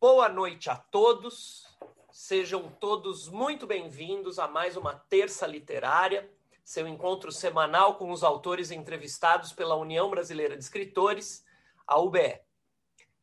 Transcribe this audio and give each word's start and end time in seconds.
Boa 0.00 0.28
noite 0.28 0.70
a 0.70 0.76
todos. 0.76 1.66
Sejam 2.12 2.70
todos 2.78 3.28
muito 3.28 3.66
bem-vindos 3.66 4.38
a 4.38 4.46
mais 4.46 4.76
uma 4.76 4.94
terça 4.94 5.44
literária, 5.44 6.30
seu 6.64 6.86
encontro 6.86 7.32
semanal 7.32 7.96
com 7.96 8.12
os 8.12 8.22
autores 8.22 8.70
entrevistados 8.70 9.52
pela 9.52 9.74
União 9.74 10.08
Brasileira 10.08 10.56
de 10.56 10.62
Escritores, 10.62 11.44
a 11.84 11.98
UBE. 11.98 12.40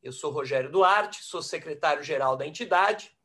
Eu 0.03 0.11
sou 0.11 0.33
Rogério 0.33 0.69
Duarte, 0.69 1.23
sou 1.23 1.41
secretário-geral 1.41 2.35
da 2.35 2.45
entidade, 2.45 3.17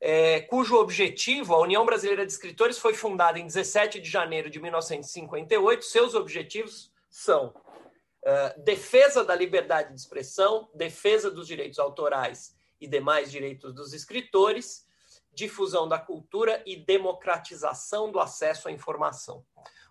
é, 0.00 0.42
cujo 0.42 0.76
objetivo, 0.76 1.54
a 1.54 1.60
União 1.60 1.84
Brasileira 1.84 2.24
de 2.24 2.30
Escritores, 2.30 2.78
foi 2.78 2.94
fundada 2.94 3.36
em 3.36 3.46
17 3.48 4.00
de 4.00 4.08
janeiro 4.08 4.48
de 4.48 4.60
1958. 4.60 5.84
Seus 5.84 6.14
objetivos 6.14 6.92
são 7.10 7.48
uh, 7.48 8.62
defesa 8.62 9.24
da 9.24 9.34
liberdade 9.34 9.92
de 9.92 9.98
expressão, 9.98 10.70
defesa 10.72 11.28
dos 11.32 11.48
direitos 11.48 11.80
autorais 11.80 12.54
e 12.80 12.86
demais 12.86 13.30
direitos 13.30 13.74
dos 13.74 13.92
escritores, 13.92 14.86
difusão 15.32 15.88
da 15.88 15.98
cultura 15.98 16.62
e 16.66 16.76
democratização 16.76 18.10
do 18.10 18.18
acesso 18.18 18.68
à 18.68 18.72
informação. 18.72 19.44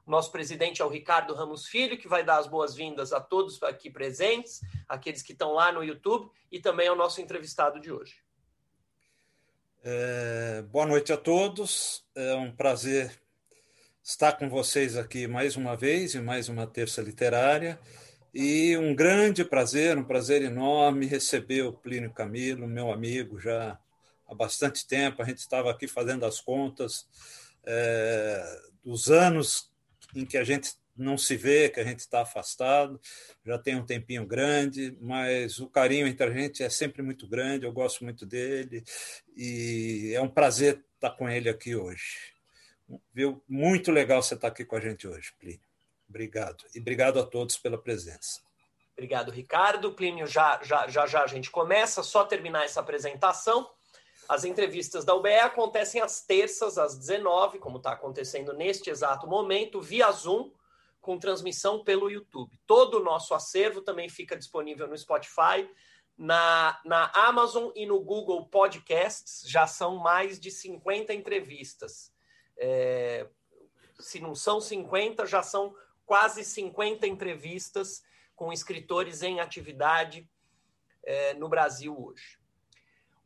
O 0.05 0.11
nosso 0.11 0.31
presidente 0.31 0.81
é 0.81 0.85
o 0.85 0.89
Ricardo 0.89 1.33
Ramos 1.33 1.67
Filho, 1.67 1.97
que 1.97 2.07
vai 2.07 2.23
dar 2.23 2.37
as 2.37 2.47
boas-vindas 2.47 3.11
a 3.11 3.19
todos 3.19 3.61
aqui 3.63 3.89
presentes, 3.89 4.61
aqueles 4.87 5.23
que 5.23 5.33
estão 5.33 5.53
lá 5.53 5.71
no 5.71 5.83
YouTube, 5.83 6.29
e 6.51 6.59
também 6.59 6.87
ao 6.87 6.95
nosso 6.95 7.21
entrevistado 7.21 7.79
de 7.79 7.91
hoje. 7.91 8.23
É, 9.83 10.63
boa 10.63 10.85
noite 10.85 11.11
a 11.11 11.17
todos. 11.17 12.03
É 12.15 12.35
um 12.35 12.51
prazer 12.51 13.19
estar 14.03 14.33
com 14.33 14.47
vocês 14.47 14.95
aqui 14.95 15.27
mais 15.27 15.55
uma 15.55 15.75
vez, 15.75 16.13
em 16.13 16.21
mais 16.21 16.49
uma 16.49 16.67
terça 16.67 17.01
literária. 17.01 17.79
E 18.37 18.75
um 18.75 18.93
grande 18.93 19.45
prazer, 19.45 19.97
um 19.97 20.03
prazer 20.03 20.41
enorme 20.41 21.05
receber 21.05 21.61
o 21.61 21.71
Plínio 21.71 22.11
Camilo, 22.11 22.67
meu 22.67 22.91
amigo, 22.91 23.39
já 23.39 23.79
há 24.27 24.35
bastante 24.35 24.85
tempo. 24.85 25.21
A 25.21 25.25
gente 25.25 25.37
estava 25.37 25.71
aqui 25.71 25.87
fazendo 25.87 26.25
as 26.25 26.41
contas 26.41 27.07
é, 27.65 28.61
dos 28.83 29.09
anos 29.09 29.71
em 30.13 30.25
que 30.25 30.37
a 30.37 30.43
gente 30.43 30.73
não 30.97 31.17
se 31.17 31.37
vê, 31.37 31.69
que 31.69 31.79
a 31.79 31.85
gente 31.85 31.99
está 31.99 32.23
afastado, 32.23 32.99
já 33.45 33.57
tem 33.57 33.77
um 33.77 33.85
tempinho 33.85 34.25
grande, 34.25 34.97
mas 34.99 35.57
o 35.59 35.69
carinho 35.69 36.05
entre 36.05 36.25
a 36.27 36.33
gente 36.33 36.61
é 36.61 36.69
sempre 36.69 37.01
muito 37.01 37.29
grande, 37.29 37.65
eu 37.65 37.71
gosto 37.71 38.03
muito 38.03 38.25
dele 38.25 38.83
e 39.33 40.11
é 40.13 40.19
um 40.19 40.29
prazer 40.29 40.83
estar 40.95 41.11
com 41.11 41.29
ele 41.29 41.47
aqui 41.47 41.73
hoje. 41.73 42.33
Viu? 43.13 43.41
Muito 43.47 43.93
legal 43.93 44.21
você 44.21 44.33
estar 44.33 44.49
aqui 44.49 44.65
com 44.65 44.75
a 44.75 44.81
gente 44.81 45.07
hoje, 45.07 45.31
Plínio. 45.39 45.74
Obrigado. 46.07 46.63
E 46.73 46.79
obrigado 46.79 47.19
a 47.19 47.25
todos 47.25 47.57
pela 47.57 47.77
presença. 47.77 48.41
Obrigado, 48.93 49.29
Ricardo. 49.29 49.93
Plínio, 49.93 50.25
já, 50.25 50.59
já, 50.63 50.87
já, 50.87 51.05
já 51.05 51.23
a 51.23 51.27
gente 51.27 51.51
começa, 51.51 52.01
só 52.01 52.23
terminar 52.23 52.63
essa 52.63 52.79
apresentação. 52.79 53.69
As 54.27 54.43
entrevistas 54.43 55.05
da 55.05 55.13
UBE 55.13 55.35
acontecem 55.35 56.01
às 56.01 56.21
terças, 56.21 56.77
às 56.77 56.97
19, 56.97 57.59
como 57.59 57.77
está 57.77 57.91
acontecendo 57.91 58.53
neste 58.53 58.89
exato 58.89 59.27
momento, 59.27 59.81
via 59.81 60.11
Zoom 60.11 60.51
com 60.99 61.19
transmissão 61.19 61.83
pelo 61.83 62.09
YouTube. 62.09 62.57
Todo 62.65 62.99
o 62.99 63.03
nosso 63.03 63.35
acervo 63.35 63.81
também 63.81 64.09
fica 64.09 64.35
disponível 64.35 64.87
no 64.87 64.97
Spotify, 64.97 65.69
na, 66.17 66.79
na 66.83 67.11
Amazon 67.13 67.71
e 67.75 67.85
no 67.85 67.99
Google 67.99 68.47
Podcasts. 68.47 69.43
Já 69.47 69.67
são 69.67 69.97
mais 69.97 70.39
de 70.39 70.49
50 70.49 71.13
entrevistas. 71.13 72.11
É, 72.57 73.27
se 73.99 74.19
não 74.19 74.33
são 74.33 74.59
50, 74.59 75.27
já 75.27 75.43
são 75.43 75.75
quase 76.05 76.43
50 76.43 77.07
entrevistas 77.07 78.03
com 78.35 78.51
escritores 78.51 79.21
em 79.23 79.39
atividade 79.39 80.29
é, 81.03 81.33
no 81.33 81.47
Brasil 81.47 81.95
hoje. 81.97 82.37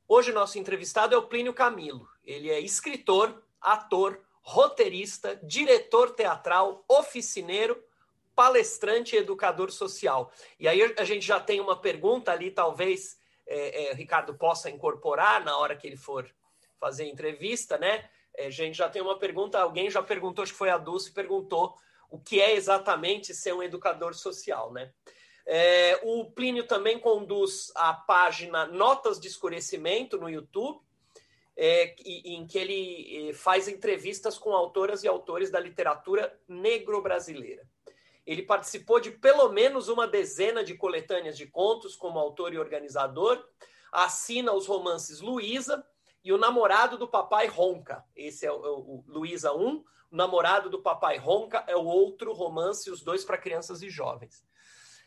Hoje, 0.07 0.31
nosso 0.31 0.57
entrevistado 0.57 1.13
é 1.13 1.17
o 1.17 1.27
Plínio 1.27 1.53
Camilo. 1.53 2.09
Ele 2.23 2.49
é 2.49 2.59
escritor, 2.59 3.43
ator, 3.61 4.21
roteirista, 4.41 5.39
diretor 5.43 6.11
teatral, 6.11 6.83
oficineiro, 6.87 7.83
palestrante 8.35 9.15
e 9.15 9.19
educador 9.19 9.69
social. 9.69 10.31
E 10.59 10.67
aí 10.67 10.81
a 10.97 11.03
gente 11.03 11.25
já 11.25 11.39
tem 11.39 11.59
uma 11.59 11.75
pergunta 11.75 12.31
ali, 12.31 12.49
talvez 12.49 13.19
é, 13.45 13.89
é, 13.89 13.93
Ricardo 13.93 14.33
possa 14.33 14.69
incorporar 14.69 15.43
na 15.43 15.57
hora 15.57 15.75
que 15.75 15.85
ele 15.85 15.97
for 15.97 16.29
fazer 16.79 17.03
a 17.03 17.07
entrevista, 17.07 17.77
né? 17.77 18.09
É, 18.33 18.49
gente 18.49 18.77
já 18.77 18.87
tem 18.87 19.01
uma 19.01 19.19
pergunta, 19.19 19.59
alguém 19.59 19.89
já 19.89 20.01
perguntou, 20.01 20.41
acho 20.41 20.53
que 20.53 20.57
foi 20.57 20.69
a 20.69 20.77
Dulce, 20.77 21.11
perguntou 21.11 21.75
o 22.09 22.19
que 22.19 22.41
é 22.41 22.55
exatamente 22.55 23.33
ser 23.33 23.53
um 23.53 23.63
educador 23.63 24.13
social, 24.13 24.71
né? 24.71 24.91
É, 25.45 25.99
o 26.03 26.25
Plínio 26.25 26.67
também 26.67 26.99
conduz 26.99 27.71
a 27.75 27.91
página 27.93 28.67
Notas 28.67 29.19
de 29.19 29.27
Escurecimento 29.27 30.17
no 30.17 30.29
YouTube, 30.29 30.79
é, 31.57 31.95
em 32.05 32.45
que 32.45 32.57
ele 32.57 33.33
faz 33.33 33.67
entrevistas 33.67 34.37
com 34.37 34.53
autoras 34.53 35.03
e 35.03 35.07
autores 35.07 35.49
da 35.49 35.59
literatura 35.59 36.39
negro-brasileira. 36.47 37.67
Ele 38.25 38.43
participou 38.43 38.99
de 38.99 39.09
pelo 39.09 39.49
menos 39.49 39.89
uma 39.89 40.07
dezena 40.07 40.63
de 40.63 40.75
coletâneas 40.75 41.35
de 41.35 41.47
contos 41.47 41.95
como 41.95 42.19
autor 42.19 42.53
e 42.53 42.59
organizador, 42.59 43.43
assina 43.91 44.53
os 44.53 44.67
romances 44.67 45.19
Luísa 45.19 45.83
e 46.23 46.31
O 46.31 46.37
Namorado 46.37 46.95
do 46.95 47.07
Papai 47.07 47.47
Ronca. 47.47 48.05
Esse 48.15 48.45
é 48.45 48.51
o, 48.51 48.65
é 48.65 48.69
o 48.69 49.03
Luísa 49.07 49.51
1, 49.51 49.83
O 50.11 50.15
Namorado 50.15 50.69
do 50.69 50.81
Papai 50.81 51.17
Ronca 51.17 51.63
é 51.67 51.75
o 51.75 51.85
outro 51.85 52.33
romance, 52.33 52.89
os 52.89 53.01
dois 53.01 53.23
para 53.23 53.37
crianças 53.37 53.81
e 53.81 53.89
jovens. 53.89 54.43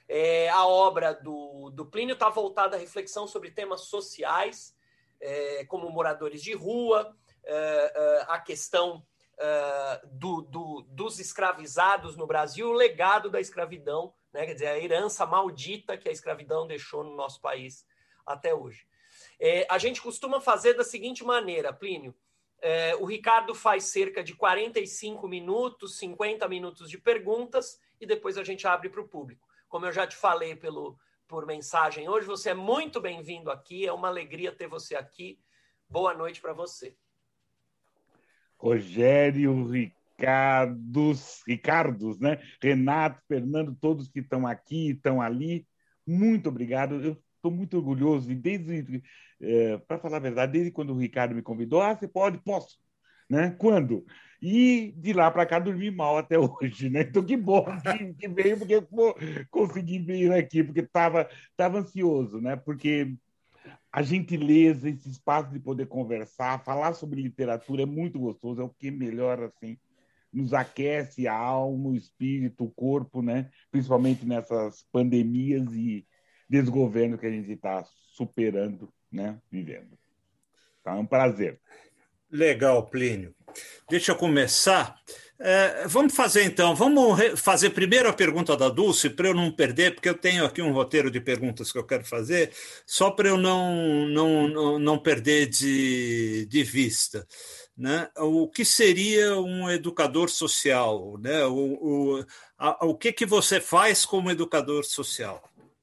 É, 0.09 0.49
a 0.51 0.67
obra 0.67 1.15
do, 1.15 1.71
do 1.71 1.87
Plínio 1.87 2.15
está 2.15 2.29
voltada 2.29 2.77
à 2.77 2.79
reflexão 2.79 3.27
sobre 3.27 3.51
temas 3.51 3.83
sociais, 3.83 4.77
é, 5.21 5.65
como 5.67 5.91
moradores 5.91 6.43
de 6.43 6.53
rua, 6.53 7.17
é, 7.45 7.93
é, 7.95 8.25
a 8.29 8.39
questão 8.39 9.05
do, 10.13 10.43
do, 10.43 10.83
dos 10.89 11.19
escravizados 11.19 12.17
no 12.17 12.29
Brasil, 12.29 12.69
o 12.69 12.73
legado 12.73 13.29
da 13.29 13.41
escravidão, 13.41 14.15
né? 14.33 14.47
quer 14.47 14.53
dizer, 14.53 14.69
a 14.69 14.79
herança 14.79 15.27
maldita 15.27 15.99
que 15.99 16.09
a 16.09 16.13
escravidão 16.13 16.65
deixou 16.65 17.03
no 17.03 17.17
nosso 17.17 17.41
país 17.41 17.85
até 18.25 18.55
hoje. 18.55 18.87
É, 19.41 19.67
a 19.69 19.79
gente 19.79 20.01
costuma 20.01 20.41
fazer 20.41 20.75
da 20.75 20.85
seguinte 20.85 21.25
maneira, 21.25 21.73
Plínio. 21.73 22.15
É, 22.65 22.95
o 22.95 23.05
Ricardo 23.05 23.55
faz 23.55 23.85
cerca 23.85 24.23
de 24.23 24.35
45 24.35 25.27
minutos, 25.27 25.99
50 25.99 26.49
minutos 26.49 26.89
de 26.89 26.97
perguntas 26.97 27.81
e 28.01 28.07
depois 28.07 28.39
a 28.39 28.45
gente 28.45 28.67
abre 28.69 28.89
para 28.89 29.01
o 29.01 29.09
público. 29.09 29.47
Como 29.69 29.85
eu 29.85 29.93
já 29.93 30.07
te 30.07 30.15
falei 30.15 30.55
pelo, 30.55 30.97
por 31.33 31.47
mensagem 31.47 32.11
hoje. 32.11 32.27
Você 32.27 32.51
é 32.51 32.55
muito 32.55 33.01
bem-vindo 33.01 33.51
aqui, 33.51 33.87
é 33.87 33.93
uma 33.93 34.09
alegria 34.09 34.53
ter 34.53 34.69
você 34.69 34.95
aqui. 34.95 35.41
Boa 35.89 36.13
noite 36.13 36.43
para 36.43 36.53
você. 36.53 36.95
Rogério, 38.59 39.67
Ricardos, 39.67 41.43
Ricardos, 41.49 42.21
né? 42.21 42.39
Renato, 42.63 43.21
Fernando, 43.27 43.75
todos 43.81 44.09
que 44.09 44.21
estão 44.21 44.47
aqui, 44.47 44.91
estão 44.91 45.23
ali. 45.23 45.67
Muito 46.07 46.51
obrigado. 46.51 46.97
Eu 46.97 47.17
estou 47.37 47.51
muito 47.51 47.79
orgulhoso 47.79 48.31
e 48.31 48.35
desde, 48.35 49.03
é, 49.43 49.79
para 49.79 49.99
falar 49.99 50.19
a 50.19 50.21
verdade, 50.21 50.53
desde 50.53 50.71
quando 50.71 50.95
o 50.95 50.99
Ricardo 50.99 51.35
me 51.35 51.43
convidou, 51.43 51.83
ah, 51.83 51.95
você 51.95 52.07
pode, 52.07 52.39
posso, 52.39 52.79
né? 53.29 53.51
Quando? 53.59 54.05
E 54.41 54.95
de 54.97 55.13
lá 55.13 55.31
para 55.31 55.47
cá 55.47 55.59
dormi 55.59 55.91
mal 55.91 56.19
até 56.19 56.39
hoje, 56.39 56.89
né? 56.89 57.03
Então 57.03 57.25
que 57.25 57.37
bom 57.37 57.65
que, 57.81 58.15
que 58.15 58.29
veio, 58.29 58.59
porque 58.59 58.81
pô, 58.81 59.15
consegui 59.51 59.99
vir 59.99 60.33
aqui, 60.33 60.63
porque 60.63 60.81
estava 60.81 61.29
tava 61.57 61.79
ansioso, 61.79 62.41
né? 62.41 62.57
Porque 62.57 63.15
a 63.93 64.03
gentileza, 64.03 64.89
esse 64.89 65.11
espaço 65.11 65.53
de 65.53 65.61
poder 65.61 65.87
conversar, 65.87 66.65
falar 66.65 66.95
sobre 66.95 67.21
literatura 67.21 67.83
é 67.83 67.87
muito 67.87 68.19
gostoso, 68.19 68.61
é 68.63 68.65
o 68.65 68.71
que 68.71 68.91
melhor 68.91 69.43
assim 69.43 69.77
nos 70.33 70.55
aquece 70.55 71.29
a 71.29 71.37
alma, 71.37 71.91
o 71.91 71.95
espírito, 71.95 72.65
o 72.65 72.71
corpo, 72.71 73.21
né? 73.21 73.51
Principalmente 73.71 74.25
nessas 74.25 74.83
pandemias 74.91 75.71
e 75.75 76.07
desgoverno 76.49 77.19
que 77.19 77.27
a 77.27 77.31
gente 77.31 77.53
está 77.53 77.85
superando, 78.15 78.93
né? 79.13 79.39
Vivendo. 79.51 79.99
Tá 80.83 80.93
é 80.93 80.95
um 80.95 81.07
prazer. 81.07 81.61
Legal, 82.31 82.87
Plínio. 82.87 83.35
Deixa 83.89 84.13
eu 84.13 84.17
começar. 84.17 84.99
É, 85.45 85.89
vamos 85.89 86.15
fazer 86.15 86.45
então, 86.45 86.73
vamos 86.73 87.19
fazer 87.41 87.71
primeiro 87.71 88.09
a 88.09 88.13
pergunta 88.13 88.57
da 88.57 88.69
Dulce, 88.69 89.11
para 89.11 89.27
eu 89.27 89.35
não 89.35 89.51
perder, 89.51 89.93
porque 89.93 90.09
eu 90.09 90.15
tenho 90.15 90.45
aqui 90.45 90.63
um 90.63 90.73
roteiro 90.73 91.11
de 91.11 91.21
perguntas 91.21 91.73
que 91.73 91.79
eu 91.79 91.85
quero 91.85 92.05
fazer, 92.05 92.53
só 92.87 93.11
para 93.11 93.29
eu 93.29 93.37
não, 93.37 94.07
não, 94.07 94.47
não, 94.47 94.79
não 94.79 94.99
perder 94.99 95.49
de, 95.49 96.47
de 96.47 96.63
vista. 96.63 97.27
Né? 97.77 98.09
O 98.19 98.49
que 98.49 98.65
seria 98.65 99.37
um 99.37 99.69
educador 99.69 100.31
social? 100.31 101.19
Né? 101.19 101.45
O, 101.47 101.57
o, 102.21 102.25
a, 102.57 102.87
o 102.87 102.95
que, 102.95 103.13
que 103.13 103.27
você 103.27 103.61
faz 103.61 104.05
como 104.05 104.31
educador 104.31 104.85
social? 104.85 105.43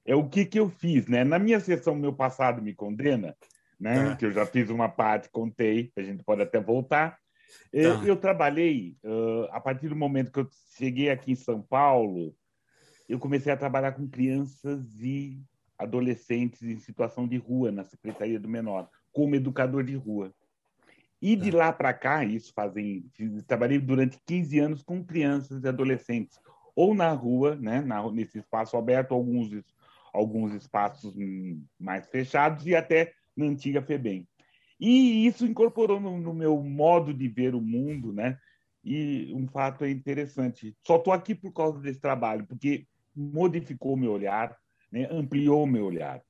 É 0.09 0.15
o 0.15 0.27
que, 0.27 0.43
que 0.43 0.59
eu 0.59 0.67
fiz. 0.67 1.05
Né? 1.05 1.23
Na 1.23 1.37
minha 1.37 1.59
sessão 1.59 1.93
Meu 1.93 2.11
Passado 2.11 2.63
Me 2.63 2.73
Condena, 2.73 3.37
né? 3.79 4.09
Tá. 4.09 4.15
que 4.15 4.25
eu 4.25 4.31
já 4.31 4.43
fiz 4.43 4.71
uma 4.71 4.89
parte, 4.89 5.29
contei, 5.29 5.91
a 5.95 6.01
gente 6.01 6.23
pode 6.23 6.41
até 6.41 6.59
voltar. 6.59 7.19
Eu, 7.71 7.99
tá. 7.99 8.05
eu 8.05 8.17
trabalhei, 8.17 8.97
uh, 9.03 9.47
a 9.51 9.61
partir 9.61 9.87
do 9.87 9.95
momento 9.95 10.31
que 10.31 10.39
eu 10.39 10.49
cheguei 10.75 11.11
aqui 11.11 11.33
em 11.33 11.35
São 11.35 11.61
Paulo, 11.61 12.35
eu 13.07 13.19
comecei 13.19 13.53
a 13.53 13.57
trabalhar 13.57 13.91
com 13.91 14.09
crianças 14.09 14.83
e 14.99 15.39
adolescentes 15.77 16.63
em 16.63 16.79
situação 16.79 17.27
de 17.27 17.37
rua 17.37 17.71
na 17.71 17.83
Secretaria 17.83 18.39
do 18.39 18.49
Menor, 18.49 18.89
como 19.13 19.35
educador 19.35 19.83
de 19.83 19.95
rua. 19.95 20.33
E 21.21 21.35
de 21.35 21.51
tá. 21.51 21.57
lá 21.57 21.71
para 21.71 21.93
cá, 21.93 22.25
isso 22.25 22.51
fazem. 22.51 23.05
Trabalhei 23.45 23.77
durante 23.77 24.19
15 24.25 24.57
anos 24.57 24.81
com 24.81 25.03
crianças 25.03 25.63
e 25.63 25.67
adolescentes, 25.67 26.39
ou 26.75 26.95
na 26.95 27.11
rua, 27.11 27.55
né, 27.55 27.81
na, 27.81 28.11
nesse 28.11 28.39
espaço 28.39 28.75
aberto, 28.75 29.13
alguns, 29.13 29.51
alguns 30.13 30.53
espaços 30.53 31.15
mais 31.79 32.07
fechados, 32.07 32.65
e 32.65 32.75
até 32.75 33.13
na 33.35 33.45
antiga 33.45 33.81
FEBEM. 33.81 34.27
E 34.79 35.25
isso 35.25 35.45
incorporou 35.45 35.99
no, 35.99 36.17
no 36.17 36.33
meu 36.33 36.61
modo 36.63 37.13
de 37.13 37.27
ver 37.27 37.53
o 37.53 37.61
mundo, 37.61 38.13
né? 38.13 38.37
E 38.83 39.33
um 39.35 39.47
fato 39.47 39.83
é 39.83 39.89
interessante. 39.89 40.75
Só 40.85 40.95
estou 40.95 41.11
aqui 41.11 41.35
por 41.35 41.51
causa 41.51 41.79
desse 41.79 41.99
trabalho, 41.99 42.45
porque 42.47 42.87
modificou 43.15 43.97
meu 43.97 44.13
olhar, 44.13 44.55
né? 44.91 45.07
ampliou 45.11 45.67
meu 45.67 45.85
olhar. 45.85 46.21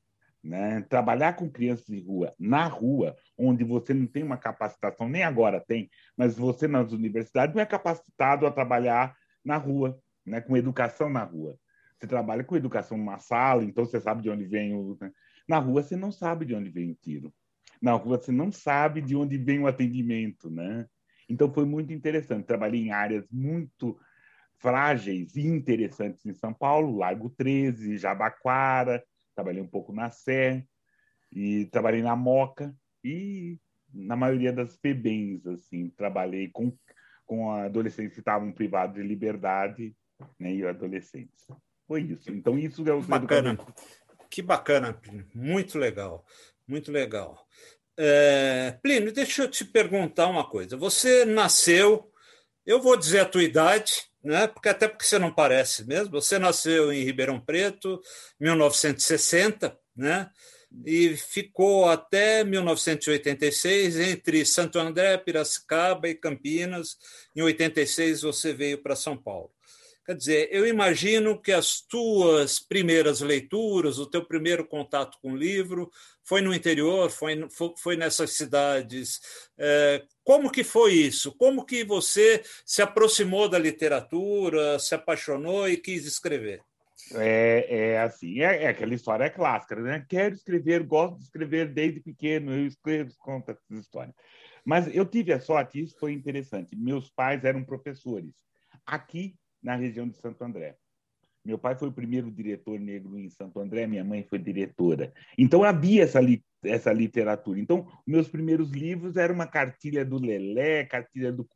Né? 0.43 0.81
Trabalhar 0.89 1.33
com 1.33 1.49
crianças 1.49 1.85
de 1.85 2.01
rua, 2.01 2.33
na 2.39 2.65
rua, 2.65 3.15
onde 3.37 3.63
você 3.63 3.93
não 3.93 4.07
tem 4.07 4.23
uma 4.23 4.37
capacitação, 4.37 5.09
nem 5.09 5.23
agora 5.23 5.59
tem, 5.59 5.89
mas 6.15 6.37
você 6.37 6.67
nas 6.67 6.91
universidades 6.91 7.53
não 7.53 7.61
é 7.61 7.65
capacitado 7.65 8.47
a 8.47 8.51
trabalhar 8.51 9.15
na 9.43 9.57
rua, 9.57 9.99
né? 10.25 10.41
com 10.41 10.57
educação 10.57 11.09
na 11.09 11.23
rua. 11.23 11.57
Você 11.99 12.07
trabalha 12.07 12.43
com 12.43 12.55
educação 12.55 12.97
numa 12.97 13.19
sala, 13.19 13.63
então 13.63 13.85
você 13.85 13.99
sabe 13.99 14.21
de 14.21 14.29
onde 14.29 14.45
vem 14.45 14.73
o. 14.73 14.97
Né? 14.99 15.11
Na 15.47 15.59
rua 15.59 15.83
você 15.83 15.95
não 15.95 16.11
sabe 16.11 16.45
de 16.45 16.55
onde 16.55 16.69
vem 16.69 16.91
o 16.91 16.95
tiro. 16.95 17.33
Na 17.81 17.93
rua 17.93 18.17
você 18.17 18.31
não 18.31 18.51
sabe 18.51 19.01
de 19.01 19.15
onde 19.15 19.37
vem 19.37 19.59
o 19.59 19.67
atendimento, 19.67 20.49
né? 20.49 20.87
Então 21.27 21.51
foi 21.51 21.65
muito 21.65 21.91
interessante. 21.91 22.45
Trabalhei 22.45 22.81
em 22.81 22.91
áreas 22.91 23.27
muito 23.29 23.99
frágeis 24.57 25.35
e 25.35 25.45
interessantes 25.45 26.25
em 26.25 26.33
São 26.33 26.53
Paulo, 26.53 26.97
Largo 26.97 27.29
13, 27.29 27.97
Jabaquara, 27.97 29.03
trabalhei 29.35 29.61
um 29.61 29.67
pouco 29.67 29.93
na 29.93 30.09
Sé, 30.09 30.65
e 31.31 31.65
trabalhei 31.67 32.01
na 32.01 32.15
Moca 32.15 32.75
e 33.03 33.57
na 33.93 34.15
maioria 34.15 34.51
das 34.51 34.77
FEBENs, 34.77 35.45
assim, 35.47 35.89
trabalhei 35.89 36.49
com, 36.49 36.75
com 37.25 37.51
adolescentes 37.51 38.13
que 38.13 38.19
estavam 38.19 38.51
privados 38.51 38.95
de 38.95 39.03
liberdade 39.03 39.95
né, 40.37 40.53
e 40.53 40.65
adolescentes. 40.65 41.47
Foi 41.89 42.01
isso. 42.03 42.29
Então, 42.29 42.55
isso 42.55 42.87
é 42.87 42.93
o 42.93 43.01
bacana. 43.01 43.57
Que 44.29 44.43
bacana, 44.43 45.01
muito 45.33 45.79
legal, 45.79 46.23
muito 46.67 46.91
legal. 46.91 47.43
É, 47.97 48.77
Plínio, 48.83 49.11
deixa 49.11 49.41
eu 49.41 49.49
te 49.49 49.65
perguntar 49.65 50.27
uma 50.27 50.47
coisa. 50.47 50.77
Você 50.77 51.25
nasceu, 51.25 52.11
eu 52.63 52.79
vou 52.79 52.95
dizer 52.95 53.21
a 53.21 53.25
tua 53.25 53.41
idade, 53.41 54.03
né? 54.23 54.45
Porque 54.45 54.69
até 54.69 54.87
porque 54.87 55.03
você 55.03 55.17
não 55.17 55.33
parece 55.33 55.83
mesmo. 55.87 56.11
Você 56.11 56.37
nasceu 56.37 56.93
em 56.93 57.03
Ribeirão 57.03 57.41
Preto, 57.41 57.99
1960, 58.39 59.75
né? 59.95 60.29
E 60.85 61.17
ficou 61.17 61.89
até 61.89 62.43
1986 62.43 63.97
entre 63.97 64.45
Santo 64.45 64.77
André, 64.77 65.17
Piracicaba 65.17 66.07
e 66.07 66.13
Campinas. 66.13 66.97
Em 67.35 67.41
86 67.41 68.21
você 68.21 68.53
veio 68.53 68.77
para 68.77 68.95
São 68.95 69.17
Paulo. 69.17 69.51
Quer 70.09 70.15
dizer, 70.15 70.49
eu 70.51 70.65
imagino 70.65 71.39
que 71.39 71.51
as 71.51 71.81
tuas 71.81 72.59
primeiras 72.59 73.21
leituras, 73.21 73.99
o 73.99 74.09
teu 74.09 74.25
primeiro 74.25 74.65
contato 74.65 75.19
com 75.21 75.33
o 75.33 75.37
livro, 75.37 75.91
foi 76.23 76.41
no 76.41 76.51
interior, 76.51 77.11
foi, 77.11 77.47
foi 77.77 77.95
nessas 77.95 78.31
cidades. 78.31 79.21
É, 79.55 80.03
como 80.23 80.49
que 80.49 80.63
foi 80.63 80.93
isso? 80.93 81.31
Como 81.33 81.63
que 81.63 81.83
você 81.83 82.41
se 82.65 82.81
aproximou 82.81 83.47
da 83.47 83.59
literatura, 83.59 84.79
se 84.79 84.95
apaixonou 84.95 85.69
e 85.69 85.77
quis 85.77 86.07
escrever? 86.07 86.63
É, 87.13 87.67
é 87.69 87.99
assim, 87.99 88.41
é, 88.41 88.63
é, 88.63 88.67
aquela 88.69 88.95
história 88.95 89.29
clássica, 89.29 89.75
né? 89.75 90.03
Quero 90.09 90.33
escrever, 90.33 90.81
gosto 90.81 91.19
de 91.19 91.25
escrever 91.25 91.71
desde 91.71 91.99
pequeno, 91.99 92.51
eu 92.51 92.65
escrevo, 92.65 93.13
conto 93.19 93.51
essas 93.51 93.77
histórias. 93.77 94.15
Mas 94.65 94.87
eu 94.91 95.05
tive 95.05 95.33
a 95.33 95.39
sorte, 95.39 95.83
isso 95.83 95.95
foi 95.99 96.13
interessante. 96.13 96.75
Meus 96.75 97.11
pais 97.11 97.43
eram 97.43 97.63
professores. 97.63 98.33
Aqui 98.87 99.35
na 99.61 99.75
região 99.75 100.07
de 100.07 100.17
Santo 100.17 100.43
André. 100.43 100.77
Meu 101.43 101.57
pai 101.57 101.75
foi 101.75 101.87
o 101.87 101.93
primeiro 101.93 102.29
diretor 102.29 102.79
negro 102.79 103.17
em 103.17 103.29
Santo 103.29 103.59
André, 103.59 103.87
minha 103.87 104.03
mãe 104.03 104.23
foi 104.23 104.37
diretora. 104.37 105.13
Então 105.37 105.63
havia 105.63 106.03
essa, 106.03 106.19
li 106.19 106.43
essa 106.63 106.91
literatura. 106.91 107.59
Então, 107.59 107.87
meus 108.05 108.27
primeiros 108.27 108.71
livros 108.71 109.15
eram 109.15 109.35
uma 109.35 109.47
cartilha 109.47 110.03
do 110.03 110.19
Lelé, 110.19 110.85
cartilha 110.85 111.31
do, 111.31 111.47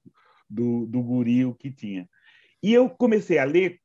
do, 0.49 0.85
do 0.85 1.03
Guril 1.03 1.53
que 1.55 1.69
tinha. 1.69 2.07
E 2.61 2.73
eu 2.73 2.89
comecei 2.89 3.37
a 3.37 3.43
ler, 3.43 3.79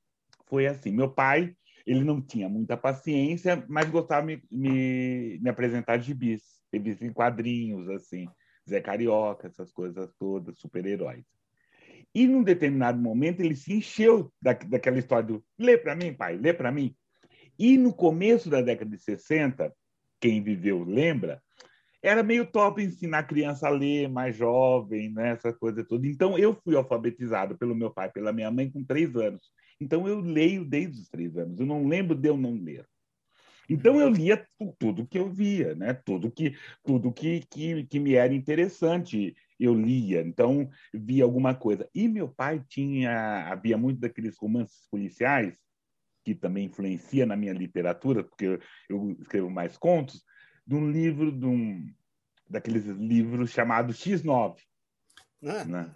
foi 0.46 0.68
assim, 0.68 0.92
meu 0.92 1.10
pai, 1.10 1.52
ele 1.84 2.04
não 2.04 2.22
tinha 2.22 2.48
muita 2.48 2.76
paciência, 2.76 3.64
mas 3.68 3.90
gostava 3.90 4.24
me, 4.24 4.40
me, 4.50 5.38
me 5.40 5.50
apresentar 5.50 5.96
de 5.96 6.14
bis, 6.14 6.42
revistas 6.72 7.08
em 7.08 7.12
quadrinhos, 7.12 7.88
assim, 7.88 8.28
Zé 8.68 8.80
Carioca, 8.80 9.48
essas 9.48 9.72
coisas 9.72 10.08
todas, 10.18 10.58
super-heróis. 10.58 11.24
E 12.14 12.26
num 12.26 12.42
determinado 12.42 13.00
momento 13.00 13.40
ele 13.40 13.54
se 13.54 13.72
encheu 13.72 14.32
da, 14.40 14.52
daquela 14.52 14.98
história 14.98 15.26
do 15.26 15.44
lê 15.58 15.76
para 15.76 15.94
mim, 15.94 16.12
pai, 16.14 16.36
lê 16.36 16.52
para 16.52 16.72
mim. 16.72 16.94
E 17.58 17.76
no 17.76 17.92
começo 17.92 18.48
da 18.48 18.60
década 18.60 18.90
de 18.90 19.02
60, 19.02 19.72
quem 20.20 20.42
viveu 20.42 20.84
lembra, 20.84 21.42
era 22.02 22.22
meio 22.22 22.46
top 22.46 22.82
ensinar 22.82 23.18
a 23.18 23.24
criança 23.24 23.66
a 23.66 23.70
ler, 23.70 24.08
mais 24.08 24.36
jovem, 24.36 25.10
né, 25.10 25.30
essa 25.30 25.52
coisa 25.52 25.84
toda. 25.84 26.06
Então 26.06 26.38
eu 26.38 26.54
fui 26.54 26.76
alfabetizado 26.76 27.58
pelo 27.58 27.74
meu 27.74 27.90
pai, 27.90 28.10
pela 28.10 28.32
minha 28.32 28.50
mãe 28.50 28.70
com 28.70 28.84
três 28.84 29.14
anos. 29.16 29.50
Então 29.80 30.06
eu 30.08 30.20
leio 30.20 30.64
desde 30.64 31.00
os 31.00 31.08
três 31.08 31.36
anos. 31.36 31.58
Eu 31.58 31.66
não 31.66 31.86
lembro 31.86 32.14
de 32.16 32.28
eu 32.28 32.36
não 32.36 32.54
ler. 32.54 32.86
Então 33.68 34.00
eu 34.00 34.08
lia 34.08 34.46
tudo 34.78 35.06
que 35.06 35.18
eu 35.18 35.28
via, 35.28 35.74
né? 35.74 35.92
Tudo 35.92 36.30
que 36.30 36.56
tudo 36.82 37.12
que, 37.12 37.40
que, 37.50 37.84
que 37.84 38.00
me 38.00 38.14
era 38.14 38.34
interessante 38.34 39.36
eu 39.58 39.74
lia, 39.74 40.22
então 40.22 40.68
via 40.92 41.24
alguma 41.24 41.54
coisa. 41.54 41.88
E 41.94 42.06
meu 42.08 42.28
pai 42.28 42.64
tinha, 42.68 43.48
havia 43.50 43.76
muito 43.76 44.00
daqueles 44.00 44.36
romances 44.38 44.86
policiais, 44.90 45.58
que 46.24 46.34
também 46.34 46.66
influencia 46.66 47.24
na 47.26 47.36
minha 47.36 47.52
literatura, 47.52 48.22
porque 48.22 48.44
eu, 48.44 48.60
eu 48.88 49.16
escrevo 49.20 49.50
mais 49.50 49.76
contos, 49.76 50.24
de 50.66 50.74
um 50.74 50.90
livro, 50.90 51.32
de 51.32 51.46
um, 51.46 51.92
daqueles 52.48 52.84
livros 52.84 53.50
chamados 53.50 53.96
X9. 53.96 54.56
Ah. 55.44 55.64
Né? 55.64 55.92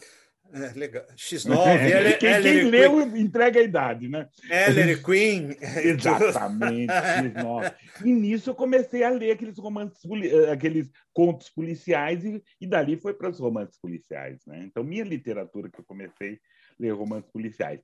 É, 0.53 0.79
legal. 0.79 1.05
X9, 1.17 1.67
L, 1.67 2.17
quem, 2.19 2.29
L, 2.29 2.43
quem 2.43 2.71
leu 2.71 3.17
entrega 3.17 3.59
a 3.59 3.63
idade, 3.63 4.07
né? 4.07 4.29
Ellery 4.51 5.03
Queen. 5.03 5.57
Exatamente, 5.83 6.93
X9. 6.93 7.75
E 8.05 8.13
nisso 8.13 8.51
eu 8.51 8.55
comecei 8.55 9.03
a 9.03 9.09
ler 9.09 9.33
aqueles 9.33 9.59
romances, 9.59 9.99
eh, 10.05 10.53
aqueles 10.53 10.91
contos 11.15 11.49
policiais 11.49 12.23
e, 12.25 12.43
e 12.61 12.67
dali 12.67 12.99
foi 12.99 13.15
para 13.15 13.31
os 13.31 13.39
romances 13.39 13.79
policiais, 13.81 14.43
né? 14.47 14.63
Então, 14.67 14.85
minha 14.85 15.05
literatura 15.05 15.71
que 15.71 15.81
eu 15.81 15.85
comecei 15.85 16.35
a 16.35 16.39
ler 16.79 16.91
romances 16.91 17.31
policiais. 17.31 17.81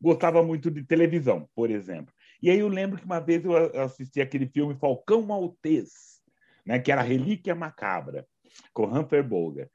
Gostava 0.00 0.42
muito 0.42 0.70
de 0.70 0.82
televisão, 0.82 1.48
por 1.54 1.70
exemplo. 1.70 2.12
E 2.42 2.50
aí 2.50 2.58
eu 2.58 2.68
lembro 2.68 2.98
que 2.98 3.04
uma 3.04 3.20
vez 3.20 3.44
eu 3.44 3.54
assisti 3.80 4.20
aquele 4.20 4.46
filme 4.46 4.76
Falcão 4.78 5.22
Maltês, 5.22 6.20
né, 6.66 6.78
que 6.78 6.92
era 6.92 7.02
Relíquia 7.02 7.54
Macabra, 7.54 8.26
com 8.72 8.84
Humphrey 8.84 9.22
Bogart. 9.22 9.68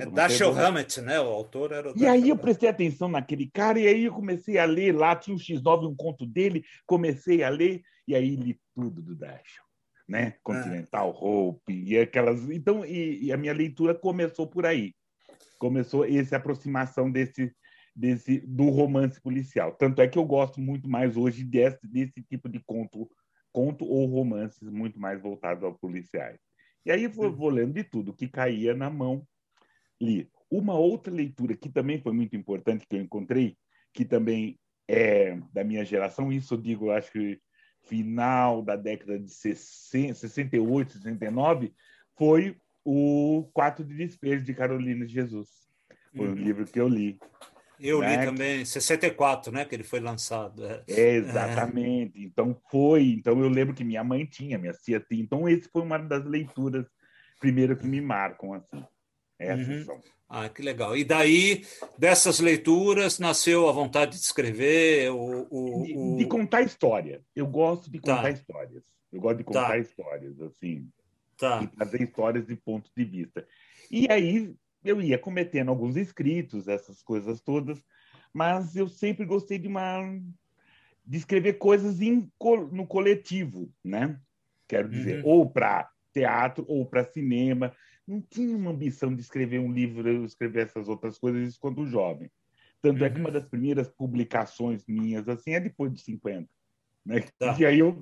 É 0.00 0.06
Dashiell 0.06 0.58
Hammett, 0.58 1.02
né? 1.02 1.20
O 1.20 1.28
autor 1.28 1.70
era 1.70 1.92
o 1.92 1.98
E 1.98 2.06
aí 2.06 2.30
eu 2.30 2.38
prestei 2.38 2.68
atenção 2.68 3.08
naquele 3.08 3.50
cara, 3.50 3.78
e 3.78 3.86
aí 3.86 4.04
eu 4.04 4.12
comecei 4.12 4.56
a 4.56 4.64
ler 4.64 4.94
lá, 4.94 5.14
tinha 5.14 5.36
o 5.36 5.38
X9, 5.38 5.86
um 5.86 5.94
conto 5.94 6.24
dele, 6.24 6.64
comecei 6.86 7.42
a 7.42 7.50
ler, 7.50 7.82
e 8.08 8.14
aí 8.14 8.36
li 8.36 8.58
tudo 8.74 9.02
do 9.02 9.14
Dashiell, 9.14 9.64
né? 10.08 10.34
Continental 10.42 11.10
é. 11.10 11.14
Hope, 11.14 11.72
e 11.74 11.98
aquelas. 11.98 12.48
Então, 12.48 12.86
e, 12.86 13.26
e, 13.26 13.32
a 13.32 13.36
minha 13.36 13.52
leitura 13.52 13.94
começou 13.94 14.46
por 14.46 14.64
aí. 14.64 14.94
Começou 15.58 16.06
essa 16.06 16.36
aproximação 16.36 17.10
desse, 17.10 17.54
desse 17.94 18.40
do 18.46 18.70
romance 18.70 19.20
policial. 19.20 19.72
Tanto 19.72 20.00
é 20.00 20.08
que 20.08 20.18
eu 20.18 20.24
gosto 20.24 20.58
muito 20.58 20.88
mais 20.88 21.18
hoje 21.18 21.44
desse, 21.44 21.86
desse 21.86 22.22
tipo 22.22 22.48
de 22.48 22.60
conto, 22.60 23.10
conto 23.52 23.84
ou 23.84 24.06
romances 24.06 24.70
muito 24.70 24.98
mais 24.98 25.20
voltados 25.20 25.62
aos 25.62 25.76
policiais. 25.76 26.38
E 26.86 26.90
aí 26.90 27.06
vou, 27.06 27.30
vou 27.30 27.50
lendo 27.50 27.74
de 27.74 27.84
tudo 27.84 28.14
que 28.14 28.28
caía 28.28 28.72
na 28.72 28.88
mão 28.88 29.26
li. 30.00 30.28
Uma 30.50 30.74
outra 30.74 31.12
leitura 31.12 31.56
que 31.56 31.68
também 31.68 32.00
foi 32.00 32.12
muito 32.12 32.36
importante 32.36 32.86
que 32.86 32.96
eu 32.96 33.00
encontrei, 33.00 33.56
que 33.92 34.04
também 34.04 34.58
é 34.88 35.36
da 35.52 35.64
minha 35.64 35.84
geração, 35.84 36.32
isso 36.32 36.54
eu 36.54 36.58
digo, 36.58 36.90
acho 36.90 37.10
que 37.10 37.40
final 37.86 38.62
da 38.62 38.76
década 38.76 39.18
de 39.18 39.30
60, 39.30 40.14
68, 40.14 40.94
69, 40.94 41.72
foi 42.16 42.56
o 42.84 43.48
Quatro 43.52 43.84
de 43.84 43.94
Despejo 43.94 44.44
de 44.44 44.54
Carolina 44.54 45.06
Jesus. 45.06 45.48
Foi 46.16 46.28
um 46.28 46.30
uhum. 46.30 46.36
livro 46.36 46.64
que 46.64 46.80
eu 46.80 46.88
li. 46.88 47.18
Eu 47.78 48.00
né? 48.00 48.16
li 48.16 48.24
também, 48.24 48.64
64, 48.64 49.52
né, 49.52 49.64
que 49.64 49.74
ele 49.74 49.84
foi 49.84 50.00
lançado. 50.00 50.64
É. 50.64 50.84
é 50.88 51.14
exatamente. 51.16 52.18
É. 52.18 52.22
Então 52.22 52.56
foi, 52.70 53.08
então 53.10 53.38
eu 53.40 53.48
lembro 53.48 53.74
que 53.74 53.84
minha 53.84 54.02
mãe 54.02 54.24
tinha, 54.24 54.58
minha 54.58 54.72
tia 54.72 55.00
tinha. 55.00 55.22
Então 55.22 55.48
esse 55.48 55.68
foi 55.68 55.82
uma 55.82 55.98
das 55.98 56.24
leituras 56.24 56.86
primeiro 57.38 57.76
que 57.76 57.86
me 57.86 58.00
marcam 58.00 58.54
assim. 58.54 58.82
Essas 59.38 59.86
uhum. 59.86 60.00
Ah, 60.28 60.48
que 60.48 60.60
legal. 60.60 60.96
E 60.96 61.04
daí, 61.04 61.64
dessas 61.96 62.40
leituras, 62.40 63.18
nasceu 63.20 63.68
a 63.68 63.72
vontade 63.72 64.12
de 64.12 64.22
escrever? 64.22 65.10
O, 65.12 65.46
o, 65.50 65.82
de, 65.84 66.24
de, 66.24 66.26
contar 66.26 66.62
história. 66.62 67.22
Eu 67.34 67.46
gosto 67.46 67.88
de 67.88 68.00
contar 68.00 68.22
tá. 68.22 68.30
histórias. 68.30 68.84
Eu 69.12 69.20
gosto 69.20 69.38
de 69.38 69.44
contar 69.44 69.68
tá. 69.68 69.78
histórias, 69.78 70.40
assim. 70.40 70.88
Tá. 71.38 71.62
E 71.62 71.68
trazer 71.68 72.02
histórias 72.02 72.46
de 72.46 72.56
pontos 72.56 72.90
de 72.96 73.04
vista. 73.04 73.46
E 73.88 74.10
aí 74.10 74.52
eu 74.84 75.00
ia 75.00 75.18
cometendo 75.18 75.68
alguns 75.68 75.96
escritos, 75.96 76.66
essas 76.66 77.02
coisas 77.02 77.40
todas, 77.40 77.84
mas 78.32 78.74
eu 78.74 78.88
sempre 78.88 79.24
gostei 79.24 79.58
de 79.58 79.68
uma 79.68 80.02
de 81.06 81.18
escrever 81.18 81.54
coisas 81.54 82.00
em, 82.00 82.28
no 82.72 82.84
coletivo, 82.84 83.72
né? 83.84 84.18
Quero 84.66 84.88
dizer, 84.88 85.24
uhum. 85.24 85.30
ou 85.30 85.50
para 85.50 85.88
teatro 86.12 86.64
ou 86.66 86.84
para 86.84 87.04
cinema. 87.04 87.72
Não 88.06 88.20
tinha 88.20 88.56
uma 88.56 88.70
ambição 88.70 89.14
de 89.14 89.20
escrever 89.20 89.58
um 89.58 89.72
livro, 89.72 90.24
escrever 90.24 90.66
essas 90.66 90.88
outras 90.88 91.18
coisas 91.18 91.48
isso 91.48 91.60
quando 91.60 91.86
jovem. 91.86 92.30
Tanto 92.80 93.00
uhum. 93.00 93.06
é 93.06 93.10
que 93.10 93.18
uma 93.18 93.28
uhum. 93.28 93.34
das 93.34 93.44
primeiras 93.44 93.88
publicações 93.88 94.84
minhas 94.86 95.28
assim 95.28 95.52
é 95.52 95.60
depois 95.60 95.92
de 95.92 96.00
50. 96.00 96.48
Né? 97.04 97.24
Tá. 97.38 97.56
E 97.58 97.64
aí 97.64 97.78
eu 97.78 97.98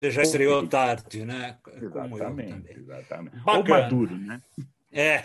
você 0.00 0.12
já 0.12 0.22
estreou 0.22 0.66
tarde, 0.68 1.24
né? 1.24 1.58
Exatamente, 1.82 2.72
exatamente. 2.72 3.36
Bacana. 3.38 3.58
Ou 3.58 3.68
maduro, 3.68 4.16
né? 4.16 4.40
É. 4.92 5.24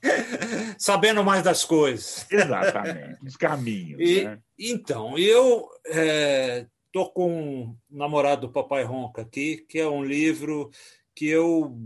Sabendo 0.78 1.24
mais 1.24 1.42
das 1.42 1.64
coisas. 1.64 2.26
Exatamente, 2.30 3.24
os 3.24 3.36
caminhos. 3.36 4.00
E, 4.00 4.24
né? 4.24 4.38
Então, 4.58 5.16
eu 5.16 5.70
estou 5.86 7.06
é, 7.06 7.12
com 7.14 7.62
um 7.62 7.76
namorado 7.90 8.42
do 8.42 8.52
Papai 8.52 8.84
Ronca 8.84 9.22
aqui, 9.22 9.64
que 9.68 9.78
é 9.78 9.88
um 9.88 10.04
livro 10.04 10.70
que 11.14 11.26
eu 11.26 11.78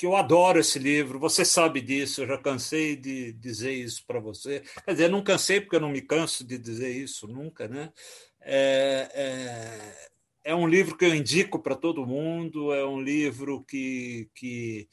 que 0.00 0.06
eu 0.06 0.16
adoro 0.16 0.58
esse 0.58 0.78
livro, 0.78 1.18
você 1.18 1.44
sabe 1.44 1.78
disso, 1.78 2.22
eu 2.22 2.26
já 2.26 2.38
cansei 2.38 2.96
de 2.96 3.34
dizer 3.34 3.74
isso 3.74 4.02
para 4.06 4.18
você. 4.18 4.62
Quer 4.82 4.92
dizer, 4.92 5.10
não 5.10 5.22
cansei 5.22 5.60
porque 5.60 5.76
eu 5.76 5.80
não 5.80 5.90
me 5.90 6.00
canso 6.00 6.42
de 6.42 6.56
dizer 6.56 6.88
isso 6.88 7.28
nunca, 7.28 7.68
né? 7.68 7.92
É, 8.40 9.10
é, 9.12 10.52
é 10.52 10.54
um 10.54 10.66
livro 10.66 10.96
que 10.96 11.04
eu 11.04 11.14
indico 11.14 11.58
para 11.58 11.76
todo 11.76 12.06
mundo, 12.06 12.72
é 12.72 12.82
um 12.82 12.98
livro 12.98 13.62
que, 13.64 14.30
que 14.34 14.88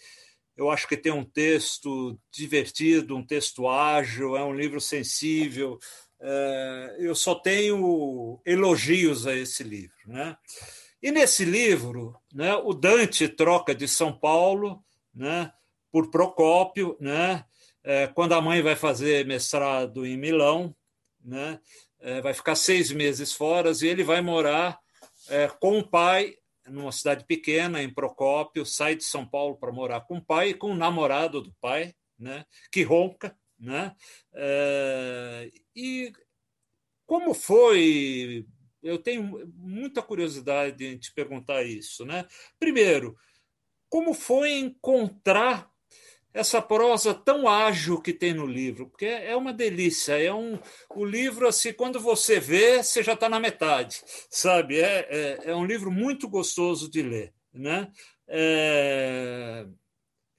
eu 0.58 0.70
acho 0.70 0.86
que 0.86 0.98
tem 0.98 1.14
um 1.14 1.24
texto 1.24 2.20
divertido, 2.30 3.16
um 3.16 3.26
texto 3.26 3.66
ágil, 3.66 4.36
é 4.36 4.44
um 4.44 4.54
livro 4.54 4.82
sensível. 4.82 5.80
É, 6.20 6.98
eu 7.00 7.16
só 7.16 7.34
tenho 7.34 8.42
elogios 8.46 9.26
a 9.26 9.34
esse 9.34 9.64
livro. 9.64 9.96
Né? 10.06 10.36
E 11.02 11.14
nesse 11.14 11.46
livro, 11.46 12.14
né, 12.34 12.54
o 12.56 12.74
Dante 12.74 13.30
troca 13.30 13.74
de 13.74 13.88
São 13.88 14.12
Paulo 14.12 14.84
né, 15.18 15.52
por 15.92 16.10
Procópio, 16.10 16.96
né, 17.00 17.44
é, 17.84 18.08
quando 18.08 18.34
a 18.34 18.42
mãe 18.42 18.62
vai 18.62 18.76
fazer 18.76 19.26
mestrado 19.26 20.06
em 20.06 20.18
Milão, 20.18 20.76
né, 21.24 21.60
é, 22.00 22.22
vai 22.22 22.34
ficar 22.34 22.56
seis 22.56 22.92
meses 22.92 23.34
fora 23.34 23.72
e 23.82 23.88
ele 23.88 24.04
vai 24.04 24.22
morar 24.22 24.80
com 25.60 25.80
o 25.80 25.86
pai 25.86 26.36
numa 26.70 26.92
cidade 26.92 27.26
pequena, 27.26 27.82
em 27.82 27.94
Procópio, 27.94 28.66
sai 28.66 28.96
de 28.96 29.04
São 29.04 29.28
Paulo 29.28 29.58
para 29.58 29.74
morar 29.74 30.02
com 30.02 30.18
o 30.18 30.24
pai 30.24 30.50
e 30.50 30.54
com 30.54 30.72
o 30.72 30.76
namorado 30.76 31.42
do 31.42 31.54
pai, 31.60 31.94
né, 32.18 32.46
que 32.72 32.84
ronca. 32.84 33.36
Né? 33.60 33.96
É, 34.34 35.52
e 35.76 36.14
como 37.06 37.34
foi? 37.34 38.46
Eu 38.84 39.00
tenho 39.00 39.52
muita 39.56 40.02
curiosidade 40.02 40.86
em 40.86 40.98
te 40.98 41.12
perguntar 41.14 41.64
isso. 41.64 42.06
Né? 42.06 42.26
Primeiro, 42.60 43.18
como 43.90 44.14
foi 44.14 44.58
encontrar 44.60 45.70
essa 46.34 46.62
prosa 46.62 47.14
tão 47.14 47.48
ágil 47.48 48.00
que 48.00 48.14
tem 48.14 48.34
no 48.34 48.46
livro, 48.46 48.88
porque 48.90 49.06
é 49.06 49.36
uma 49.36 49.52
delícia, 49.52 50.14
é 50.22 50.32
um 50.32 50.60
o 50.92 51.04
livro 51.04 51.48
assim 51.48 51.74
quando 51.74 52.00
você 52.00 52.40
vê 52.40 52.84
você 52.84 53.02
já 53.02 53.14
está 53.14 53.28
na 53.28 53.40
metade, 53.40 54.02
sabe? 54.30 54.80
É, 54.80 55.08
é, 55.10 55.52
é, 55.52 55.56
um 55.56 55.66
livro 55.66 55.92
muito 55.92 56.30
gostoso 56.30 56.90
de 56.92 57.02
ler, 57.02 57.34
né? 57.52 57.92
É, 58.28 59.66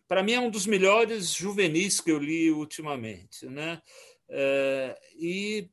Para 0.06 0.22
mim 0.22 0.32
é 0.32 0.40
um 0.40 0.50
dos 0.50 0.66
melhores 0.66 1.32
juvenis 1.32 2.00
que 2.00 2.10
eu 2.12 2.18
li 2.18 2.50
ultimamente, 2.50 3.46
né? 3.46 3.82
É, 4.28 4.96
e 5.16 5.68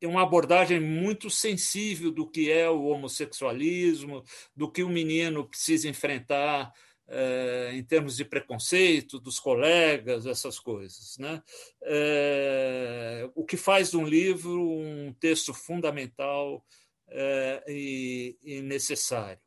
é 0.00 0.06
uma 0.06 0.22
abordagem 0.22 0.80
muito 0.80 1.28
sensível 1.28 2.10
do 2.10 2.30
que 2.30 2.50
é 2.50 2.70
o 2.70 2.84
homossexualismo, 2.84 4.24
do 4.54 4.70
que 4.70 4.82
o 4.82 4.88
menino 4.88 5.48
precisa 5.48 5.88
enfrentar 5.88 6.72
é, 7.08 7.70
em 7.72 7.82
termos 7.82 8.16
de 8.16 8.24
preconceito 8.24 9.18
dos 9.18 9.40
colegas, 9.40 10.26
essas 10.26 10.58
coisas. 10.58 11.16
Né? 11.18 11.42
É, 11.82 13.28
o 13.34 13.44
que 13.44 13.56
faz 13.56 13.90
de 13.90 13.96
um 13.96 14.06
livro 14.06 14.60
um 14.60 15.12
texto 15.18 15.54
fundamental 15.54 16.64
é, 17.08 17.64
e, 17.66 18.36
e, 18.42 18.60
necessário. 18.60 19.40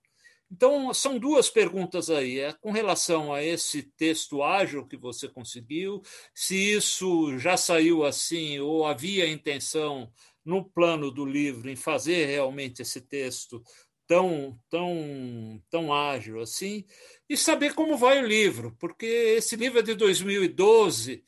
Então, 0.51 0.94
são 0.94 1.18
duas 1.18 1.50
perguntas 1.50 2.10
aí. 2.10 2.39
É 2.39 2.51
com 2.51 2.72
relação 2.72 3.32
a 3.32 3.41
esse 3.41 3.84
texto 3.84 4.44
ágil 4.44 4.86
que 4.86 4.98
você 4.98 5.30
conseguiu, 5.30 6.01
se 6.34 6.56
isso 6.56 7.38
já 7.38 7.56
saiu 7.56 8.03
assim, 8.03 8.60
ou 8.60 8.86
havia 8.86 9.30
intenção 9.30 10.12
no 10.44 10.65
plano 10.65 11.12
do 11.12 11.24
livro 11.24 11.70
em 11.70 11.75
fazer 11.75 12.25
realmente 12.25 12.82
esse 12.82 13.00
texto 13.00 13.63
tão, 14.12 14.60
tão, 14.70 15.63
tão 15.70 15.94
ágil 15.94 16.41
assim, 16.41 16.84
e 17.30 17.38
saber 17.38 17.74
como 17.74 17.96
vai 17.96 18.22
o 18.22 18.27
livro, 18.27 18.75
porque 18.77 19.06
esse 19.06 19.56
livro 19.56 19.80
é 19.80 19.82
de 19.82 19.94
2012. 19.94 21.24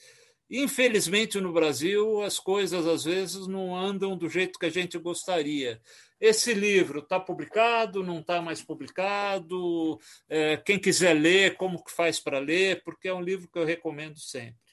Infelizmente, 0.49 1.39
no 1.39 1.53
Brasil, 1.53 2.21
as 2.23 2.37
coisas 2.37 2.85
às 2.85 3.05
vezes 3.05 3.47
não 3.47 3.73
andam 3.73 4.17
do 4.17 4.27
jeito 4.27 4.59
que 4.59 4.65
a 4.65 4.69
gente 4.69 4.97
gostaria. 4.97 5.81
Esse 6.19 6.53
livro 6.53 6.99
está 6.99 7.21
publicado, 7.21 8.03
não 8.03 8.19
está 8.19 8.41
mais 8.41 8.61
publicado? 8.61 9.97
É, 10.27 10.57
quem 10.57 10.77
quiser 10.77 11.13
ler, 11.13 11.55
como 11.55 11.81
que 11.81 11.89
faz 11.89 12.19
para 12.19 12.37
ler? 12.37 12.83
Porque 12.83 13.07
é 13.07 13.13
um 13.13 13.23
livro 13.23 13.47
que 13.47 13.57
eu 13.57 13.63
recomendo 13.63 14.19
sempre. 14.19 14.72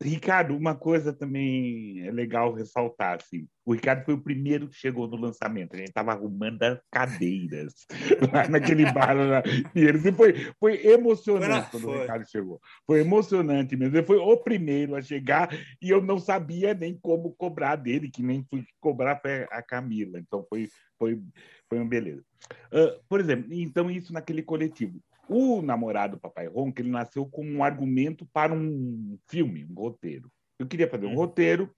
Ricardo, 0.00 0.56
uma 0.56 0.76
coisa 0.76 1.12
também 1.12 2.06
é 2.06 2.10
legal 2.12 2.54
ressaltar, 2.54 3.18
assim, 3.20 3.48
o 3.66 3.72
Ricardo 3.72 4.04
foi 4.04 4.14
o 4.14 4.22
primeiro 4.22 4.68
que 4.68 4.76
chegou 4.76 5.08
no 5.08 5.16
lançamento, 5.16 5.74
a 5.74 5.76
gente 5.76 5.88
estava 5.88 6.12
arrumando 6.12 6.62
as 6.62 6.80
cadeiras 6.90 7.74
lá 8.32 8.48
naquele 8.48 8.90
bar 8.92 9.14
lá, 9.14 9.42
e 9.74 10.12
foi, 10.12 10.34
foi 10.58 10.86
emocionante 10.86 11.70
quando 11.70 11.82
foi. 11.82 11.98
o 11.98 12.00
Ricardo 12.00 12.30
chegou, 12.30 12.60
foi 12.86 13.00
emocionante 13.00 13.76
mesmo, 13.76 13.96
ele 13.96 14.06
foi 14.06 14.18
o 14.18 14.36
primeiro 14.36 14.94
a 14.94 15.02
chegar 15.02 15.50
e 15.82 15.90
eu 15.90 16.00
não 16.00 16.18
sabia 16.18 16.72
nem 16.72 16.96
como 16.96 17.34
cobrar 17.34 17.74
dele, 17.74 18.08
que 18.08 18.22
nem 18.22 18.46
fui 18.48 18.64
cobrar 18.80 19.20
a 19.50 19.62
Camila, 19.62 20.18
então 20.18 20.46
foi, 20.48 20.68
foi, 20.96 21.20
foi 21.68 21.78
uma 21.78 21.88
beleza. 21.88 22.24
Uh, 22.72 23.02
por 23.08 23.20
exemplo, 23.20 23.52
então 23.52 23.90
isso 23.90 24.12
naquele 24.12 24.42
coletivo. 24.42 25.02
O 25.28 25.60
namorado 25.62 26.18
Papai 26.18 26.46
Ronca, 26.46 26.80
ele 26.80 26.90
nasceu 26.90 27.26
como 27.26 27.50
um 27.50 27.62
argumento 27.62 28.26
para 28.32 28.52
um 28.52 29.18
filme, 29.28 29.66
um 29.70 29.74
roteiro. 29.74 30.30
Eu 30.58 30.66
queria 30.66 30.88
fazer 30.88 31.06
um 31.06 31.12
hum. 31.12 31.16
roteiro, 31.16 31.70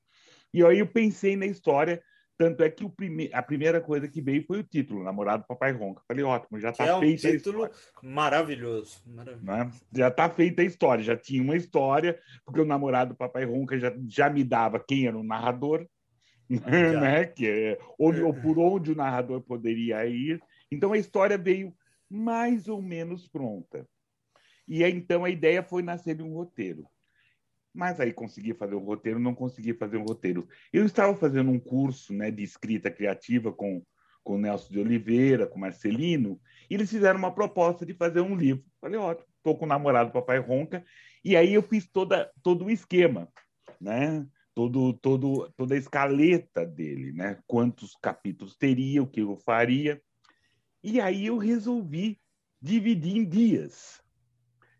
e 0.53 0.65
aí 0.65 0.79
eu 0.79 0.87
pensei 0.87 1.37
na 1.37 1.47
história, 1.47 2.03
tanto 2.41 2.63
é 2.63 2.71
que 2.71 2.85
o 2.85 2.89
prime... 2.89 3.29
a 3.35 3.43
primeira 3.43 3.81
coisa 3.81 4.09
que 4.09 4.23
veio 4.23 4.45
foi 4.47 4.61
o 4.61 4.65
título, 4.65 5.05
Namorado 5.05 5.45
Papai 5.47 5.73
Ronca. 5.73 6.03
Falei, 6.09 6.25
ótimo, 6.25 6.59
já 6.59 6.71
está 6.71 6.87
é 6.87 6.99
feita 6.99 7.29
um 7.29 7.31
título 7.33 7.65
a 7.65 7.71
maravilhoso. 8.03 9.03
maravilhoso. 9.07 9.45
Né? 9.45 9.71
Já 9.95 10.09
está 10.09 10.31
feita 10.31 10.63
a 10.63 10.65
história, 10.65 11.05
já 11.05 11.17
tinha 11.17 11.43
uma 11.43 11.57
história, 11.57 12.19
porque 12.45 12.61
o 12.61 12.65
namorado 12.65 13.15
Papai 13.15 13.45
Ronca 13.45 13.79
já, 13.79 13.93
já 14.09 14.31
me 14.31 14.43
dava 14.43 14.81
quem 14.81 15.07
era 15.07 15.19
o 15.19 15.23
narrador, 15.23 15.87
né? 16.49 17.27
que 17.27 17.47
é, 17.47 17.79
ou, 17.99 18.15
ou 18.25 18.33
por 18.33 18.59
onde 18.59 18.93
o 18.93 18.97
narrador 18.97 19.43
poderia 19.43 20.07
ir. 20.07 20.41
Então 20.73 20.93
a 20.95 20.99
história 20.99 21.37
veio 21.37 21.75
mais 22.11 22.69
ou 22.69 22.83
menos 22.83 23.29
pronta. 23.29 23.89
E 24.67 24.83
então 24.85 25.25
a 25.25 25.31
ideia 25.31 25.63
foi 25.63 25.83
nascer 25.83 26.15
de 26.17 26.23
um 26.23 26.35
roteiro. 26.35 26.87
Mas 27.73 28.01
aí 28.01 28.13
consegui 28.13 28.53
fazer 28.53 28.75
o 28.75 28.81
roteiro, 28.81 29.19
não 29.19 29.35
consegui 29.35 29.75
fazer 29.75 29.97
o 29.97 30.05
roteiro. 30.05 30.49
Eu 30.73 30.85
estava 30.85 31.15
fazendo 31.15 31.51
um 31.51 31.61
curso 31.61 32.13
né, 32.13 32.31
de 32.31 32.43
escrita 32.43 32.91
criativa 32.91 33.53
com 33.53 33.83
com 34.23 34.39
Nelson 34.39 34.73
de 34.73 34.79
Oliveira, 34.79 35.47
com 35.47 35.59
Marcelino, 35.59 36.41
e 36.69 36.75
eles 36.75 36.91
fizeram 36.91 37.19
uma 37.19 37.35
proposta 37.35 37.85
de 37.85 37.95
fazer 37.95 38.21
um 38.21 38.37
livro. 38.37 38.65
Falei, 38.81 38.99
ótimo, 38.99 39.27
estou 39.37 39.57
com 39.57 39.65
o 39.65 39.69
namorado 39.69 40.13
Papai 40.13 40.39
Ronca, 40.39 40.85
e 41.25 41.37
aí 41.37 41.55
eu 41.55 41.63
fiz 41.63 41.89
toda, 41.89 42.31
todo 42.43 42.67
o 42.67 42.71
esquema, 42.71 43.29
né? 43.81 44.27
Todo, 44.55 44.93
todo, 44.95 45.51
toda 45.57 45.75
a 45.75 45.79
escaleta 45.79 46.67
dele, 46.67 47.13
né? 47.13 47.39
Quantos 47.47 47.97
capítulos 48.01 48.57
teria, 48.57 49.03
o 49.03 49.07
que 49.07 49.21
eu 49.21 49.37
faria. 49.37 50.01
E 50.83 51.01
aí 51.01 51.27
eu 51.27 51.37
resolvi 51.37 52.19
dividir 52.61 53.17
em 53.17 53.25
dias. 53.25 54.03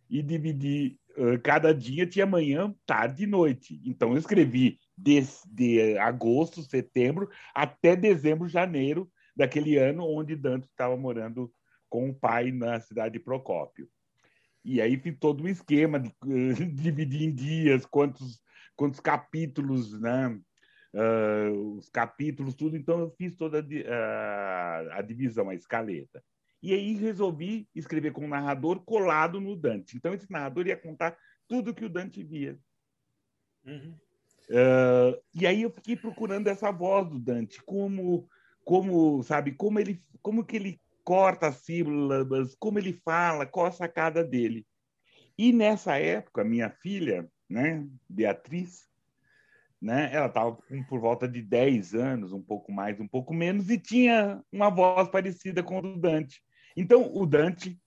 E 0.09 0.23
dividir, 0.23 0.99
uh, 1.17 1.41
cada 1.43 1.75
dia 1.75 2.07
tinha 2.07 2.27
manhã, 2.27 2.75
tarde 2.87 3.25
e 3.25 3.27
noite. 3.27 3.81
Então 3.85 4.11
eu 4.11 4.19
escrevi 4.19 4.79
desde 4.97 5.97
agosto, 5.99 6.63
setembro, 6.63 7.31
até 7.55 7.95
dezembro, 7.95 8.49
janeiro 8.49 9.11
daquele 9.37 9.77
ano 9.77 10.05
onde 10.05 10.35
Dante 10.35 10.67
estava 10.67 10.97
morando 10.97 11.53
com 11.89 12.11
o 12.11 12.15
pai 12.15 12.51
na 12.51 12.81
cidade 12.81 13.15
de 13.15 13.25
Procópio. 13.25 13.89
E 14.65 14.81
aí 14.81 14.97
fiz 14.99 15.17
todo 15.19 15.45
um 15.45 15.49
esquema 15.49 15.99
de 15.99 16.09
uh, 16.25 16.55
dividir 16.75 17.23
em 17.23 17.35
dias, 17.35 17.87
quantos, 17.87 18.41
quantos 18.77 19.01
capítulos 19.01 19.99
né, 20.01 20.39
uh, 20.95 21.77
os 21.77 21.89
capítulos, 21.89 22.55
tudo. 22.55 22.77
Então 22.77 23.01
eu 23.01 23.11
fiz 23.11 23.37
toda 23.37 23.65
a, 23.89 24.99
a 24.99 25.03
divisão, 25.03 25.49
a 25.49 25.55
escaleta. 25.55 26.23
E 26.63 26.75
aí 26.75 26.95
resolvi 26.95 27.69
escrever 27.75 28.13
com 28.13 28.25
um 28.25 28.29
narrador 28.29 28.81
colado 28.81 29.41
no 29.41 29.57
Dante. 29.57 29.97
Então 29.97 30.13
esse 30.13 30.31
narrador 30.31 30.67
ia 30.67 30.77
contar 30.77 31.17
tudo 31.49 31.75
que 31.75 31.85
o 31.85 31.89
Dante 31.89 32.23
via. 32.23 32.59
Uhum. 33.65 33.95
Uh, 34.51 35.21
e 35.33 35.47
aí 35.47 35.63
eu 35.63 35.71
fiquei 35.71 35.97
procurando 35.97 36.49
essa 36.49 36.71
voz 36.71 37.09
do 37.09 37.19
Dante, 37.19 37.63
como, 37.63 38.29
como 38.65 39.23
sabe, 39.23 39.53
como 39.53 39.79
ele, 39.79 40.03
como 40.21 40.45
que 40.45 40.57
ele 40.57 40.81
corta 41.05 41.49
as 41.49 41.57
sílabas, 41.59 42.55
como 42.57 42.79
ele 42.79 42.93
fala, 43.05 43.47
qual 43.47 43.67
a 43.67 43.73
sacada 43.73 44.25
dele. 44.25 44.67
E 45.39 45.53
nessa 45.53 45.97
época, 45.97 46.45
minha 46.45 46.69
filha, 46.69 47.31
né, 47.49 47.87
Beatriz, 48.09 48.90
né, 49.81 50.11
ela 50.13 50.27
estava 50.27 50.59
por 50.89 51.01
volta 51.01 51.27
de 51.27 51.41
10 51.41 51.95
anos, 51.95 52.33
um 52.33 52.43
pouco 52.43 52.71
mais, 52.71 53.01
um 53.01 53.09
pouco 53.09 53.33
menos, 53.33 53.71
e 53.71 53.79
tinha 53.79 54.43
uma 54.53 54.69
voz 54.69 55.09
parecida 55.09 55.63
com 55.63 55.79
o 55.79 55.83
do 55.83 55.97
Dante. 55.99 56.43
Então, 56.77 57.11
o 57.15 57.25
Dante, 57.27 57.79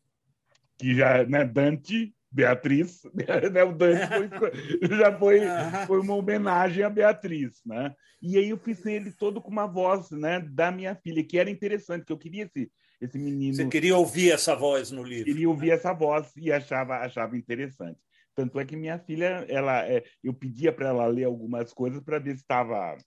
que 0.78 0.96
já, 0.96 1.24
né, 1.26 1.46
Dante 1.46 2.14
Beatriz, 2.32 3.04
né? 3.14 3.64
o 3.64 3.74
Dante 3.74 4.08
foi, 4.08 4.52
já 4.98 5.18
foi, 5.18 5.42
foi 5.86 6.00
uma 6.00 6.16
homenagem 6.16 6.84
a 6.84 6.90
Beatriz, 6.90 7.62
né? 7.64 7.94
E 8.20 8.38
aí 8.38 8.50
eu 8.50 8.58
fiz 8.58 8.84
ele 8.86 9.12
todo 9.12 9.40
com 9.40 9.52
uma 9.52 9.68
voz, 9.68 10.10
né, 10.10 10.40
da 10.40 10.72
minha 10.72 10.96
filha, 10.96 11.24
que 11.24 11.38
era 11.38 11.50
interessante, 11.50 12.06
que 12.06 12.12
eu 12.12 12.18
queria 12.18 12.46
esse, 12.46 12.72
esse 13.00 13.20
menino. 13.20 13.56
Você 13.56 13.68
queria 13.68 13.96
ouvir 13.96 14.32
essa 14.32 14.56
voz 14.56 14.90
no 14.90 15.04
livro? 15.04 15.26
Queria 15.26 15.50
ouvir 15.50 15.72
essa 15.72 15.94
voz 15.94 16.32
e 16.36 16.52
achava 16.52 16.98
achava 16.98 17.38
interessante. 17.38 18.00
Tanto 18.36 18.60
é 18.60 18.66
que 18.66 18.76
minha 18.76 18.98
filha, 19.00 19.46
ela, 19.48 19.88
é, 19.88 20.04
eu 20.24 20.34
pedia 20.34 20.72
para 20.72 20.90
ela 20.90 21.06
ler 21.08 21.26
algumas 21.26 21.74
coisas 21.74 22.02
para 22.02 22.20
ver 22.20 22.36
se 22.36 22.42
estava 22.42 22.98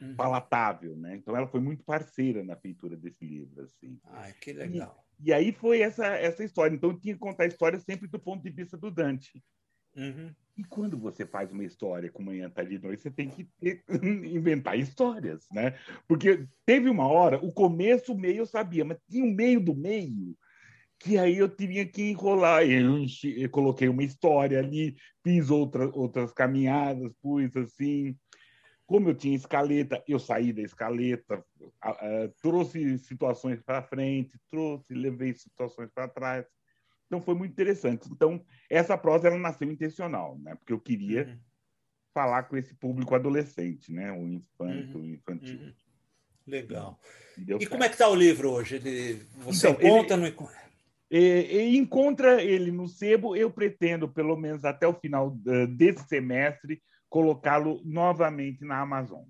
uhum. 0.00 0.16
palatável, 0.16 0.96
né? 0.96 1.16
Então 1.16 1.36
ela 1.36 1.46
foi 1.46 1.60
muito 1.60 1.84
parceira 1.84 2.42
na 2.44 2.56
feitura 2.56 2.96
desse 2.96 3.24
livro, 3.24 3.62
assim. 3.62 3.98
Ai, 4.04 4.32
que 4.40 4.52
legal. 4.52 5.04
E 5.20 5.32
aí 5.32 5.52
foi 5.52 5.80
essa, 5.80 6.06
essa 6.06 6.44
história. 6.44 6.74
Então, 6.74 6.90
eu 6.90 6.98
tinha 6.98 7.14
que 7.14 7.20
contar 7.20 7.44
a 7.44 7.48
história 7.48 7.78
sempre 7.80 8.08
do 8.08 8.18
ponto 8.18 8.42
de 8.42 8.50
vista 8.50 8.76
do 8.76 8.90
Dante. 8.90 9.42
Uhum. 9.96 10.32
E 10.56 10.64
quando 10.64 10.96
você 10.96 11.26
faz 11.26 11.50
uma 11.50 11.64
história 11.64 12.10
com 12.10 12.22
Manhã, 12.22 12.48
Tarde 12.48 12.76
e 12.76 12.78
Noite, 12.78 13.02
você 13.02 13.10
tem 13.10 13.28
que 13.28 13.44
ter, 13.60 13.82
inventar 14.24 14.78
histórias, 14.78 15.46
né? 15.52 15.76
Porque 16.06 16.46
teve 16.64 16.88
uma 16.88 17.06
hora, 17.06 17.38
o 17.44 17.52
começo, 17.52 18.12
o 18.12 18.18
meio 18.18 18.38
eu 18.38 18.46
sabia, 18.46 18.84
mas 18.84 18.98
tinha 19.08 19.24
o 19.24 19.34
meio 19.34 19.60
do 19.60 19.74
meio 19.74 20.36
que 20.98 21.16
aí 21.16 21.38
eu 21.38 21.48
tinha 21.48 21.86
que 21.86 22.10
enrolar. 22.10 22.64
Eu, 22.64 23.04
eu 23.36 23.50
coloquei 23.50 23.88
uma 23.88 24.02
história 24.02 24.58
ali, 24.58 24.96
fiz 25.22 25.50
outra, 25.50 25.88
outras 25.94 26.32
caminhadas, 26.32 27.12
pus 27.22 27.56
assim. 27.56 28.16
Como 28.86 29.10
eu 29.10 29.14
tinha 29.14 29.36
escaleta, 29.36 30.02
eu 30.08 30.18
saí 30.18 30.50
da 30.50 30.62
escaleta, 30.62 31.44
trouxe 32.40 32.96
situações 32.98 33.60
para 33.60 33.82
frente, 33.82 34.38
trouxe, 34.50 34.94
levei 34.94 35.34
situações 35.34 35.90
para 35.94 36.08
trás. 36.08 36.46
Então 37.06 37.20
foi 37.20 37.34
muito 37.34 37.52
interessante. 37.52 38.08
Então 38.10 38.42
essa 38.68 38.96
prosa 38.96 39.28
ela 39.28 39.38
nasceu 39.38 39.70
intencional, 39.70 40.38
né? 40.38 40.54
Porque 40.54 40.72
eu 40.72 40.80
queria 40.80 41.26
uhum. 41.26 41.38
falar 42.14 42.44
com 42.44 42.56
esse 42.56 42.74
público 42.74 43.14
adolescente, 43.14 43.92
né? 43.92 44.10
O 44.10 44.26
infanto, 44.26 44.98
uhum. 44.98 45.04
o 45.04 45.14
infantil. 45.14 45.60
Uhum. 45.60 45.72
Legal. 46.46 46.98
E, 47.36 47.52
e 47.52 47.66
como 47.66 47.84
é 47.84 47.88
que 47.88 47.94
está 47.94 48.08
o 48.08 48.14
livro 48.14 48.50
hoje? 48.50 48.76
Ele, 48.76 49.22
você 49.36 49.68
então, 49.68 49.86
encontra 49.86 50.16
ele, 50.16 50.30
no... 50.30 50.48
E, 51.10 51.18
e 51.18 51.76
encontra 51.76 52.42
ele 52.42 52.70
no 52.70 52.86
sebo. 52.86 53.36
Eu 53.36 53.50
pretendo, 53.50 54.08
pelo 54.08 54.36
menos 54.36 54.64
até 54.64 54.86
o 54.86 54.94
final 54.94 55.30
desse 55.76 56.06
semestre, 56.06 56.82
colocá-lo 57.08 57.80
novamente 57.84 58.64
na 58.64 58.80
Amazon. 58.80 59.24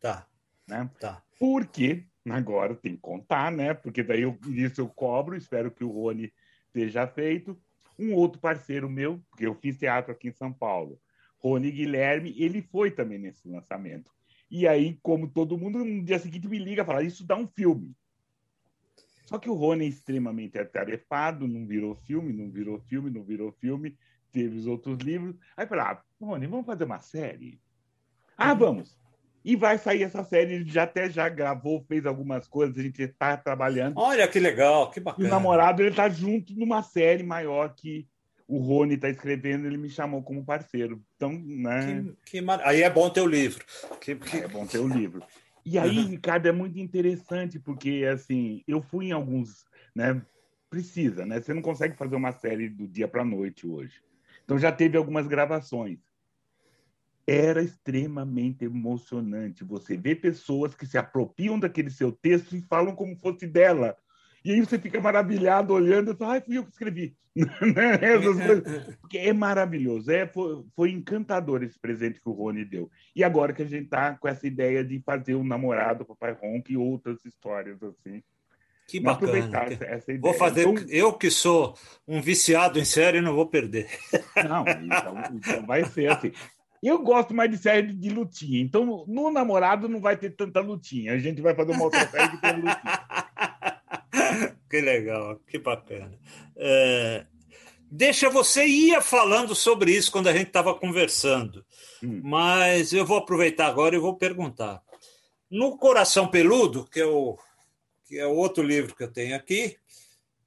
Tá. 0.00 0.26
Né? 0.68 0.88
Tá. 1.00 1.22
Porque, 1.38 2.04
agora 2.30 2.74
tem 2.74 2.94
que 2.94 3.00
contar, 3.00 3.50
né? 3.50 3.74
Porque 3.74 4.02
daí 4.02 4.22
eu, 4.22 4.38
isso 4.48 4.80
eu 4.80 4.88
cobro, 4.88 5.36
espero 5.36 5.70
que 5.70 5.84
o 5.84 5.90
Rony 5.90 6.32
esteja 6.66 7.06
feito. 7.06 7.60
Um 7.98 8.14
outro 8.14 8.40
parceiro 8.40 8.88
meu, 8.88 9.20
porque 9.30 9.46
eu 9.46 9.54
fiz 9.54 9.76
teatro 9.76 10.12
aqui 10.12 10.28
em 10.28 10.32
São 10.32 10.52
Paulo, 10.52 10.98
Rony 11.38 11.70
Guilherme, 11.70 12.34
ele 12.38 12.62
foi 12.62 12.90
também 12.90 13.18
nesse 13.18 13.46
lançamento. 13.48 14.10
E 14.50 14.68
aí, 14.68 14.98
como 15.02 15.28
todo 15.28 15.58
mundo, 15.58 15.84
no 15.84 16.04
dia 16.04 16.18
seguinte 16.18 16.48
me 16.48 16.58
liga 16.58 16.82
e 16.82 16.86
fala: 16.86 17.02
Isso 17.02 17.26
dá 17.26 17.36
um 17.36 17.46
filme. 17.46 17.94
Só 19.26 19.38
que 19.38 19.48
o 19.48 19.54
Rony 19.54 19.84
é 19.84 19.88
extremamente 19.88 20.58
atarefado, 20.58 21.48
não 21.48 21.66
virou 21.66 21.94
filme, 21.94 22.32
não 22.32 22.50
virou 22.50 22.80
filme, 22.80 23.10
não 23.10 23.22
virou 23.22 23.52
filme 23.52 23.96
teve 24.32 24.56
os 24.56 24.66
outros 24.66 24.98
livros. 24.98 25.36
Aí 25.56 25.66
falei, 25.66 25.84
ah, 25.84 26.02
Rony, 26.20 26.46
vamos 26.46 26.66
fazer 26.66 26.84
uma 26.84 27.00
série? 27.00 27.60
Ah, 28.36 28.54
vamos. 28.54 28.98
E 29.44 29.54
vai 29.56 29.76
sair 29.76 30.04
essa 30.04 30.24
série, 30.24 30.54
ele 30.54 30.68
já 30.68 30.84
até 30.84 31.10
já 31.10 31.28
gravou, 31.28 31.84
fez 31.86 32.06
algumas 32.06 32.48
coisas, 32.48 32.78
a 32.78 32.82
gente 32.82 33.02
está 33.02 33.36
trabalhando. 33.36 33.98
Olha 33.98 34.26
que 34.26 34.40
legal, 34.40 34.90
que 34.90 35.00
bacana. 35.00 35.24
E 35.24 35.28
o 35.28 35.30
namorado, 35.30 35.82
ele 35.82 35.90
está 35.90 36.08
junto 36.08 36.54
numa 36.54 36.82
série 36.82 37.22
maior 37.22 37.74
que 37.74 38.06
o 38.46 38.58
Rony 38.58 38.94
está 38.94 39.08
escrevendo, 39.08 39.66
ele 39.66 39.76
me 39.76 39.88
chamou 39.88 40.22
como 40.22 40.44
parceiro. 40.44 41.02
Então, 41.16 41.32
né? 41.32 42.04
Que, 42.24 42.32
que 42.32 42.40
mar... 42.40 42.60
Aí 42.64 42.82
é 42.82 42.90
bom 42.90 43.10
ter 43.10 43.20
o 43.20 43.26
livro. 43.26 43.64
Que, 44.00 44.14
que... 44.14 44.38
É 44.38 44.48
bom 44.48 44.66
ter 44.66 44.78
o 44.78 44.86
livro. 44.86 45.22
E 45.64 45.78
aí, 45.78 45.98
uhum. 45.98 46.06
Ricardo, 46.06 46.46
é 46.46 46.52
muito 46.52 46.78
interessante, 46.78 47.58
porque 47.58 48.04
assim, 48.12 48.62
eu 48.66 48.82
fui 48.82 49.06
em 49.06 49.12
alguns, 49.12 49.64
né? 49.94 50.20
Precisa, 50.68 51.24
né? 51.24 51.40
Você 51.40 51.54
não 51.54 51.62
consegue 51.62 51.96
fazer 51.96 52.16
uma 52.16 52.32
série 52.32 52.68
do 52.68 52.88
dia 52.88 53.06
para 53.06 53.22
a 53.22 53.24
noite 53.24 53.66
hoje. 53.66 54.02
Então 54.44 54.58
já 54.58 54.72
teve 54.72 54.96
algumas 54.96 55.26
gravações. 55.26 55.98
Era 57.26 57.62
extremamente 57.62 58.64
emocionante 58.64 59.62
você 59.62 59.96
ver 59.96 60.16
pessoas 60.16 60.74
que 60.74 60.86
se 60.86 60.98
apropriam 60.98 61.58
daquele 61.58 61.90
seu 61.90 62.10
texto 62.10 62.56
e 62.56 62.62
falam 62.62 62.96
como 62.96 63.16
fosse 63.16 63.46
dela. 63.46 63.96
E 64.44 64.52
aí 64.52 64.60
você 64.60 64.78
fica 64.78 65.00
maravilhado 65.00 65.72
olhando 65.72 66.12
e 66.12 66.16
fala, 66.16 66.36
ah, 66.36 66.40
fui 66.40 66.58
eu 66.58 66.64
que 66.64 66.72
escrevi. 66.72 67.16
Né? 67.34 67.98
Porque 69.00 69.16
é 69.16 69.32
maravilhoso. 69.32 70.10
É, 70.10 70.26
foi, 70.26 70.62
foi, 70.76 70.90
encantador 70.90 71.62
esse 71.62 71.78
presente 71.78 72.20
que 72.20 72.28
o 72.28 72.32
Rony 72.32 72.62
deu. 72.62 72.90
E 73.16 73.24
agora 73.24 73.54
que 73.54 73.62
a 73.62 73.66
gente 73.66 73.84
está 73.84 74.14
com 74.14 74.28
essa 74.28 74.46
ideia 74.46 74.84
de 74.84 75.00
fazer 75.00 75.34
o 75.34 75.42
namorado 75.42 76.04
Papai 76.04 76.32
Ronco 76.32 76.70
e 76.70 76.76
outras 76.76 77.24
histórias 77.24 77.82
assim. 77.82 78.22
Que 78.86 79.00
bacana. 79.00 79.32
Vou 80.20 80.34
fazer. 80.34 80.68
Então, 80.68 80.84
eu 80.90 81.12
que 81.14 81.30
sou 81.30 81.74
um 82.06 82.20
viciado 82.20 82.78
em 82.78 82.84
série, 82.84 83.22
não 83.22 83.34
vou 83.34 83.46
perder. 83.46 83.88
Não, 84.46 84.64
então, 84.66 85.22
então 85.32 85.66
vai 85.66 85.84
ser 85.84 86.10
assim. 86.10 86.32
Eu 86.82 86.98
gosto 86.98 87.32
mais 87.32 87.48
de 87.48 87.58
série 87.58 87.92
de 87.92 88.10
lutinha. 88.10 88.60
Então, 88.60 89.04
no 89.06 89.30
namorado 89.30 89.88
não 89.88 90.00
vai 90.00 90.16
ter 90.16 90.30
tanta 90.30 90.60
lutinha. 90.60 91.12
A 91.12 91.18
gente 91.18 91.40
vai 91.40 91.54
fazer 91.54 91.70
uma 91.70 91.84
outra 91.84 92.06
série 92.08 92.30
que 92.32 92.40
tem 92.40 92.56
lutinha. 92.56 93.30
Que 94.72 94.80
legal, 94.80 95.38
que 95.46 95.58
bacana. 95.58 96.18
É, 96.56 97.26
deixa 97.90 98.30
você 98.30 98.64
ia 98.64 99.02
falando 99.02 99.54
sobre 99.54 99.94
isso 99.94 100.10
quando 100.10 100.28
a 100.28 100.32
gente 100.32 100.46
estava 100.46 100.74
conversando, 100.74 101.62
hum. 102.02 102.22
mas 102.24 102.94
eu 102.94 103.04
vou 103.04 103.18
aproveitar 103.18 103.66
agora 103.66 103.94
e 103.94 103.98
vou 103.98 104.16
perguntar. 104.16 104.82
No 105.50 105.76
Coração 105.76 106.26
Peludo, 106.26 106.86
que 106.86 107.00
é 107.00 107.04
o 107.04 107.38
que 108.06 108.18
é 108.18 108.26
outro 108.26 108.62
livro 108.62 108.96
que 108.96 109.02
eu 109.02 109.12
tenho 109.12 109.36
aqui. 109.36 109.76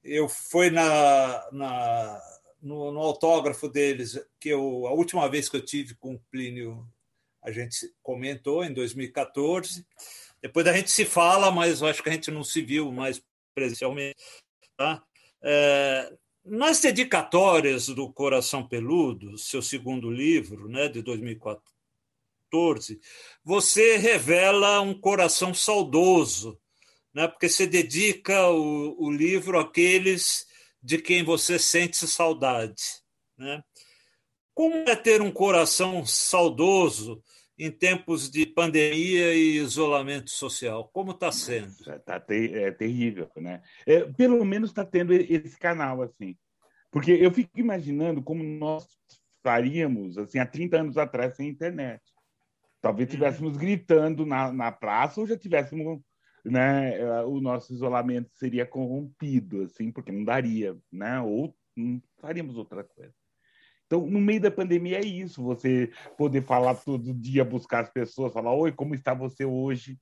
Eu 0.02 0.28
fui 0.28 0.70
na, 0.70 1.48
na 1.52 2.20
no, 2.60 2.90
no, 2.90 2.98
autógrafo 2.98 3.68
deles, 3.68 4.20
que 4.40 4.48
eu, 4.48 4.88
a 4.88 4.92
última 4.92 5.28
vez 5.28 5.48
que 5.48 5.56
eu 5.56 5.64
tive 5.64 5.94
com 5.94 6.14
o 6.14 6.20
Plínio, 6.32 6.84
a 7.40 7.52
gente 7.52 7.94
comentou 8.02 8.64
em 8.64 8.72
2014. 8.72 9.86
Depois 10.42 10.66
a 10.66 10.72
gente 10.72 10.90
se 10.90 11.04
fala, 11.04 11.48
mas 11.52 11.80
acho 11.80 12.02
que 12.02 12.08
a 12.08 12.12
gente 12.12 12.32
não 12.32 12.42
se 12.42 12.60
viu 12.60 12.90
mais 12.90 13.22
presencialmente. 13.56 14.22
Tá? 14.76 15.02
É, 15.42 16.12
nas 16.44 16.80
dedicatórias 16.80 17.88
do 17.88 18.12
Coração 18.12 18.68
Peludo, 18.68 19.36
seu 19.38 19.62
segundo 19.62 20.08
livro, 20.10 20.68
né, 20.68 20.86
de 20.88 21.02
2014, 21.02 23.00
você 23.42 23.96
revela 23.96 24.80
um 24.80 24.94
coração 24.94 25.52
saudoso 25.52 26.60
né? 27.16 27.26
porque 27.26 27.48
você 27.48 27.66
dedica 27.66 28.46
o, 28.50 29.06
o 29.06 29.10
livro 29.10 29.58
àqueles 29.58 30.46
de 30.82 30.98
quem 30.98 31.24
você 31.24 31.58
sente 31.58 32.06
saudade. 32.06 32.82
Né? 33.38 33.64
Como 34.52 34.74
é 34.86 34.94
ter 34.94 35.22
um 35.22 35.32
coração 35.32 36.04
saudoso 36.04 37.22
em 37.58 37.70
tempos 37.70 38.30
de 38.30 38.46
pandemia 38.46 39.34
e 39.34 39.56
isolamento 39.56 40.30
social? 40.30 40.88
Como 40.92 41.12
está 41.12 41.32
sendo? 41.32 41.72
Está 41.90 42.20
ter, 42.20 42.54
é 42.54 42.70
terrível, 42.70 43.30
né? 43.36 43.62
É, 43.86 44.04
pelo 44.12 44.44
menos 44.44 44.70
está 44.70 44.84
tendo 44.84 45.12
esse 45.12 45.58
canal 45.58 46.02
assim, 46.02 46.36
porque 46.90 47.12
eu 47.12 47.30
fico 47.30 47.58
imaginando 47.58 48.22
como 48.22 48.42
nós 48.42 48.86
faríamos 49.42 50.18
assim 50.18 50.38
há 50.38 50.46
30 50.46 50.80
anos 50.80 50.98
atrás 50.98 51.36
sem 51.36 51.48
internet. 51.48 52.02
Talvez 52.80 53.08
estivéssemos 53.08 53.54
uhum. 53.54 53.58
gritando 53.58 54.26
na, 54.26 54.52
na 54.52 54.70
praça 54.70 55.20
ou 55.20 55.26
já 55.26 55.36
tivéssemos 55.36 56.00
né, 56.44 57.00
eh, 57.00 57.22
o 57.24 57.40
nosso 57.40 57.72
isolamento 57.72 58.30
seria 58.34 58.64
corrompido, 58.64 59.62
assim, 59.62 59.90
porque 59.90 60.12
não 60.12 60.24
daria, 60.24 60.76
né? 60.92 61.20
Ou 61.20 61.56
faríamos 62.20 62.56
outra 62.56 62.84
coisa. 62.84 63.12
Então, 63.86 64.04
no 64.06 64.20
meio 64.20 64.40
da 64.40 64.50
pandemia 64.50 64.98
é 64.98 65.04
isso, 65.04 65.42
você 65.42 65.90
poder 66.18 66.42
falar 66.42 66.74
todo 66.74 67.14
dia, 67.14 67.44
buscar 67.44 67.84
as 67.84 67.90
pessoas, 67.90 68.32
falar, 68.32 68.52
oi, 68.52 68.72
como 68.72 68.94
está 68.94 69.14
você 69.14 69.44
hoje? 69.44 69.96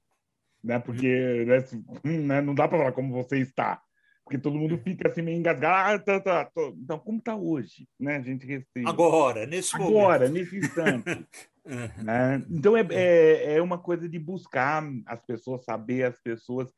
Né? 0.62 0.79
Porque 0.79 1.44
né, 1.44 1.59
né, 2.03 2.40
não 2.40 2.55
dá 2.55 2.66
para 2.66 2.79
falar 2.79 2.92
como 2.92 3.12
você 3.12 3.38
está, 3.38 3.83
porque 4.25 4.38
todo 4.38 4.59
mundo 4.59 4.79
fica 4.79 5.09
assim 5.09 5.20
meio 5.20 5.38
engasgado. 5.38 5.75
Ah, 5.75 5.99
tá, 5.99 6.18
tá, 6.18 6.44
tá. 6.47 6.62
Então, 6.83 6.99
como 6.99 7.18
está 7.18 7.37
hoje? 7.37 7.87
Né? 8.01 8.16
A 8.16 8.23
gente 8.23 8.47
respeita. 8.47 8.88
Agora, 8.88 9.44
nesse 9.44 9.77
Agora, 9.77 10.29
momento. 10.29 10.33
nesse 10.33 10.57
instante. 10.57 11.27
né? 12.03 12.42
Então, 12.51 12.75
é, 12.75 12.87
é, 12.90 13.57
é 13.57 13.62
uma 13.62 13.77
coisa 13.77 14.09
de 14.09 14.18
buscar 14.18 14.83
as 15.05 15.20
pessoas, 15.20 15.64
saber 15.64 16.05
as 16.05 16.18
pessoas. 16.20 16.73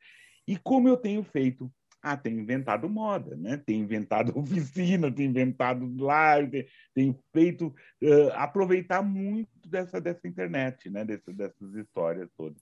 E 0.45 0.57
como 0.57 0.89
eu 0.89 0.97
tenho 0.97 1.23
feito 1.23 1.71
ah, 2.01 2.15
tem 2.15 2.33
inventado 2.33 2.89
moda, 2.89 3.35
né? 3.35 3.57
tem 3.57 3.79
inventado 3.79 4.31
oficina, 4.37 5.11
tem 5.11 5.25
inventado 5.25 5.91
live, 5.97 6.51
tem, 6.51 6.67
tem 6.93 7.19
feito 7.33 7.67
uh, 8.01 8.31
aproveitar 8.33 9.01
muito 9.01 9.67
dessa, 9.67 9.99
dessa 9.99 10.27
internet, 10.27 10.89
né? 10.89 11.03
Dessa, 11.03 11.33
dessas 11.33 11.73
histórias 11.75 12.29
todas. 12.37 12.61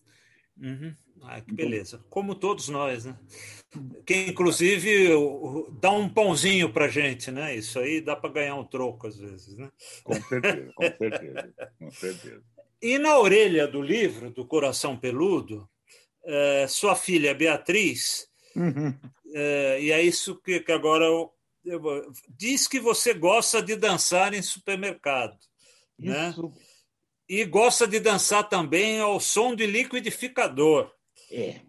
Uhum. 0.58 0.94
Ah, 1.24 1.42
que 1.42 1.52
então 1.52 1.56
beleza. 1.56 2.06
Como 2.10 2.34
todos 2.34 2.70
nós, 2.70 3.06
né? 3.06 3.18
Que 4.06 4.28
inclusive 4.28 5.10
dá 5.82 5.92
um 5.92 6.08
pãozinho 6.08 6.72
para 6.72 6.88
gente, 6.88 7.30
né? 7.30 7.56
Isso 7.56 7.78
aí 7.78 8.00
dá 8.00 8.16
para 8.16 8.32
ganhar 8.32 8.56
um 8.56 8.64
troco 8.64 9.08
às 9.08 9.18
vezes, 9.18 9.58
né? 9.58 9.70
Com 10.04 10.14
certeza, 10.14 10.72
com 10.74 10.84
certeza, 10.84 11.54
com 11.78 11.92
certeza. 11.92 12.44
E 12.82 12.98
na 12.98 13.18
orelha 13.18 13.68
do 13.68 13.82
livro, 13.82 14.30
do 14.30 14.46
Coração 14.46 14.98
Peludo, 14.98 15.70
sua 16.70 16.96
filha 16.96 17.34
Beatriz 17.34 18.30
uhum. 18.56 18.94
É, 19.34 19.82
e 19.82 19.92
é 19.92 20.02
isso 20.02 20.40
que, 20.42 20.62
que 20.62 20.72
agora 20.72 21.04
eu, 21.04 21.32
eu, 21.66 22.12
diz 22.30 22.68
que 22.68 22.80
você 22.80 23.14
gosta 23.14 23.62
de 23.62 23.76
dançar 23.76 24.34
em 24.34 24.42
supermercado, 24.42 25.38
né? 26.00 26.30
isso. 26.30 26.44
né? 26.44 26.52
E 27.28 27.44
gosta 27.44 27.88
de 27.88 28.00
dançar 28.00 28.48
também 28.48 29.00
ao 29.00 29.20
som 29.20 29.56
de 29.56 29.66
liquidificador. 29.66 30.92
É. 31.32 31.60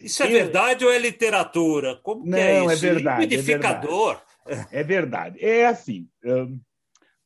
Isso 0.00 0.22
é 0.22 0.26
eu... 0.26 0.30
verdade 0.30 0.84
ou 0.84 0.92
é 0.92 0.98
literatura? 0.98 1.96
Como 2.02 2.26
Não, 2.26 2.38
é 2.38 2.60
isso? 2.60 2.70
É 2.70 2.76
verdade. 2.76 3.20
Liquidificador. 3.22 4.22
É 4.46 4.54
verdade. 4.54 4.74
É, 4.76 4.82
verdade. 4.82 5.44
é 5.44 5.66
assim. 5.66 6.08
Um, 6.24 6.60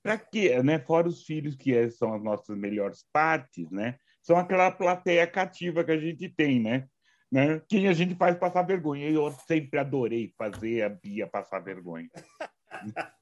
para 0.03 0.19
quê? 0.19 0.63
Né? 0.63 0.79
Fora 0.79 1.09
os 1.09 1.25
filhos 1.25 1.57
que 1.57 1.75
é, 1.75 1.89
são 1.91 2.15
as 2.15 2.23
nossas 2.23 2.57
melhores 2.57 3.05
partes, 3.13 3.71
né? 3.71 3.97
São 4.23 4.37
aquela 4.37 4.71
plateia 4.71 5.27
cativa 5.27 5.83
que 5.83 5.91
a 5.91 5.99
gente 5.99 6.29
tem, 6.29 6.61
né? 6.61 6.87
Né? 7.31 7.61
Quem 7.69 7.89
a 7.89 7.93
gente 7.93 8.15
faz 8.15 8.37
passar 8.37 8.63
vergonha. 8.63 9.09
Eu 9.09 9.31
sempre 9.47 9.79
adorei 9.79 10.33
fazer 10.37 10.83
a 10.83 10.89
Bia 10.89 11.27
passar 11.27 11.61
vergonha. 11.61 12.09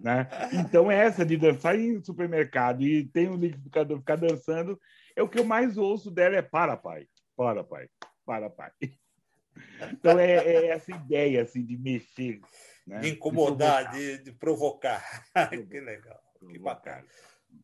né? 0.00 0.28
Então, 0.52 0.90
essa 0.90 1.24
de 1.24 1.36
dançar 1.36 1.78
em 1.78 2.02
supermercado 2.02 2.82
e 2.82 3.04
tem 3.04 3.28
um 3.28 3.36
liquidificador 3.36 3.98
ficar 3.98 4.16
dançando, 4.16 4.80
é 5.14 5.22
o 5.22 5.28
que 5.28 5.38
eu 5.38 5.44
mais 5.44 5.76
ouço 5.76 6.10
dela 6.10 6.36
é 6.36 6.42
para, 6.42 6.76
pai, 6.76 7.06
para, 7.36 7.62
pai, 7.62 7.88
para, 8.24 8.50
pai. 8.50 8.70
Então, 9.90 10.16
é, 10.20 10.36
é 10.36 10.66
essa 10.68 10.92
ideia 10.92 11.42
assim, 11.42 11.64
de 11.64 11.76
mexer. 11.76 12.40
Né? 12.86 13.00
De 13.00 13.08
incomodar, 13.08 13.90
de, 13.90 14.18
de 14.18 14.30
provocar. 14.30 15.02
que 15.50 15.80
legal, 15.80 16.20
que 16.48 16.58
bacana. 16.60 17.04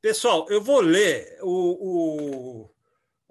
Pessoal, 0.03 0.45
eu 0.51 0.61
vou 0.61 0.81
ler 0.81 1.39
o, 1.41 2.65
o 2.65 2.75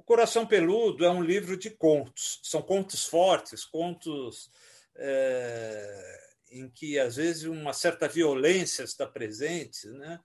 o 0.04 0.06
Coração 0.06 0.46
Peludo 0.46 1.06
é 1.06 1.10
um 1.10 1.24
livro 1.24 1.56
de 1.56 1.70
contos. 1.70 2.42
São 2.44 2.62
contos 2.62 3.06
fortes, 3.06 3.64
contos 3.64 4.52
é, 4.98 6.20
em 6.52 6.70
que, 6.70 7.00
às 7.00 7.16
vezes, 7.16 7.44
uma 7.44 7.72
certa 7.72 8.06
violência 8.06 8.84
está 8.84 9.08
presente. 9.08 9.88
Né? 9.88 10.20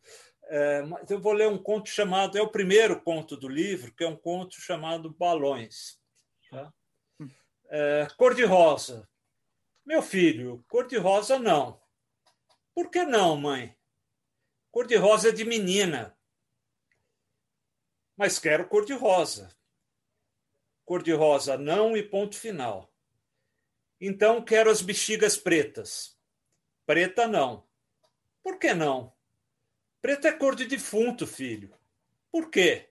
É, 0.46 0.82
mas 0.82 1.08
eu 1.08 1.20
vou 1.20 1.32
ler 1.32 1.46
um 1.46 1.56
conto 1.56 1.88
chamado, 1.88 2.36
é 2.36 2.42
o 2.42 2.50
primeiro 2.50 3.00
conto 3.00 3.36
do 3.36 3.48
livro, 3.48 3.94
que 3.94 4.02
é 4.02 4.08
um 4.08 4.16
conto 4.16 4.60
chamado 4.60 5.14
Balões. 5.14 6.00
Tá? 6.50 6.74
É, 7.68 8.08
Cor-de-rosa. 8.16 9.08
Meu 9.86 10.02
filho, 10.02 10.64
cor-de-rosa 10.68 11.38
não. 11.38 11.80
Por 12.74 12.90
que 12.90 13.04
não, 13.04 13.36
mãe? 13.36 13.74
Cor-de-rosa 14.72 15.28
é 15.28 15.32
de 15.32 15.44
menina. 15.44 16.18
Mas 18.16 18.40
quero 18.40 18.68
cor-de-rosa 18.68 19.56
cor-de-rosa 20.88 21.58
não 21.58 21.94
e 21.94 22.02
ponto 22.02 22.34
final. 22.34 22.90
Então 24.00 24.42
quero 24.42 24.70
as 24.70 24.80
bexigas 24.80 25.36
pretas. 25.36 26.18
Preta 26.86 27.28
não. 27.28 27.68
Por 28.42 28.58
que 28.58 28.72
não? 28.72 29.12
Preta 30.00 30.28
é 30.28 30.32
cor 30.32 30.56
de 30.56 30.64
defunto, 30.64 31.26
filho. 31.26 31.76
Por 32.32 32.50
quê? 32.50 32.88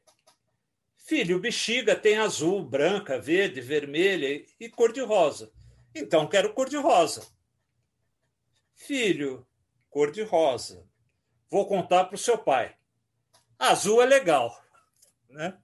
Filho, 0.96 1.40
bexiga 1.40 1.96
tem 1.96 2.20
azul, 2.20 2.64
branca, 2.64 3.18
verde, 3.20 3.62
vermelha 3.62 4.46
e 4.60 4.70
cor-de-rosa. 4.70 5.52
Então 5.96 6.30
quero 6.30 6.54
cor-de-rosa. 6.54 7.28
Filho, 8.76 9.48
cor-de-rosa. 9.90 10.88
Vou 11.50 11.66
contar 11.66 12.06
para 12.06 12.16
o 12.16 12.20
seu 12.20 12.38
pai. 12.38 12.78
Azul 13.58 14.04
é 14.04 14.06
legal. 14.06 14.56
Né? 15.28 15.58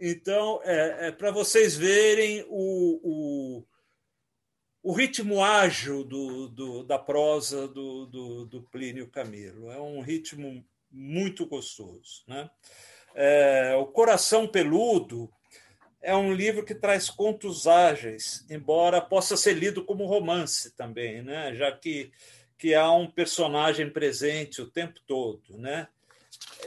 Então, 0.00 0.60
é, 0.64 1.08
é 1.08 1.12
para 1.12 1.30
vocês 1.30 1.76
verem 1.76 2.44
o, 2.48 3.00
o, 3.02 3.64
o 4.82 4.92
ritmo 4.92 5.42
ágil 5.42 6.04
do, 6.04 6.48
do, 6.48 6.82
da 6.84 6.98
prosa 6.98 7.66
do, 7.66 8.06
do, 8.06 8.46
do, 8.46 8.62
Plínio 8.62 9.08
Camilo. 9.08 9.70
É 9.70 9.80
um 9.80 10.00
ritmo 10.00 10.64
muito 10.90 11.46
gostoso. 11.46 12.22
Né? 12.26 12.48
É, 13.14 13.74
o 13.76 13.86
Coração 13.86 14.46
Peludo 14.46 15.30
é 16.00 16.14
um 16.14 16.32
livro 16.32 16.64
que 16.64 16.74
traz 16.74 17.10
contos 17.10 17.66
ágeis, 17.66 18.46
embora 18.48 19.00
possa 19.00 19.36
ser 19.36 19.54
lido 19.54 19.84
como 19.84 20.06
romance 20.06 20.74
também, 20.76 21.22
né? 21.22 21.54
já 21.54 21.72
que, 21.72 22.12
que 22.56 22.74
há 22.74 22.90
um 22.92 23.10
personagem 23.10 23.90
presente 23.90 24.62
o 24.62 24.70
tempo 24.70 25.00
todo. 25.06 25.58
Né? 25.58 25.88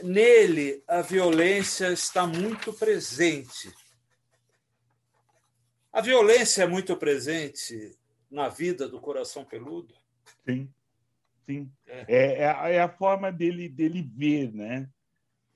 Nele 0.03 0.83
a 0.87 1.01
violência 1.01 1.91
está 1.91 2.25
muito 2.25 2.73
presente. 2.73 3.73
A 5.91 6.01
violência 6.01 6.63
é 6.63 6.67
muito 6.67 6.95
presente 6.95 7.97
na 8.29 8.47
vida 8.47 8.87
do 8.87 8.99
coração 8.99 9.43
peludo? 9.43 9.93
Sim, 10.45 10.69
sim. 11.45 11.71
É, 11.85 12.05
é, 12.07 12.37
é, 12.39 12.45
a, 12.47 12.69
é 12.69 12.79
a 12.79 12.89
forma 12.89 13.31
dele, 13.31 13.67
dele 13.67 14.01
ver, 14.15 14.53
né? 14.53 14.89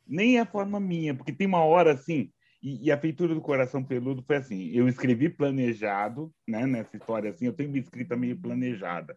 Nem 0.05 0.37
é 0.37 0.41
a 0.41 0.45
forma 0.45 0.79
minha, 0.79 1.15
porque 1.15 1.31
tem 1.31 1.47
uma 1.47 1.63
hora 1.63 1.93
assim, 1.93 2.31
e, 2.61 2.87
e, 2.87 2.91
a 2.91 2.97
feitura 2.97 3.35
do 3.35 3.41
Coração 3.41 3.83
Peludo 3.83 4.23
foi 4.23 4.37
assim: 4.37 4.71
eu 4.71 4.87
escrevi 4.87 5.29
planejado, 5.29 6.33
né? 6.47 6.65
Nessa 6.65 6.97
história 6.97 7.29
assim, 7.29 7.45
eu 7.45 7.53
tenho 7.53 7.69
uma 7.69 7.77
escrita 7.77 8.15
meio 8.15 8.35
planejada. 8.39 9.15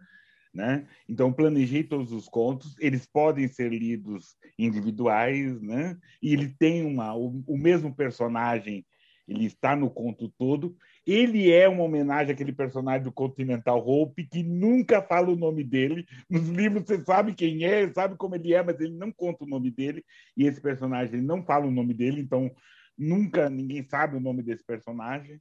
Né? 0.55 0.87
Então, 1.09 1.33
planejei 1.33 1.85
todos 1.85 2.13
os 2.13 2.29
contos, 2.29 2.75
eles 2.81 3.07
podem 3.07 3.47
ser 3.49 3.71
lidos 3.71 4.37
individuais, 4.59 5.61
né? 5.61 5.97
e 6.23 6.33
ele 6.33 6.55
tem 6.59 6.85
uma, 6.85 7.15
o, 7.15 7.43
o 7.47 7.57
mesmo 7.57 7.95
personagem, 7.95 8.85
ele 9.29 9.45
está 9.45 9.77
no 9.77 9.91
conto 9.91 10.29
todo. 10.39 10.75
Ele 11.07 11.53
é 11.53 11.69
uma 11.69 11.85
homenagem 11.85 12.33
àquele 12.33 12.53
personagem 12.53 13.03
do 13.03 13.13
Continental 13.13 13.87
Hope, 13.87 14.27
que 14.27 14.43
nunca 14.43 15.03
fala 15.03 15.29
o 15.31 15.37
nome 15.37 15.63
dele. 15.63 16.07
Nos 16.29 16.49
livros 16.49 16.85
você 16.87 16.99
sabe 17.05 17.35
quem 17.35 17.65
é, 17.65 17.93
sabe 17.93 18.17
como 18.17 18.35
ele 18.35 18.55
é, 18.55 18.63
mas 18.63 18.81
ele 18.81 18.95
não 18.95 19.13
conta 19.13 19.45
o 19.45 19.49
nome 19.49 19.71
dele. 19.71 20.03
E 20.37 20.47
esse 20.47 20.61
personagem 20.61 21.21
não 21.21 21.45
fala 21.45 21.67
o 21.67 21.71
nome 21.71 21.93
dele, 21.93 22.21
então 22.21 22.51
nunca 22.97 23.51
ninguém 23.51 23.87
sabe 23.89 24.17
o 24.17 24.21
nome 24.21 24.43
desse 24.43 24.65
personagem. 24.65 25.41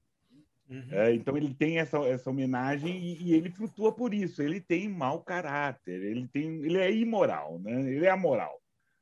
Uhum. 0.70 0.88
É, 0.92 1.14
então 1.14 1.38
ele 1.38 1.54
tem 1.54 1.80
essa, 1.80 1.98
essa 2.00 2.30
homenagem 2.30 2.98
e, 2.98 3.24
e, 3.24 3.34
ele 3.34 3.50
flutua 3.50 3.94
por 3.94 4.14
isso. 4.14 4.42
Ele 4.42 4.60
tem 4.60 4.90
mau 4.90 5.22
caráter, 5.22 6.02
ele 6.04 6.28
tem, 6.28 6.64
ele 6.64 6.78
é 6.78 6.92
imoral, 6.92 7.60
né? 7.60 7.92
Ele 7.92 8.06
é 8.06 8.10
amoral. 8.10 8.62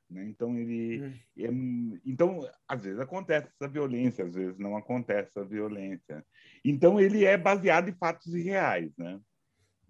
Né? 0.09 0.25
Então 0.29 0.55
ele, 0.57 1.01
uhum. 1.01 1.13
é, 1.39 2.01
então 2.05 2.49
às 2.67 2.83
vezes 2.83 2.99
acontece 2.99 3.47
essa 3.47 3.67
violência, 3.67 4.25
às 4.25 4.33
vezes 4.33 4.57
não 4.59 4.77
acontece 4.77 5.29
essa 5.35 5.43
violência. 5.43 6.23
Então 6.63 6.99
ele 6.99 7.25
é 7.25 7.37
baseado 7.37 7.89
em 7.89 7.95
fatos 7.95 8.33
reais, 8.33 8.91
né? 8.97 9.19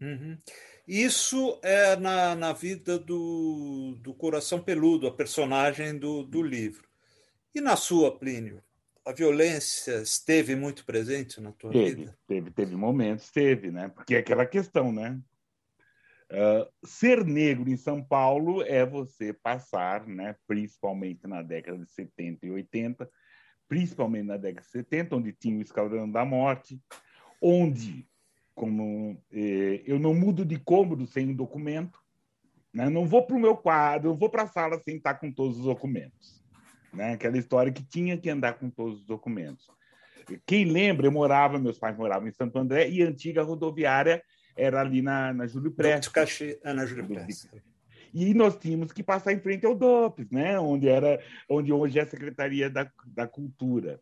Uhum. 0.02 0.38
Isso 0.88 1.60
é 1.64 1.96
na, 1.96 2.36
na 2.36 2.54
vida 2.54 3.00
do, 3.00 3.98
do 4.02 4.14
Coração 4.14 4.62
Peludo, 4.62 5.08
a 5.08 5.14
personagem 5.14 5.98
do, 5.98 6.24
do 6.24 6.42
livro. 6.42 6.88
E 7.54 7.62
na 7.62 7.76
sua, 7.76 8.18
Plínio? 8.18 8.62
A 9.06 9.12
violência 9.12 10.02
esteve 10.02 10.56
muito 10.56 10.84
presente 10.84 11.40
na 11.40 11.52
tua 11.52 11.72
teve, 11.72 11.96
vida? 11.96 12.18
Teve, 12.28 12.52
teve 12.52 12.76
momentos, 12.76 13.30
teve, 13.30 13.70
né? 13.70 13.88
Porque 13.90 14.16
é 14.16 14.18
aquela 14.20 14.46
questão, 14.46 14.92
né? 14.92 15.22
Uh, 16.32 16.68
ser 16.84 17.24
negro 17.24 17.70
em 17.70 17.78
São 17.78 18.04
Paulo 18.04 18.64
é 18.64 18.84
você 18.84 19.32
passar, 19.32 20.08
né, 20.08 20.36
principalmente 20.48 21.28
na 21.28 21.44
década 21.44 21.78
de 21.78 21.92
70 21.92 22.48
e 22.48 22.50
80, 22.50 23.08
principalmente 23.68 24.26
na 24.26 24.38
década 24.38 24.66
de 24.66 24.72
70, 24.72 25.16
onde 25.18 25.34
tinha 25.34 25.56
o 25.56 25.62
Esquadrão 25.62 26.10
da 26.10 26.26
Morte, 26.26 26.82
onde, 27.40 28.08
como 28.56 29.24
eh, 29.32 29.84
eu 29.86 30.00
não 30.00 30.16
mudo 30.16 30.44
de 30.44 30.58
cômodo 30.58 31.06
sem 31.06 31.30
um 31.30 31.36
documento, 31.36 32.00
Né? 32.74 32.90
Não 32.90 33.08
vou 33.08 33.26
para 33.26 33.36
o 33.36 33.40
meu 33.40 33.56
quadro, 33.56 34.10
não 34.10 34.18
vou 34.18 34.30
para 34.30 34.44
a 34.44 34.48
sala 34.48 34.80
sem 34.80 34.98
estar 34.98 35.14
com 35.16 35.32
todos 35.32 35.60
os 35.60 35.66
documentos. 35.66 36.45
Né? 36.96 37.14
Aquela 37.14 37.38
história 37.38 37.72
que 37.72 37.84
tinha 37.84 38.18
que 38.18 38.30
andar 38.30 38.54
com 38.54 38.70
todos 38.70 39.02
os 39.02 39.06
documentos. 39.06 39.68
Quem 40.46 40.66
lembra, 40.66 41.06
eu 41.06 41.12
morava, 41.12 41.60
meus 41.60 41.78
pais 41.78 41.96
moravam 41.96 42.28
em 42.28 42.32
Santo 42.32 42.58
André 42.58 42.90
e 42.90 43.04
a 43.04 43.08
antiga 43.08 43.44
rodoviária 43.44 44.24
era 44.56 44.82
ali 44.82 45.02
na, 45.02 45.34
na 45.34 45.46
Júlio 45.46 45.72
Prestes. 45.72 46.10
Caxi... 46.10 46.60
Ah, 46.64 46.74
na 46.74 46.86
Júlio 46.86 47.06
Prestes. 47.06 47.48
E 48.14 48.34
nós 48.34 48.58
tínhamos 48.58 48.94
que 48.94 49.04
passar 49.04 49.34
em 49.34 49.40
frente 49.40 49.66
ao 49.66 49.76
DOPS, 49.76 50.32
né? 50.32 50.58
onde, 50.58 50.88
era, 50.88 51.22
onde 51.50 51.74
hoje 51.74 52.00
é 52.00 52.04
a 52.04 52.08
Secretaria 52.08 52.70
da, 52.70 52.90
da 53.08 53.28
Cultura. 53.28 54.00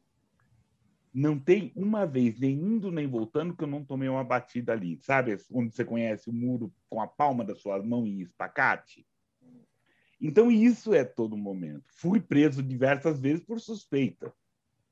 Não 1.12 1.38
tem 1.38 1.72
uma 1.76 2.06
vez, 2.06 2.40
nem 2.40 2.54
indo 2.54 2.92
nem 2.92 3.08
voltando, 3.08 3.56
que 3.56 3.64
eu 3.64 3.68
não 3.68 3.84
tomei 3.84 4.08
uma 4.10 4.24
batida 4.24 4.72
ali. 4.72 5.00
Sabe 5.02 5.36
onde 5.52 5.76
você 5.76 5.84
conhece 5.84 6.30
o 6.30 6.34
muro 6.34 6.72
com 6.90 7.02
a 7.02 7.08
palma 7.08 7.44
da 7.44 7.56
sua 7.56 7.82
mão 7.82 8.06
em 8.06 8.22
espacate? 8.22 9.06
Então, 10.24 10.50
isso 10.50 10.94
é 10.94 11.04
todo 11.04 11.38
momento. 11.38 11.84
Fui 11.98 12.20
preso 12.20 12.64
diversas 12.64 13.20
vezes 13.20 13.44
por 13.44 13.60
suspeita. 13.60 14.34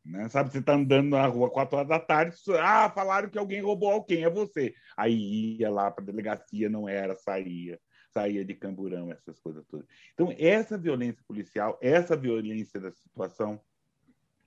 Né? 0.04 0.28
Sabe, 0.30 0.52
você 0.52 0.60
está 0.60 0.74
andando 0.74 1.10
na 1.10 1.26
rua 1.26 1.50
quatro 1.50 1.78
horas 1.78 1.89
da 1.89 2.00
tarde, 2.00 2.36
ah, 2.60 2.91
falaram 2.94 3.30
que 3.30 3.38
alguém 3.38 3.62
roubou 3.62 3.91
alguém, 3.91 4.24
é 4.24 4.30
você. 4.30 4.74
Aí 4.98 5.58
ia 5.58 5.70
lá 5.70 5.89
para 5.89 6.04
a 6.04 6.06
delegacia, 6.06 6.70
não 6.70 6.89
era, 6.89 7.15
saía 7.15 7.80
saía 8.12 8.44
de 8.44 8.54
camburão, 8.54 9.12
essas 9.12 9.39
coisas 9.39 9.65
todas. 9.67 9.88
Então, 10.13 10.34
essa 10.38 10.78
violência 10.78 11.24
policial, 11.28 11.80
essa 11.82 12.15
violência 12.15 12.80
da 12.80 12.91
situação, 12.91 13.60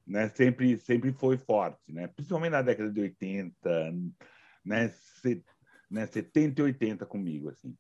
né, 0.07 0.29
sempre, 0.29 0.77
sempre 0.77 1.13
foi 1.13 1.39
forte, 1.39 1.93
né? 1.93 2.07
principalmente 2.09 2.53
na 2.53 2.63
década 2.63 2.91
de 2.93 3.01
80, 3.01 3.95
né, 4.65 4.89
se, 4.89 5.43
né, 5.91 6.07
70 6.07 6.61
e 6.61 6.65
80 6.65 7.07
comigo. 7.07 7.49
assim. 7.49 7.75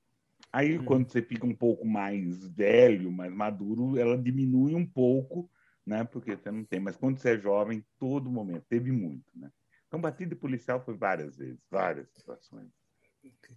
Aí, 0.54 0.78
hum. 0.78 0.84
quando 0.84 1.10
você 1.10 1.20
fica 1.20 1.44
um 1.44 1.54
pouco 1.54 1.84
mais 1.84 2.46
velho, 2.46 3.10
mais 3.10 3.32
maduro, 3.32 3.98
ela 3.98 4.16
diminui 4.16 4.72
um 4.76 4.86
pouco, 4.86 5.50
né, 5.84 6.04
porque 6.04 6.36
você 6.36 6.48
não 6.48 6.64
tem. 6.64 6.78
Mas 6.78 6.96
quando 6.96 7.18
você 7.18 7.30
é 7.30 7.38
jovem, 7.38 7.84
todo 7.98 8.30
momento, 8.30 8.64
teve 8.68 8.92
muito. 8.92 9.24
Né? 9.34 9.50
Então, 9.88 10.00
batida 10.00 10.36
policial 10.36 10.80
foi 10.84 10.96
várias 10.96 11.36
vezes, 11.36 11.58
várias 11.68 12.08
situações. 12.12 12.70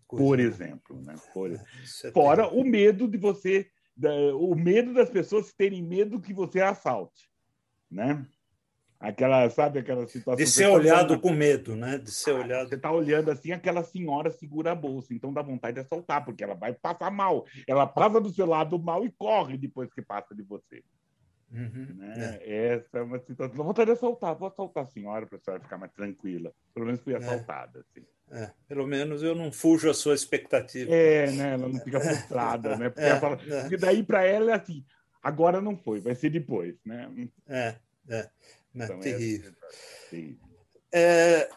Por 0.07 0.39
exemplo, 0.39 0.99
né? 1.03 1.13
Por... 1.35 1.51
É 2.03 2.11
Fora 2.11 2.47
o 2.47 2.63
medo 2.63 3.07
de 3.07 3.17
você, 3.19 3.69
o 4.39 4.55
medo 4.55 4.91
das 4.91 5.11
pessoas 5.11 5.53
terem 5.53 5.83
medo 5.83 6.19
que 6.19 6.33
você 6.33 6.61
assalte, 6.61 7.29
né? 7.91 8.25
Aquela, 8.99 9.47
sabe, 9.49 9.79
aquela 9.79 10.07
situação. 10.07 10.43
De 10.43 10.49
ser 10.49 10.63
tá 10.63 10.71
olhado 10.71 11.11
olhando... 11.11 11.21
com 11.21 11.31
medo, 11.31 11.75
né? 11.75 11.99
De 11.99 12.11
ser 12.11 12.31
ah, 12.31 12.39
olhado. 12.39 12.69
Você 12.69 12.75
está 12.75 12.91
olhando 12.91 13.29
assim, 13.29 13.51
aquela 13.51 13.83
senhora 13.83 14.31
segura 14.31 14.71
a 14.71 14.75
bolsa, 14.75 15.13
então 15.13 15.31
dá 15.31 15.41
vontade 15.41 15.75
de 15.75 15.81
assaltar, 15.81 16.25
porque 16.25 16.43
ela 16.43 16.55
vai 16.55 16.73
passar 16.73 17.11
mal. 17.11 17.45
Ela 17.67 17.85
passa 17.85 18.19
do 18.19 18.33
seu 18.33 18.47
lado 18.47 18.79
mal 18.79 19.05
e 19.05 19.11
corre 19.11 19.57
depois 19.57 19.93
que 19.93 20.01
passa 20.01 20.33
de 20.33 20.41
você. 20.41 20.83
Uhum, 21.51 21.95
né? 21.95 22.39
é. 22.41 22.73
Essa 22.73 22.97
é 22.97 23.01
uma 23.01 23.19
situação. 23.19 23.55
Dá 23.55 23.63
vontade 23.63 23.85
de 23.85 23.97
assaltar, 23.97 24.35
vou 24.35 24.47
assaltar 24.47 24.83
a 24.83 24.87
senhora 24.87 25.27
para 25.27 25.37
a 25.37 25.41
senhora 25.41 25.63
ficar 25.63 25.77
mais 25.77 25.93
tranquila. 25.93 26.51
Pelo 26.73 26.87
menos 26.87 27.01
fui 27.01 27.13
é. 27.13 27.17
assaltada. 27.17 27.79
É. 27.79 27.81
Assim. 27.81 28.07
É, 28.29 28.51
pelo 28.67 28.85
menos 28.85 29.23
eu 29.23 29.33
não 29.33 29.51
fujo 29.51 29.89
a 29.89 29.93
sua 29.93 30.13
expectativa. 30.13 30.91
É, 30.91 31.31
né? 31.31 31.53
Ela 31.53 31.69
não 31.69 31.79
fica 31.79 31.99
frustrada, 31.99 32.75
né? 32.75 32.89
Porque, 32.89 33.05
é, 33.07 33.19
fala, 33.19 33.37
é. 33.47 33.61
porque 33.61 33.77
daí 33.77 34.03
para 34.03 34.25
ela 34.25 34.51
é 34.51 34.55
assim, 34.55 34.83
agora 35.23 35.61
não 35.61 35.77
foi, 35.77 36.01
vai 36.01 36.13
ser 36.13 36.29
depois, 36.29 36.75
né? 36.85 37.09
É, 37.47 37.75
é. 38.09 38.29
Então, 38.85 38.99
terrível. 38.99 39.53
É, 40.91 41.49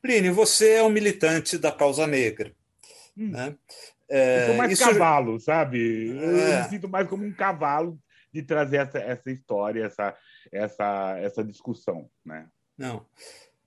Plínio, 0.00 0.34
você 0.34 0.74
é 0.74 0.82
um 0.82 0.90
militante 0.90 1.58
da 1.58 1.72
causa 1.72 2.06
negra. 2.06 2.52
Hum. 3.16 3.30
Né? 3.30 3.56
É, 4.08 4.42
eu 4.42 4.46
sou 4.46 4.54
mais 4.56 4.72
isso... 4.72 4.84
cavalo, 4.84 5.40
sabe? 5.40 6.08
Eu 6.08 6.40
é. 6.40 6.62
me 6.62 6.68
sinto 6.68 6.88
mais 6.88 7.08
como 7.08 7.24
um 7.24 7.32
cavalo 7.32 7.98
de 8.32 8.42
trazer 8.42 8.78
essa, 8.78 8.98
essa 8.98 9.30
história, 9.30 9.84
essa, 9.84 10.16
essa, 10.52 11.18
essa 11.18 11.44
discussão, 11.44 12.08
né? 12.24 12.46
Não. 12.76 13.04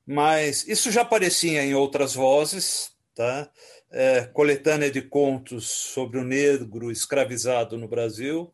Mas 0.06 0.68
isso 0.68 0.92
já 0.92 1.02
aparecia 1.02 1.64
em 1.64 1.76
outras 1.76 2.14
vozes, 2.14 2.92
tá? 3.14 3.50
É, 3.92 4.24
coletânea 4.24 4.90
de 4.90 5.02
contos 5.02 5.68
sobre 5.68 6.18
o 6.18 6.24
negro 6.24 6.92
escravizado 6.92 7.78
no 7.78 7.88
Brasil, 7.88 8.54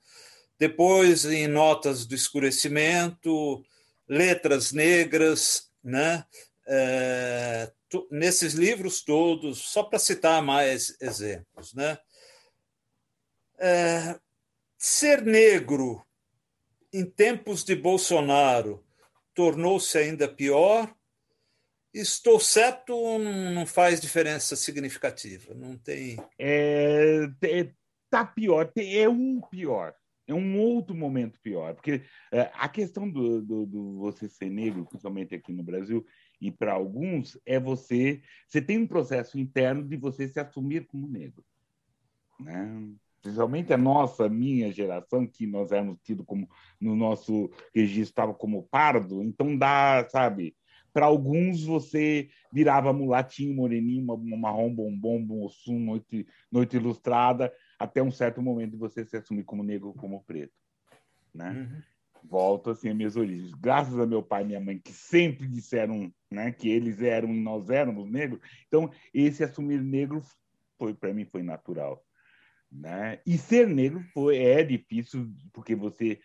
depois 0.59 1.25
em 1.25 1.47
Notas 1.47 2.05
do 2.05 2.15
Escurecimento, 2.15 3.63
Letras 4.07 4.71
Negras, 4.71 5.71
né? 5.83 6.25
É, 6.67 7.71
nesses 8.11 8.53
livros 8.53 9.01
todos, 9.01 9.59
só 9.59 9.83
para 9.83 9.99
citar 9.99 10.41
mais 10.41 10.95
exemplos. 11.01 11.73
Né? 11.73 11.97
É, 13.57 14.19
ser 14.77 15.21
negro 15.21 16.05
em 16.91 17.05
tempos 17.05 17.63
de 17.63 17.75
Bolsonaro 17.75 18.83
tornou-se 19.33 19.97
ainda 19.97 20.27
pior 20.27 20.93
Estou 21.93 22.39
certo 22.39 22.93
ou 22.95 23.17
não 23.17 23.65
faz 23.65 23.99
diferença 23.99 24.55
significativa? 24.55 25.55
Não 25.55 25.75
tem. 25.75 26.17
É, 26.37 27.27
tá 28.07 28.23
pior, 28.23 28.71
é 28.75 29.09
um 29.09 29.41
pior, 29.41 29.95
é 30.27 30.33
um 30.33 30.59
outro 30.59 30.93
momento 30.93 31.39
pior, 31.41 31.73
porque 31.73 32.01
é, 32.31 32.51
a 32.53 32.67
questão 32.67 33.09
do, 33.09 33.41
do, 33.41 33.65
do, 33.65 33.97
você 33.97 34.27
ser 34.27 34.49
negro, 34.49 34.85
principalmente 34.85 35.33
aqui 35.33 35.53
no 35.53 35.63
Brasil, 35.63 36.05
e 36.41 36.51
para 36.51 36.73
alguns, 36.73 37.39
é 37.45 37.59
você. 37.59 38.21
Você 38.47 38.61
tem 38.61 38.77
um 38.77 38.87
processo 38.87 39.39
interno 39.39 39.83
de 39.83 39.95
você 39.95 40.27
se 40.27 40.39
assumir 40.39 40.85
como 40.85 41.07
negro. 41.07 41.43
Né? 42.39 42.89
Principalmente 43.21 43.73
a 43.73 43.77
nossa, 43.77 44.27
minha 44.29 44.71
geração, 44.71 45.25
que 45.25 45.47
nós 45.47 45.71
éramos 45.71 45.99
tido 46.01 46.25
como, 46.25 46.47
no 46.79 46.95
nosso 46.95 47.49
registro, 47.73 48.11
estava 48.11 48.33
como 48.33 48.63
pardo, 48.63 49.23
então 49.23 49.57
dá, 49.57 50.07
sabe 50.09 50.55
para 50.97 51.05
alguns, 51.05 51.63
você 51.63 52.27
virava 52.51 52.91
mulatinho, 52.91 53.53
moreninho, 53.53 54.03
marrom, 54.35 54.73
bombom, 54.73 55.19
moçum, 55.19 55.77
noite, 55.77 56.25
noite 56.51 56.75
ilustrada, 56.75 57.53
até 57.79 58.01
um 58.01 58.11
certo 58.11 58.41
momento 58.41 58.71
de 58.71 58.77
você 58.77 59.05
se 59.05 59.17
assumir 59.17 59.43
como 59.43 59.63
negro 59.63 59.89
ou 59.89 59.93
como 59.93 60.23
preto. 60.23 60.53
Né? 61.33 61.51
Uhum. 61.51 61.81
Volto 62.23 62.71
assim 62.71 62.89
às 62.89 62.95
minhas 62.95 63.15
origens. 63.15 63.53
Graças 63.53 63.97
a 63.99 64.05
meu 64.05 64.23
pai 64.23 64.43
e 64.43 64.47
minha 64.47 64.59
mãe, 64.59 64.79
que 64.79 64.91
sempre 64.91 65.47
disseram 65.47 66.11
né, 66.31 66.51
que 66.51 66.69
eles 66.69 67.01
eram 67.01 67.29
e 67.33 67.39
nós 67.39 67.69
éramos 67.69 68.09
negros, 68.09 68.41
então 68.67 68.91
esse 69.13 69.43
assumir 69.43 69.81
negro 69.81 70.21
foi 70.77 70.93
para 70.93 71.13
mim 71.13 71.25
foi 71.25 71.43
natural. 71.43 72.03
Né? 72.71 73.21
E 73.25 73.37
ser 73.37 73.67
negro 73.67 74.03
foi, 74.13 74.37
é 74.37 74.63
difícil, 74.63 75.31
porque 75.53 75.75
você 75.75 76.19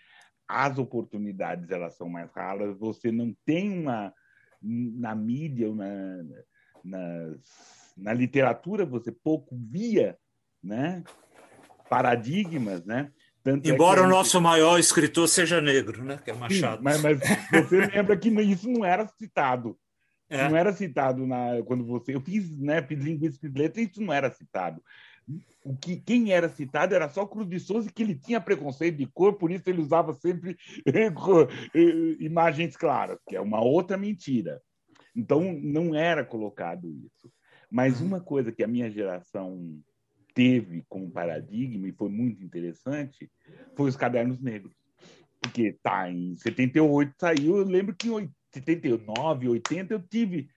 as 0.49 0.79
oportunidades 0.79 1.71
elas 1.71 1.95
são 1.95 2.09
mais 2.09 2.31
raras, 2.33 2.77
você 2.79 3.13
não 3.13 3.35
tem 3.45 3.79
uma 3.79 4.13
na 4.61 5.15
mídia 5.15 5.73
na, 5.75 6.25
na, 6.85 7.37
na 7.97 8.13
literatura 8.13 8.87
você 8.87 9.11
pouco 9.11 9.57
via 9.57 10.17
né? 10.63 11.03
Paradigmas, 11.93 12.85
né? 12.87 13.11
Tanto 13.43 13.69
é 13.69 13.73
Embora 13.73 14.01
é 14.01 14.05
o 14.05 14.09
nosso 14.09 14.41
maior 14.41 14.79
escritor 14.79 15.29
seja 15.29 15.61
negro, 15.61 16.03
né? 16.03 16.19
que 16.25 16.31
é 16.31 16.35
Machado. 16.35 16.79
Sim, 16.79 16.83
mas, 16.85 17.03
mas, 17.03 17.19
você 17.51 17.87
lembra 17.95 18.17
que 18.17 18.29
isso 18.29 18.71
não 18.71 18.85
era 18.85 19.07
citado. 19.07 19.77
É. 20.31 20.49
Não 20.49 20.57
era 20.57 20.73
citado 20.73 21.27
na, 21.27 21.63
quando 21.67 21.85
você. 21.85 22.15
Eu 22.15 22.21
fiz, 22.23 22.59
né, 22.59 22.81
fiz 22.81 22.99
linguística 23.01 23.47
de 23.51 23.61
letras, 23.61 23.91
isso 23.91 24.01
não 24.01 24.13
era 24.13 24.31
citado 24.31 24.81
o 25.65 25.77
que 25.77 25.97
quem 26.01 26.33
era 26.33 26.49
citado 26.49 26.95
era 26.95 27.09
só 27.09 27.25
Cruz 27.25 27.49
de 27.49 27.61
Souza 27.61 27.91
que 27.91 28.03
ele 28.03 28.17
tinha 28.17 28.41
preconceito 28.41 28.97
de 28.97 29.07
cor, 29.07 29.35
por 29.35 29.51
isso 29.53 29.69
ele 29.69 29.81
usava 29.81 30.13
sempre 30.15 30.57
imagens 32.19 32.77
claras, 32.77 33.19
que 33.29 33.37
é 33.37 33.41
uma 33.41 33.63
outra 33.63 33.97
mentira. 33.97 34.61
Então 35.15 35.41
não 35.53 35.95
era 35.95 36.25
colocado 36.25 36.91
isso. 36.91 37.33
Mas 37.71 38.01
uma 38.01 38.21
coisa 38.21 38.51
que 38.51 38.65
a 38.65 38.69
minha 38.69 38.91
geração 38.91 39.81
teve 40.35 40.85
como 40.89 41.11
paradigma 41.11 41.89
e 41.89 41.93
foi 41.93 42.09
muito 42.09 42.43
interessante 42.43 43.31
foi 43.75 43.89
os 43.89 43.97
cadernos 43.97 44.41
negros. 44.41 44.75
Porque 45.41 45.77
tá 45.83 46.11
em 46.11 46.37
78 46.37 47.15
saiu, 47.19 47.57
eu 47.57 47.65
lembro 47.65 47.95
que 47.95 48.09
em 48.09 48.33
79, 48.53 49.49
80 49.49 49.95
eu 49.95 50.03
tive 50.03 50.49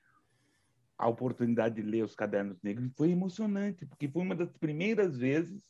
a 0.97 1.07
oportunidade 1.07 1.75
de 1.75 1.81
ler 1.81 2.03
os 2.03 2.15
Cadernos 2.15 2.61
Negros 2.61 2.91
foi 2.95 3.11
emocionante, 3.11 3.85
porque 3.85 4.07
foi 4.07 4.21
uma 4.21 4.35
das 4.35 4.51
primeiras 4.57 5.17
vezes 5.17 5.61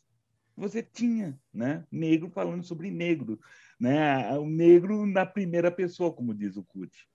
que 0.54 0.60
você 0.62 0.84
tinha 0.84 1.40
né, 1.54 1.84
negro 1.92 2.30
falando 2.30 2.64
sobre 2.64 2.92
negro, 2.92 3.40
né, 3.80 4.38
o 4.38 4.48
negro 4.48 5.06
na 5.06 5.26
primeira 5.26 5.72
pessoa, 5.72 6.14
como 6.14 6.34
diz 6.34 6.56
o 6.58 6.64
Kut. 6.64 7.08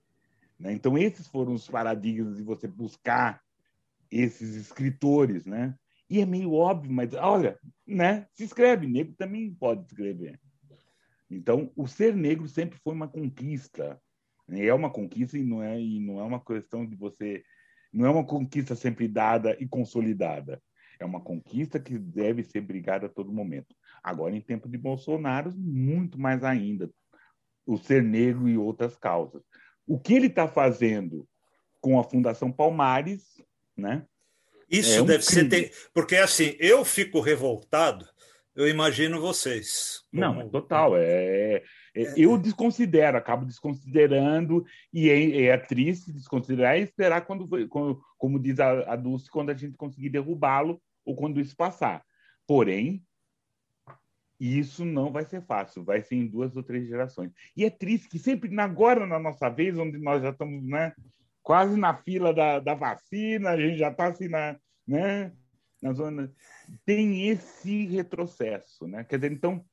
Né? 0.59 0.73
Então, 0.73 0.97
esses 0.97 1.27
foram 1.27 1.53
os 1.53 1.67
paradigmas 1.67 2.37
de 2.37 2.43
você 2.43 2.67
buscar 2.67 3.41
esses 4.11 4.55
escritores. 4.55 5.45
Né? 5.45 5.73
E 6.11 6.19
é 6.19 6.25
meio 6.25 6.51
óbvio, 6.51 6.91
mas 6.91 7.13
olha, 7.13 7.57
né, 7.87 8.27
se 8.33 8.43
escreve, 8.43 8.85
negro 8.85 9.15
também 9.17 9.53
pode 9.53 9.85
escrever. 9.85 10.37
Então, 11.29 11.71
o 11.73 11.87
ser 11.87 12.13
negro 12.13 12.49
sempre 12.49 12.77
foi 12.83 12.93
uma 12.93 13.07
conquista. 13.07 13.97
Né? 14.45 14.65
É 14.65 14.73
uma 14.73 14.89
conquista 14.89 15.37
e 15.37 15.41
não 15.41 15.63
é, 15.63 15.79
e 15.79 16.01
não 16.01 16.19
é 16.19 16.23
uma 16.23 16.43
questão 16.43 16.85
de 16.85 16.97
você 16.97 17.41
não 17.93 18.05
é 18.05 18.09
uma 18.09 18.25
conquista 18.25 18.75
sempre 18.75 19.07
dada 19.07 19.55
e 19.57 19.65
consolidada. 19.65 20.61
É 20.99 21.05
uma 21.05 21.21
conquista 21.21 21.79
que 21.79 21.97
deve 21.97 22.43
ser 22.43 22.59
brigada 22.59 23.05
a 23.05 23.09
todo 23.09 23.31
momento. 23.31 23.73
Agora, 24.03 24.35
em 24.35 24.41
tempo 24.41 24.67
de 24.67 24.77
Bolsonaro, 24.77 25.53
muito 25.57 26.19
mais 26.19 26.43
ainda. 26.43 26.91
O 27.65 27.77
ser 27.77 28.03
negro 28.03 28.49
e 28.49 28.57
outras 28.57 28.97
causas. 28.97 29.43
O 29.87 29.97
que 29.97 30.13
ele 30.13 30.27
está 30.27 30.45
fazendo 30.45 31.25
com 31.79 31.97
a 31.97 32.03
Fundação 32.03 32.51
Palmares, 32.51 33.41
né? 33.77 34.05
Isso 34.71 34.97
é 34.97 35.01
um 35.01 35.05
deve 35.05 35.25
crime. 35.25 35.49
ser. 35.49 35.71
Porque 35.93 36.15
assim, 36.15 36.55
eu 36.59 36.85
fico 36.85 37.19
revoltado, 37.19 38.07
eu 38.55 38.67
imagino 38.67 39.19
vocês. 39.19 40.03
Como... 40.09 40.21
Não, 40.21 40.49
total. 40.49 40.95
É, 40.95 41.03
é, 41.03 41.63
é, 41.93 42.13
eu 42.15 42.37
desconsidero, 42.37 43.17
acabo 43.17 43.45
desconsiderando, 43.45 44.65
e 44.93 45.09
é, 45.09 45.43
é 45.47 45.57
triste 45.57 46.13
desconsiderar 46.13 46.77
e 46.77 46.83
esperar 46.83 47.25
quando, 47.25 47.47
quando 47.67 48.01
como 48.17 48.39
diz 48.39 48.59
a, 48.59 48.93
a 48.93 48.95
Dulce, 48.95 49.29
quando 49.29 49.49
a 49.49 49.53
gente 49.53 49.75
conseguir 49.75 50.09
derrubá-lo 50.09 50.81
ou 51.05 51.15
quando 51.15 51.39
isso 51.39 51.55
passar. 51.55 52.03
Porém, 52.47 53.03
isso 54.39 54.83
não 54.83 55.11
vai 55.11 55.23
ser 55.23 55.45
fácil, 55.45 55.83
vai 55.83 56.01
ser 56.01 56.15
em 56.15 56.27
duas 56.27 56.55
ou 56.55 56.63
três 56.63 56.87
gerações. 56.87 57.31
E 57.55 57.63
é 57.63 57.69
triste 57.69 58.09
que 58.09 58.17
sempre, 58.17 58.49
agora 58.59 59.05
na 59.05 59.19
nossa 59.19 59.49
vez, 59.49 59.77
onde 59.77 59.99
nós 59.99 60.21
já 60.21 60.29
estamos 60.29 60.63
né, 60.67 60.93
quase 61.43 61.77
na 61.77 61.95
fila 61.95 62.33
da, 62.33 62.59
da 62.59 62.73
vacina, 62.73 63.51
a 63.51 63.57
gente 63.57 63.77
já 63.77 63.89
está 63.89 64.07
assim 64.07 64.27
na, 64.27 64.59
né, 64.87 65.31
na 65.81 65.93
zona. 65.93 66.31
Tem 66.85 67.27
esse 67.29 67.85
retrocesso. 67.87 68.87
Né? 68.87 69.03
Quer 69.03 69.17
dizer, 69.17 69.31
então, 69.31 69.65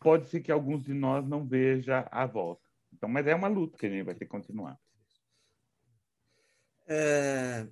pode 0.00 0.28
ser 0.28 0.40
que 0.40 0.52
alguns 0.52 0.84
de 0.84 0.94
nós 0.94 1.26
não 1.26 1.46
vejam 1.46 2.04
a 2.10 2.26
volta. 2.26 2.62
Então, 2.92 3.08
mas 3.08 3.26
é 3.26 3.34
uma 3.34 3.48
luta 3.48 3.76
que 3.76 3.86
a 3.86 3.90
gente 3.90 4.04
vai 4.04 4.14
ter 4.14 4.24
que 4.24 4.30
continuar. 4.30 4.78
É... 6.86 7.66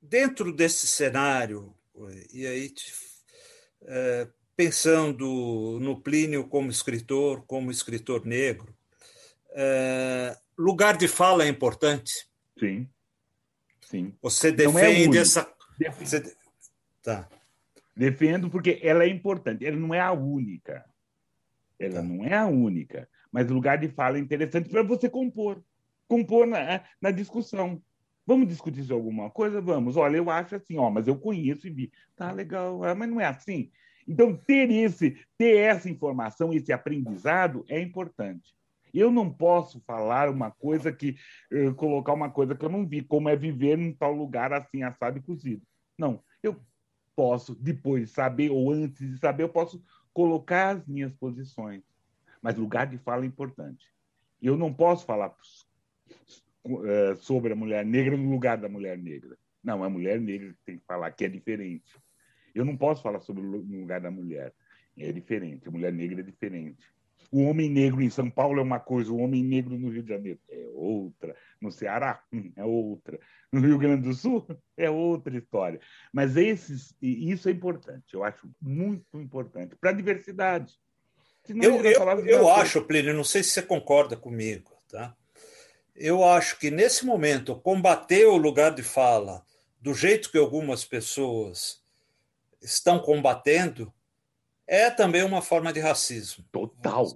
Dentro 0.00 0.52
desse 0.52 0.86
cenário, 0.86 1.74
e 2.32 2.46
aí 2.46 2.72
é, 3.82 4.28
pensando 4.56 5.78
no 5.80 6.00
Plínio 6.00 6.48
como 6.48 6.70
escritor, 6.70 7.44
como 7.46 7.70
escritor 7.70 8.24
negro, 8.24 8.74
é, 9.50 10.36
lugar 10.58 10.96
de 10.96 11.06
fala 11.06 11.44
é 11.44 11.48
importante. 11.48 12.28
Sim. 12.58 12.88
Sim. 13.80 14.12
Você 14.20 14.48
é 14.48 14.52
defende 14.52 15.16
é 15.16 15.20
essa. 15.20 15.50
Você... 15.98 16.36
Tá. 17.02 17.28
Defendo 17.96 18.50
porque 18.50 18.80
ela 18.82 19.04
é 19.04 19.08
importante. 19.08 19.64
Ela 19.64 19.76
não 19.76 19.94
é 19.94 20.00
a 20.00 20.12
única. 20.12 20.84
Ela 21.78 21.94
tá. 21.94 22.02
não 22.02 22.24
é 22.24 22.34
a 22.34 22.46
única. 22.46 23.08
Mas 23.32 23.50
o 23.50 23.54
lugar 23.54 23.78
de 23.78 23.88
fala 23.88 24.18
é 24.18 24.20
interessante 24.20 24.68
para 24.68 24.82
você 24.82 25.08
compor. 25.08 25.62
Compor 26.08 26.46
na, 26.46 26.82
na 27.00 27.10
discussão. 27.10 27.80
Vamos 28.26 28.48
discutir 28.48 28.82
sobre 28.82 28.94
alguma 28.94 29.30
coisa? 29.30 29.60
Vamos. 29.60 29.96
Olha, 29.96 30.16
eu 30.18 30.28
acho 30.28 30.56
assim, 30.56 30.76
ó, 30.76 30.90
mas 30.90 31.06
eu 31.08 31.16
conheço 31.16 31.66
e 31.66 31.70
vi. 31.70 31.92
Tá 32.14 32.30
legal, 32.30 32.84
ah, 32.84 32.94
mas 32.94 33.08
não 33.08 33.20
é 33.20 33.24
assim. 33.24 33.70
Então, 34.06 34.34
ter, 34.34 34.70
esse, 34.70 35.18
ter 35.36 35.56
essa 35.56 35.88
informação, 35.88 36.52
esse 36.52 36.72
aprendizado 36.72 37.64
é 37.68 37.80
importante. 37.80 38.54
Eu 38.92 39.10
não 39.10 39.32
posso 39.32 39.80
falar 39.80 40.28
uma 40.28 40.50
coisa 40.50 40.92
que 40.92 41.16
uh, 41.52 41.74
colocar 41.74 42.12
uma 42.12 42.30
coisa 42.30 42.54
que 42.54 42.64
eu 42.64 42.68
não 42.68 42.86
vi, 42.86 43.02
como 43.02 43.28
é 43.28 43.36
viver 43.36 43.78
em 43.78 43.92
tal 43.92 44.12
lugar 44.12 44.52
assim, 44.52 44.82
assado 44.82 45.18
e 45.18 45.22
cozido. 45.22 45.62
Não, 45.96 46.22
eu 46.42 46.56
posso 47.14 47.54
depois 47.54 48.10
saber 48.10 48.50
ou 48.50 48.70
antes 48.70 49.00
de 49.00 49.18
saber 49.18 49.42
eu 49.42 49.48
posso 49.48 49.82
colocar 50.12 50.76
as 50.76 50.86
minhas 50.86 51.12
posições. 51.14 51.82
Mas 52.40 52.56
lugar 52.56 52.86
de 52.86 52.98
fala 52.98 53.24
é 53.24 53.26
importante. 53.26 53.86
Eu 54.40 54.56
não 54.56 54.72
posso 54.72 55.04
falar 55.04 55.34
uh, 56.64 57.16
sobre 57.16 57.52
a 57.52 57.56
mulher 57.56 57.84
negra 57.84 58.16
no 58.16 58.30
lugar 58.30 58.56
da 58.58 58.68
mulher 58.68 58.96
negra. 58.96 59.36
Não, 59.62 59.82
é 59.82 59.86
a 59.86 59.90
mulher 59.90 60.20
negra 60.20 60.52
que 60.52 60.64
tem 60.64 60.78
que 60.78 60.84
falar 60.86 61.10
que 61.10 61.24
é 61.24 61.28
diferente. 61.28 61.90
Eu 62.54 62.64
não 62.64 62.76
posso 62.76 63.02
falar 63.02 63.20
sobre 63.20 63.42
o 63.42 63.50
lugar 63.50 64.00
da 64.00 64.10
mulher. 64.10 64.54
É 64.96 65.12
diferente. 65.12 65.68
A 65.68 65.70
mulher 65.70 65.92
negra 65.92 66.20
é 66.20 66.24
diferente. 66.24 66.84
O 67.30 67.42
homem 67.42 67.68
negro 67.68 68.00
em 68.00 68.08
São 68.08 68.30
Paulo 68.30 68.58
é 68.58 68.62
uma 68.62 68.80
coisa, 68.80 69.12
o 69.12 69.18
homem 69.18 69.44
negro 69.44 69.78
no 69.78 69.90
Rio 69.90 70.02
de 70.02 70.08
Janeiro 70.08 70.40
é 70.48 70.66
outra. 70.72 71.36
No 71.60 71.70
Ceará 71.70 72.22
hum, 72.32 72.50
é 72.56 72.64
outra. 72.64 73.18
No 73.52 73.60
Rio 73.60 73.78
Grande 73.78 74.08
do 74.08 74.14
Sul 74.14 74.46
é 74.76 74.88
outra 74.88 75.36
história. 75.36 75.80
Mas 76.12 76.36
esses, 76.36 76.94
isso 77.02 77.48
é 77.48 77.52
importante, 77.52 78.14
eu 78.14 78.24
acho 78.24 78.48
muito 78.60 79.20
importante 79.20 79.76
para 79.76 79.90
a 79.90 79.94
diversidade. 79.94 80.74
eu, 81.48 81.84
eu, 81.84 82.26
eu 82.26 82.48
acho, 82.48 82.82
Plínio, 82.84 83.12
não 83.12 83.24
sei 83.24 83.42
se 83.42 83.50
você 83.50 83.62
concorda 83.62 84.16
comigo, 84.16 84.72
tá? 84.88 85.14
Eu 85.94 86.24
acho 86.24 86.58
que 86.58 86.70
nesse 86.70 87.04
momento 87.04 87.56
combater 87.56 88.24
o 88.26 88.36
lugar 88.36 88.72
de 88.72 88.82
fala 88.82 89.44
do 89.80 89.92
jeito 89.92 90.30
que 90.30 90.38
algumas 90.38 90.84
pessoas 90.84 91.82
estão 92.62 92.98
combatendo 92.98 93.92
é 94.68 94.90
também 94.90 95.22
uma 95.22 95.40
forma 95.42 95.72
de 95.72 95.80
racismo. 95.80 96.44
Total. 96.52 97.06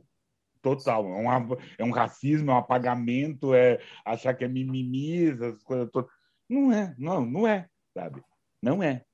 Total. 0.62 1.05
É, 1.05 1.21
uma, 1.21 1.59
é 1.79 1.85
um 1.85 1.91
racismo, 1.91 2.51
é 2.51 2.55
um 2.55 2.59
apagamento, 2.59 3.55
é 3.55 3.79
achar 4.05 4.35
que 4.35 4.45
é 4.45 4.49
mimimi, 4.49 5.31
essas 5.31 5.62
coisas 5.62 5.91
todas. 5.91 6.11
Não 6.49 6.73
é, 6.73 6.95
não, 6.99 7.25
não 7.25 7.47
é, 7.47 7.69
sabe? 7.93 8.23
Não 8.61 8.83
é. 8.83 9.05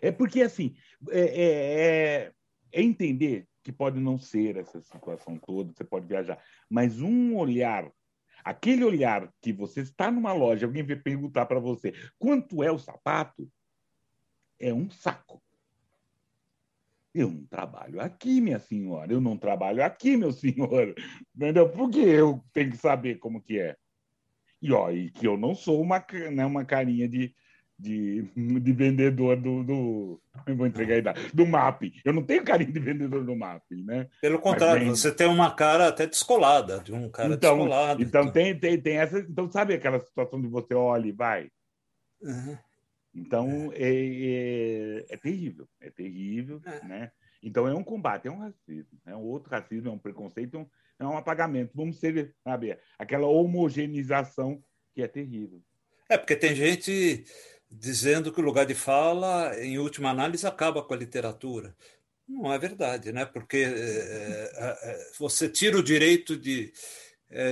É 0.00 0.10
porque, 0.10 0.42
assim, 0.42 0.74
é, 1.10 1.20
é, 1.20 1.50
é, 2.24 2.32
é 2.72 2.82
entender 2.82 3.46
que 3.62 3.70
pode 3.70 4.00
não 4.00 4.18
ser 4.18 4.56
essa 4.56 4.80
situação 4.80 5.38
toda, 5.38 5.72
você 5.72 5.84
pode 5.84 6.06
viajar, 6.06 6.42
mas 6.68 7.00
um 7.00 7.36
olhar 7.36 7.88
aquele 8.44 8.84
olhar 8.84 9.32
que 9.40 9.52
você 9.52 9.80
está 9.80 10.10
numa 10.10 10.32
loja, 10.32 10.66
alguém 10.66 10.82
vem 10.82 11.00
perguntar 11.00 11.46
para 11.46 11.60
você 11.60 11.92
quanto 12.18 12.62
é 12.62 12.70
o 12.70 12.78
sapato, 12.78 13.48
é 14.58 14.72
um 14.72 14.90
saco. 14.90 15.42
Eu 17.14 17.30
não 17.30 17.44
trabalho 17.44 18.00
aqui, 18.00 18.40
minha 18.40 18.58
senhora. 18.58 19.12
Eu 19.12 19.20
não 19.20 19.36
trabalho 19.36 19.84
aqui, 19.84 20.16
meu 20.16 20.32
senhor. 20.32 20.94
Entendeu? 21.36 21.68
Por 21.68 21.90
que 21.90 22.00
eu 22.00 22.42
tenho 22.52 22.70
que 22.70 22.76
saber 22.76 23.18
como 23.18 23.42
que 23.42 23.58
é? 23.58 23.76
E, 24.60 24.72
ó, 24.72 24.90
e 24.90 25.10
que 25.10 25.26
eu 25.26 25.36
não 25.36 25.54
sou 25.54 25.80
uma, 25.82 26.04
né, 26.32 26.46
uma 26.46 26.64
carinha 26.64 27.08
de, 27.08 27.34
de, 27.78 28.22
de 28.60 28.72
vendedor 28.72 29.36
do, 29.36 29.62
do. 29.62 30.22
Eu 30.46 30.56
vou 30.56 30.66
entregar 30.66 30.94
a 30.94 30.98
idade. 30.98 31.30
Do 31.34 31.44
MAP. 31.44 31.92
Eu 32.04 32.14
não 32.14 32.22
tenho 32.22 32.44
carinha 32.44 32.72
de 32.72 32.80
vendedor 32.80 33.24
do 33.24 33.36
MAP, 33.36 33.64
né? 33.84 34.08
Pelo 34.20 34.38
contrário, 34.38 34.86
Mas, 34.86 35.00
você 35.00 35.12
tem 35.12 35.26
uma 35.26 35.50
cara 35.50 35.88
até 35.88 36.06
descolada, 36.06 36.78
de 36.78 36.94
um 36.94 37.10
cara 37.10 37.34
então, 37.34 37.58
descolado. 37.58 38.02
Então, 38.02 38.30
tem, 38.32 38.58
tem, 38.58 38.80
tem 38.80 38.96
essa. 38.96 39.18
Então, 39.18 39.50
sabe 39.50 39.74
aquela 39.74 40.00
situação 40.00 40.40
de 40.40 40.48
você 40.48 40.72
olha 40.72 41.08
e 41.08 41.12
vai? 41.12 41.50
Uhum. 42.22 42.56
Então, 43.14 43.70
é, 43.74 43.92
é, 43.92 45.06
é, 45.10 45.16
terrível, 45.18 45.68
é 45.80 45.90
terrível, 45.90 46.60
é. 46.64 46.84
né? 46.84 47.12
Então, 47.42 47.68
é 47.68 47.74
um 47.74 47.82
combate, 47.82 48.28
é 48.28 48.30
um 48.30 48.38
racismo, 48.38 48.98
é 49.04 49.14
um 49.14 49.22
outro 49.22 49.50
racismo, 49.50 49.88
é 49.88 49.92
um 49.92 49.98
preconceito, 49.98 50.56
é 50.56 50.60
um, 50.60 50.66
é 51.00 51.04
um 51.06 51.18
apagamento. 51.18 51.72
Vamos 51.74 51.98
ser, 51.98 52.34
sabe, 52.42 52.78
aquela 52.98 53.26
homogeneização 53.26 54.62
que 54.94 55.02
é 55.02 55.08
terrível. 55.08 55.60
É, 56.08 56.16
porque 56.16 56.36
tem 56.36 56.54
gente 56.54 57.24
dizendo 57.70 58.32
que 58.32 58.40
o 58.40 58.44
lugar 58.44 58.64
de 58.64 58.74
fala, 58.74 59.58
em 59.60 59.78
última 59.78 60.10
análise, 60.10 60.46
acaba 60.46 60.82
com 60.82 60.94
a 60.94 60.96
literatura. 60.96 61.74
Não 62.26 62.52
é 62.52 62.58
verdade, 62.58 63.12
né? 63.12 63.26
Porque 63.26 63.58
é, 63.58 64.50
é, 64.54 65.10
você 65.18 65.48
tira 65.48 65.76
o 65.76 65.82
direito 65.82 66.36
de, 66.36 66.72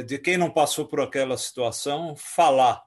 de 0.07 0.19
quem 0.19 0.39
não 0.39 0.51
passou 0.51 0.87
por 0.87 1.01
aquela 1.01 1.37
situação 1.37 2.15
falar 2.17 2.83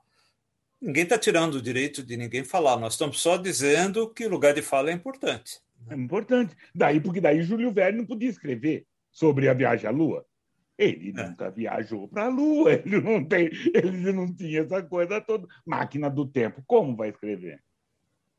Ninguém 0.83 1.03
está 1.03 1.17
tirando 1.17 1.55
o 1.55 1.61
direito 1.61 2.03
de 2.03 2.17
ninguém 2.17 2.43
falar, 2.43 2.77
nós 2.77 2.95
estamos 2.95 3.21
só 3.21 3.37
dizendo 3.37 4.13
que 4.13 4.25
o 4.25 4.29
lugar 4.29 4.53
de 4.53 4.61
fala 4.61 4.89
é 4.89 4.93
importante. 4.93 5.61
É 5.89 5.95
importante. 5.95 6.57
Daí, 6.75 6.99
porque 6.99 7.21
daí 7.21 7.41
Júlio 7.41 7.71
Verne 7.71 7.99
não 7.99 8.05
podia 8.05 8.29
escrever 8.29 8.85
sobre 9.09 9.47
a 9.47 9.53
viagem 9.53 9.87
à 9.87 9.91
Lua. 9.91 10.25
Ele 10.77 11.13
é. 11.17 11.29
nunca 11.29 11.49
viajou 11.49 12.09
para 12.09 12.25
a 12.25 12.27
Lua, 12.27 12.73
ele 12.85 12.99
não, 12.99 13.23
tem, 13.23 13.49
ele 13.73 14.11
não 14.11 14.35
tinha 14.35 14.59
essa 14.59 14.83
coisa 14.83 15.21
toda. 15.21 15.47
Máquina 15.65 16.09
do 16.09 16.27
tempo, 16.27 16.61
como 16.67 16.97
vai 16.97 17.11
escrever? 17.11 17.63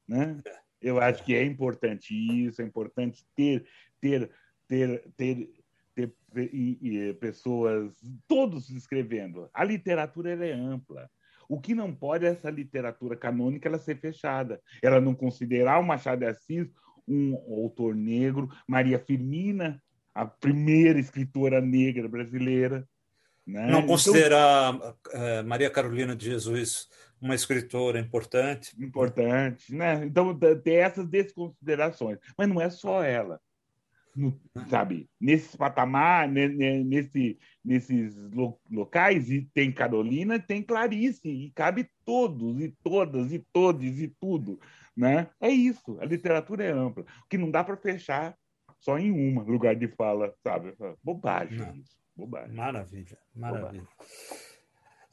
Né? 0.06 0.38
É. 0.44 0.58
Eu 0.82 1.00
acho 1.00 1.24
que 1.24 1.34
é 1.34 1.42
importante 1.42 2.12
isso, 2.14 2.60
é 2.60 2.64
importante 2.66 3.24
ter, 3.34 3.66
ter, 4.02 4.30
ter, 4.68 5.02
ter, 5.16 5.50
ter, 5.94 6.12
ter 6.34 7.14
pessoas, 7.18 7.94
todos 8.28 8.68
escrevendo. 8.68 9.48
A 9.54 9.64
literatura 9.64 10.32
é 10.46 10.52
ampla. 10.52 11.10
O 11.48 11.60
que 11.60 11.74
não 11.74 11.94
pode 11.94 12.26
é 12.26 12.30
essa 12.30 12.50
literatura 12.50 13.16
canônica 13.16 13.68
ela 13.68 13.78
ser 13.78 13.98
fechada, 13.98 14.60
ela 14.82 15.00
não 15.00 15.14
considerar 15.14 15.78
o 15.78 15.84
Machado 15.84 16.20
de 16.20 16.26
Assis 16.26 16.68
um 17.06 17.34
autor 17.62 17.94
negro, 17.94 18.48
Maria 18.66 18.98
Firmina, 18.98 19.80
a 20.14 20.24
primeira 20.24 20.98
escritora 20.98 21.60
negra 21.60 22.08
brasileira. 22.08 22.88
Né? 23.46 23.66
Não 23.66 23.86
considerar 23.86 24.74
então, 24.74 24.94
uh, 25.12 25.44
Maria 25.46 25.68
Carolina 25.68 26.16
de 26.16 26.24
Jesus 26.24 26.88
uma 27.20 27.34
escritora 27.34 27.98
importante. 27.98 28.74
Importante, 28.82 29.74
né? 29.74 30.04
Então, 30.04 30.38
ter 30.38 30.74
essas 30.74 31.06
desconsiderações. 31.06 32.18
Mas 32.36 32.48
não 32.48 32.60
é 32.60 32.70
só 32.70 33.02
ela 33.02 33.40
no, 34.14 34.38
sabe, 34.68 35.08
nesse 35.20 35.56
patamar, 35.56 36.28
nesse, 36.28 37.38
nesses 37.64 38.16
locais, 38.70 39.30
e 39.30 39.42
tem 39.52 39.72
Carolina, 39.72 40.38
tem 40.38 40.62
Clarice, 40.62 41.28
e 41.28 41.50
cabe 41.50 41.88
todos, 42.04 42.60
e 42.60 42.68
todas, 42.82 43.32
e 43.32 43.38
todos, 43.52 44.00
e 44.00 44.08
tudo. 44.20 44.60
Né? 44.96 45.28
É 45.40 45.48
isso, 45.48 45.98
a 46.00 46.04
literatura 46.04 46.64
é 46.64 46.70
ampla. 46.70 47.04
O 47.24 47.28
que 47.28 47.38
não 47.38 47.50
dá 47.50 47.64
para 47.64 47.76
fechar 47.76 48.36
só 48.78 48.98
em 48.98 49.10
uma 49.10 49.42
lugar 49.42 49.74
de 49.74 49.88
fala, 49.88 50.34
sabe? 50.42 50.74
Bobagem 51.02 51.58
não. 51.58 51.74
isso. 51.74 51.96
Bobagem. 52.16 52.54
Maravilha, 52.54 53.18
maravilha. 53.34 53.88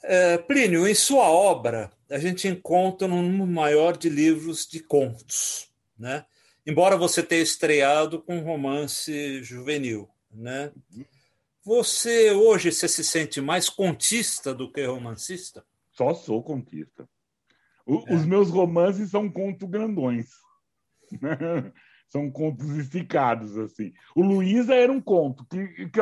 É, 0.03 0.37
Plínio, 0.37 0.87
em 0.87 0.93
sua 0.93 1.29
obra, 1.29 1.91
a 2.09 2.17
gente 2.17 2.47
encontra 2.47 3.07
um 3.07 3.21
número 3.21 3.47
maior 3.47 3.97
de 3.97 4.09
livros 4.09 4.67
de 4.67 4.81
contos, 4.81 5.71
né? 5.97 6.25
Embora 6.65 6.95
você 6.95 7.23
tenha 7.23 7.41
estreado 7.41 8.21
com 8.21 8.37
um 8.37 8.43
romance 8.43 9.43
juvenil, 9.43 10.07
né? 10.31 10.71
Você 11.63 12.31
hoje 12.31 12.71
você 12.71 12.87
se 12.87 13.03
sente 13.03 13.41
mais 13.41 13.69
contista 13.69 14.53
do 14.53 14.71
que 14.71 14.85
romancista? 14.85 15.65
Só 15.91 16.13
sou 16.13 16.43
contista. 16.43 17.07
O, 17.85 18.03
é. 18.07 18.15
Os 18.15 18.25
meus 18.25 18.49
romances 18.49 19.11
são 19.11 19.29
contos 19.29 19.69
grandões. 19.69 20.29
são 22.11 22.29
contos 22.29 22.69
esticados, 22.77 23.57
assim. 23.57 23.93
O 24.15 24.21
Luísa 24.21 24.75
era 24.75 24.91
um 24.91 25.01
conto, 25.01 25.45
que, 25.45 25.89
que 25.89 25.99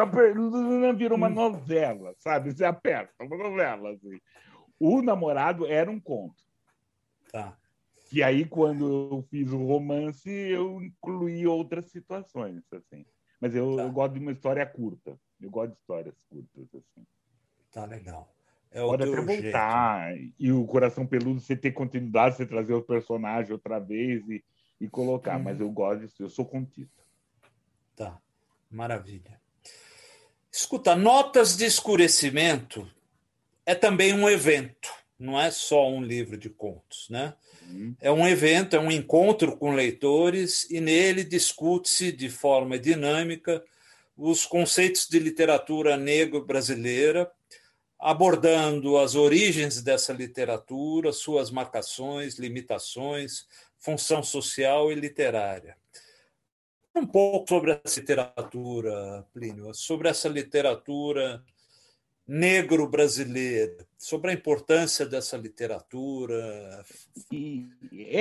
virou 0.98 1.18
uma 1.18 1.28
hum. 1.28 1.34
novela, 1.34 2.16
sabe? 2.18 2.52
Você 2.52 2.66
aperta, 2.66 3.14
uma 3.24 3.38
novela, 3.38 3.92
assim. 3.92 4.20
O 4.80 5.02
Namorado 5.02 5.68
era 5.68 5.90
um 5.90 6.00
conto. 6.00 6.44
Tá. 7.32 7.59
E 8.12 8.24
aí, 8.24 8.46
quando 8.46 9.12
eu 9.12 9.28
fiz 9.30 9.52
o 9.52 9.66
romance, 9.66 10.30
eu 10.30 10.82
incluí 10.82 11.46
outras 11.46 11.90
situações, 11.92 12.64
assim. 12.74 13.06
Mas 13.40 13.56
eu, 13.56 13.76
tá. 13.76 13.84
eu 13.84 13.92
gosto 13.92 14.14
de 14.14 14.20
uma 14.20 14.32
história 14.32 14.66
curta. 14.66 15.18
Eu 15.40 15.50
gosto 15.50 15.72
de 15.72 15.80
histórias 15.80 16.16
curtas, 16.30 16.68
assim. 16.74 17.06
Tá 17.72 17.86
legal. 17.86 18.34
É 18.72 18.82
Pode 18.82 19.04
até 19.04 19.16
voltar. 19.16 20.16
Jeito. 20.16 20.34
E 20.40 20.52
o 20.52 20.66
Coração 20.66 21.06
Peludo, 21.06 21.40
você 21.40 21.56
ter 21.56 21.72
continuidade, 21.72 22.36
você 22.36 22.46
trazer 22.46 22.74
o 22.74 22.82
personagem 22.82 23.52
outra 23.52 23.80
vez 23.80 24.28
e, 24.28 24.44
e 24.82 24.88
colocar. 24.88 25.40
Hum. 25.40 25.44
Mas 25.44 25.60
eu 25.60 25.70
gosto 25.70 26.02
disso, 26.02 26.22
eu 26.22 26.30
sou 26.30 26.46
contista. 26.46 27.04
Tá, 27.96 28.20
maravilha. 28.70 29.40
Escuta, 30.52 30.96
Notas 30.96 31.56
de 31.56 31.66
Escurecimento 31.66 32.90
é 33.66 33.76
também 33.76 34.14
um 34.14 34.28
evento, 34.28 34.90
não 35.18 35.40
é 35.40 35.52
só 35.52 35.88
um 35.88 36.02
livro 36.02 36.38
de 36.38 36.50
contos, 36.50 37.08
né? 37.10 37.36
Uhum. 37.70 37.96
É 38.02 38.12
um 38.12 38.28
evento, 38.28 38.76
é 38.76 38.80
um 38.80 38.92
encontro 38.92 39.56
com 39.56 39.74
leitores 39.74 40.70
e 40.70 40.82
nele 40.82 41.24
discute-se 41.24 42.12
de 42.12 42.30
forma 42.30 42.78
dinâmica 42.78 43.64
os 44.18 44.46
conceitos 44.46 45.08
de 45.08 45.18
literatura 45.18 45.96
negro-brasileira, 45.96 47.32
abordando 47.98 48.98
as 48.98 49.16
origens 49.16 49.82
dessa 49.82 50.12
literatura, 50.12 51.14
suas 51.14 51.50
marcações, 51.50 52.38
limitações, 52.38 53.46
função 53.78 54.22
social 54.22 54.92
e 54.92 54.96
literária. 54.96 55.78
Um 56.94 57.06
pouco 57.06 57.48
sobre 57.48 57.80
essa 57.84 58.00
literatura, 58.00 59.26
Plínio, 59.34 59.74
sobre 59.74 60.10
essa 60.10 60.28
literatura 60.28 61.42
negro-brasileira, 62.30 63.88
sobre 63.98 64.30
a 64.30 64.34
importância 64.36 65.04
dessa 65.04 65.36
literatura. 65.36 66.86
E, 67.32 67.68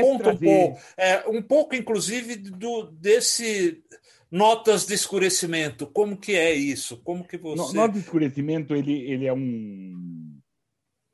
Conta 0.01 0.31
um 0.31 0.39
pouco, 0.39 0.81
é, 0.97 1.29
um 1.29 1.43
pouco, 1.43 1.75
inclusive, 1.77 2.37
do, 2.37 2.85
desse 2.85 3.85
notas 4.31 4.87
de 4.87 4.95
escurecimento. 4.95 5.87
Como 5.87 6.17
que 6.17 6.33
é 6.33 6.55
isso? 6.55 6.97
Como 7.03 7.23
que 7.23 7.37
você? 7.37 7.77
Notas 7.77 7.97
de 7.97 8.01
escurecimento 8.01 8.75
ele, 8.75 8.99
ele 9.11 9.27
é 9.27 9.33
um, 9.33 10.41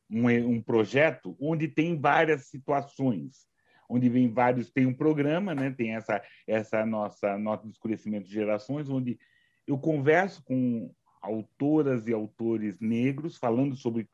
um, 0.08 0.28
um 0.28 0.62
projeto 0.62 1.36
onde 1.40 1.66
tem 1.66 1.98
várias 2.00 2.46
situações 2.46 3.52
onde 3.86 4.08
vem 4.08 4.32
vários, 4.32 4.70
tem 4.70 4.86
um 4.86 4.94
programa, 4.94 5.54
né? 5.54 5.70
tem 5.70 5.94
essa, 5.94 6.22
essa 6.46 6.86
nossa 6.86 7.38
nota 7.38 7.66
de 7.66 7.72
escurecimento 7.74 8.26
de 8.26 8.32
gerações, 8.32 8.88
onde 8.88 9.18
eu 9.66 9.78
converso 9.78 10.42
com 10.42 10.90
autoras 11.24 12.06
e 12.06 12.12
autores 12.12 12.78
negros, 12.80 13.36
falando 13.36 13.74
sobre 13.76 14.08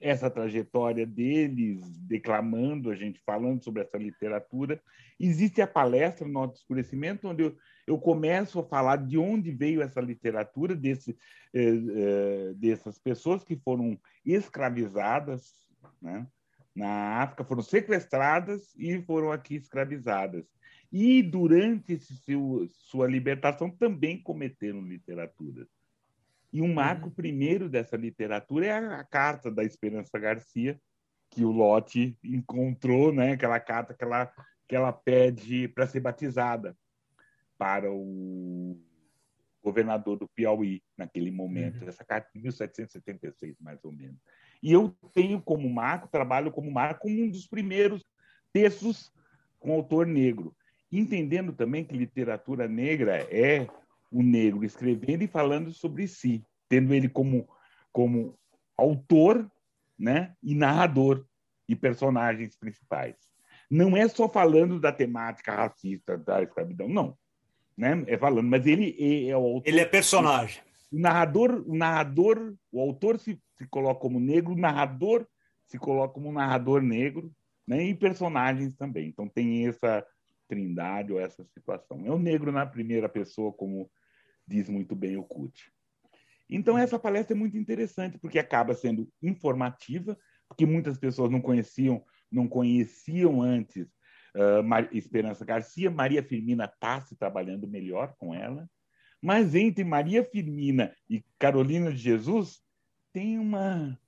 essa 0.00 0.30
trajetória 0.30 1.06
deles, 1.06 1.82
declamando, 2.00 2.90
a 2.90 2.94
gente 2.94 3.20
falando 3.24 3.62
sobre 3.62 3.82
essa 3.82 3.98
literatura. 3.98 4.80
Existe 5.20 5.60
a 5.60 5.66
palestra 5.66 6.26
Nota 6.26 6.54
de 6.54 6.60
Escurecimento, 6.60 7.28
onde 7.28 7.42
eu, 7.42 7.56
eu 7.86 7.98
começo 7.98 8.58
a 8.58 8.64
falar 8.64 8.96
de 8.96 9.18
onde 9.18 9.52
veio 9.52 9.82
essa 9.82 10.00
literatura, 10.00 10.74
desse, 10.74 11.16
eh, 11.52 11.74
eh, 11.96 12.52
dessas 12.56 12.98
pessoas 12.98 13.44
que 13.44 13.56
foram 13.56 13.98
escravizadas, 14.24 15.52
né? 16.00 16.26
na 16.74 17.22
África, 17.22 17.44
foram 17.44 17.62
sequestradas 17.62 18.74
e 18.76 19.00
foram 19.02 19.30
aqui 19.30 19.54
escravizadas. 19.54 20.44
E 20.90 21.22
durante 21.22 21.98
seu, 21.98 22.68
sua 22.70 23.06
libertação 23.06 23.70
também 23.70 24.20
cometeram 24.20 24.80
literatura. 24.80 25.66
E 26.54 26.62
um 26.62 26.72
marco 26.72 27.08
uhum. 27.08 27.14
primeiro 27.14 27.68
dessa 27.68 27.96
literatura 27.96 28.66
é 28.66 28.70
a, 28.70 29.00
a, 29.00 29.04
carta 29.04 29.50
da 29.50 29.64
Esperança 29.64 30.16
Garcia, 30.20 30.80
que 31.28 31.44
o 31.44 31.50
Lotte 31.50 32.16
encontrou, 32.22 33.12
né? 33.12 33.32
aquela 33.32 33.58
carta 33.58 33.92
que 33.92 34.04
ela, 34.04 34.32
que 34.68 34.76
ela 34.76 34.92
pede 34.92 35.66
para 35.66 35.88
ser 35.88 35.98
batizada 35.98 36.76
para 37.58 37.90
o 37.90 38.80
governador 39.64 40.16
do 40.16 40.28
Piauí, 40.28 40.80
naquele 40.96 41.32
momento. 41.32 41.82
Uhum. 41.82 41.88
Essa 41.88 42.04
carta 42.04 42.30
de 42.32 42.40
1776, 42.40 43.56
mais 43.58 43.84
ou 43.84 43.90
menos. 43.90 44.20
E 44.62 44.70
eu 44.70 44.96
tenho 45.12 45.42
como 45.42 45.68
marco, 45.68 46.06
trabalho 46.06 46.52
como 46.52 46.70
marco, 46.70 47.00
como 47.00 47.20
um 47.20 47.30
dos 47.30 47.48
primeiros 47.48 48.04
textos 48.52 49.12
com 49.58 49.72
autor 49.72 50.06
negro, 50.06 50.54
entendendo 50.92 51.52
também 51.52 51.84
que 51.84 51.96
literatura 51.96 52.68
negra 52.68 53.16
é 53.28 53.66
o 54.14 54.22
negro 54.22 54.64
escrevendo 54.64 55.24
e 55.24 55.26
falando 55.26 55.72
sobre 55.72 56.06
si, 56.06 56.46
tendo 56.68 56.94
ele 56.94 57.08
como, 57.08 57.48
como 57.90 58.38
autor 58.78 59.50
né, 59.98 60.36
e 60.40 60.54
narrador 60.54 61.26
e 61.68 61.74
personagens 61.74 62.56
principais. 62.56 63.16
Não 63.68 63.96
é 63.96 64.06
só 64.06 64.28
falando 64.28 64.78
da 64.78 64.92
temática 64.92 65.52
racista 65.52 66.16
da 66.16 66.40
escravidão, 66.44 66.88
não. 66.88 67.18
Né? 67.76 68.04
É 68.06 68.16
falando, 68.16 68.48
mas 68.48 68.64
ele 68.66 68.94
é, 69.00 69.30
é 69.30 69.36
o 69.36 69.40
autor. 69.40 69.68
Ele 69.68 69.80
é 69.80 69.84
personagem. 69.84 70.62
O 70.92 70.98
narrador, 71.00 71.64
o 71.66 71.74
narrador, 71.74 72.54
o 72.70 72.80
autor 72.80 73.18
se, 73.18 73.36
se 73.58 73.66
coloca 73.66 74.00
como 74.00 74.20
negro, 74.20 74.52
o 74.52 74.58
narrador 74.58 75.26
se 75.66 75.76
coloca 75.76 76.14
como 76.14 76.28
um 76.28 76.32
narrador 76.32 76.80
negro, 76.80 77.34
né? 77.66 77.82
e 77.82 77.94
personagens 77.96 78.76
também. 78.76 79.08
Então 79.08 79.28
tem 79.28 79.66
essa 79.66 80.06
trindade 80.46 81.12
ou 81.12 81.18
essa 81.18 81.44
situação. 81.46 82.06
É 82.06 82.10
o 82.12 82.18
negro 82.18 82.52
na 82.52 82.64
primeira 82.64 83.08
pessoa, 83.08 83.52
como 83.52 83.90
diz 84.46 84.68
muito 84.68 84.94
bem 84.94 85.16
o 85.16 85.24
Kut. 85.24 85.72
Então 86.48 86.76
essa 86.76 86.98
palestra 86.98 87.34
é 87.34 87.38
muito 87.38 87.56
interessante 87.56 88.18
porque 88.18 88.38
acaba 88.38 88.74
sendo 88.74 89.10
informativa, 89.22 90.18
porque 90.48 90.66
muitas 90.66 90.98
pessoas 90.98 91.30
não 91.30 91.40
conheciam, 91.40 92.04
não 92.30 92.46
conheciam 92.46 93.40
antes 93.40 93.86
uh, 94.34 94.96
Esperança 94.96 95.44
Garcia, 95.44 95.90
Maria 95.90 96.22
Firmina 96.22 96.64
está 96.64 97.00
se 97.00 97.16
trabalhando 97.16 97.66
melhor 97.66 98.14
com 98.18 98.34
ela, 98.34 98.68
mas 99.20 99.54
entre 99.54 99.84
Maria 99.84 100.22
Firmina 100.22 100.94
e 101.08 101.24
Carolina 101.38 101.90
de 101.90 101.98
Jesus 101.98 102.60
tem 103.12 103.38
uma 103.38 103.98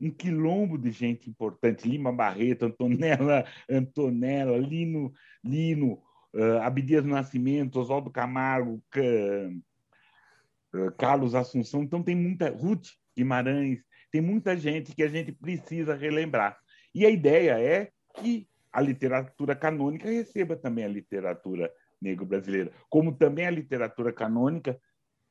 um 0.00 0.10
quilombo 0.10 0.78
de 0.78 0.90
gente 0.90 1.28
importante, 1.28 1.86
Lima 1.86 2.10
Barreto, 2.10 2.64
Antonella, 2.64 3.44
Antonella, 3.68 4.56
Lino, 4.56 5.12
Lino, 5.44 6.02
uh, 6.34 6.62
Abdias 6.62 7.04
Nascimento, 7.04 7.80
Oswaldo 7.80 8.10
Camargo, 8.10 8.82
uh, 8.96 10.90
Carlos 10.96 11.34
Assunção. 11.34 11.82
Então 11.82 12.02
tem 12.02 12.14
muita 12.14 12.50
Ruth 12.50 12.88
Guimarães, 13.16 13.80
tem 14.10 14.20
muita 14.20 14.56
gente 14.56 14.94
que 14.94 15.02
a 15.02 15.08
gente 15.08 15.32
precisa 15.32 15.94
relembrar. 15.94 16.58
E 16.94 17.06
a 17.06 17.10
ideia 17.10 17.60
é 17.60 17.90
que 18.14 18.48
a 18.72 18.80
literatura 18.80 19.54
canônica 19.54 20.08
receba 20.08 20.56
também 20.56 20.84
a 20.84 20.88
literatura 20.88 21.72
negro-brasileira, 22.00 22.72
como 22.88 23.12
também 23.12 23.46
a 23.46 23.50
literatura 23.50 24.12
canônica 24.12 24.80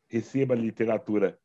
receba 0.07 0.53
a 0.53 0.57
literatura 0.57 1.37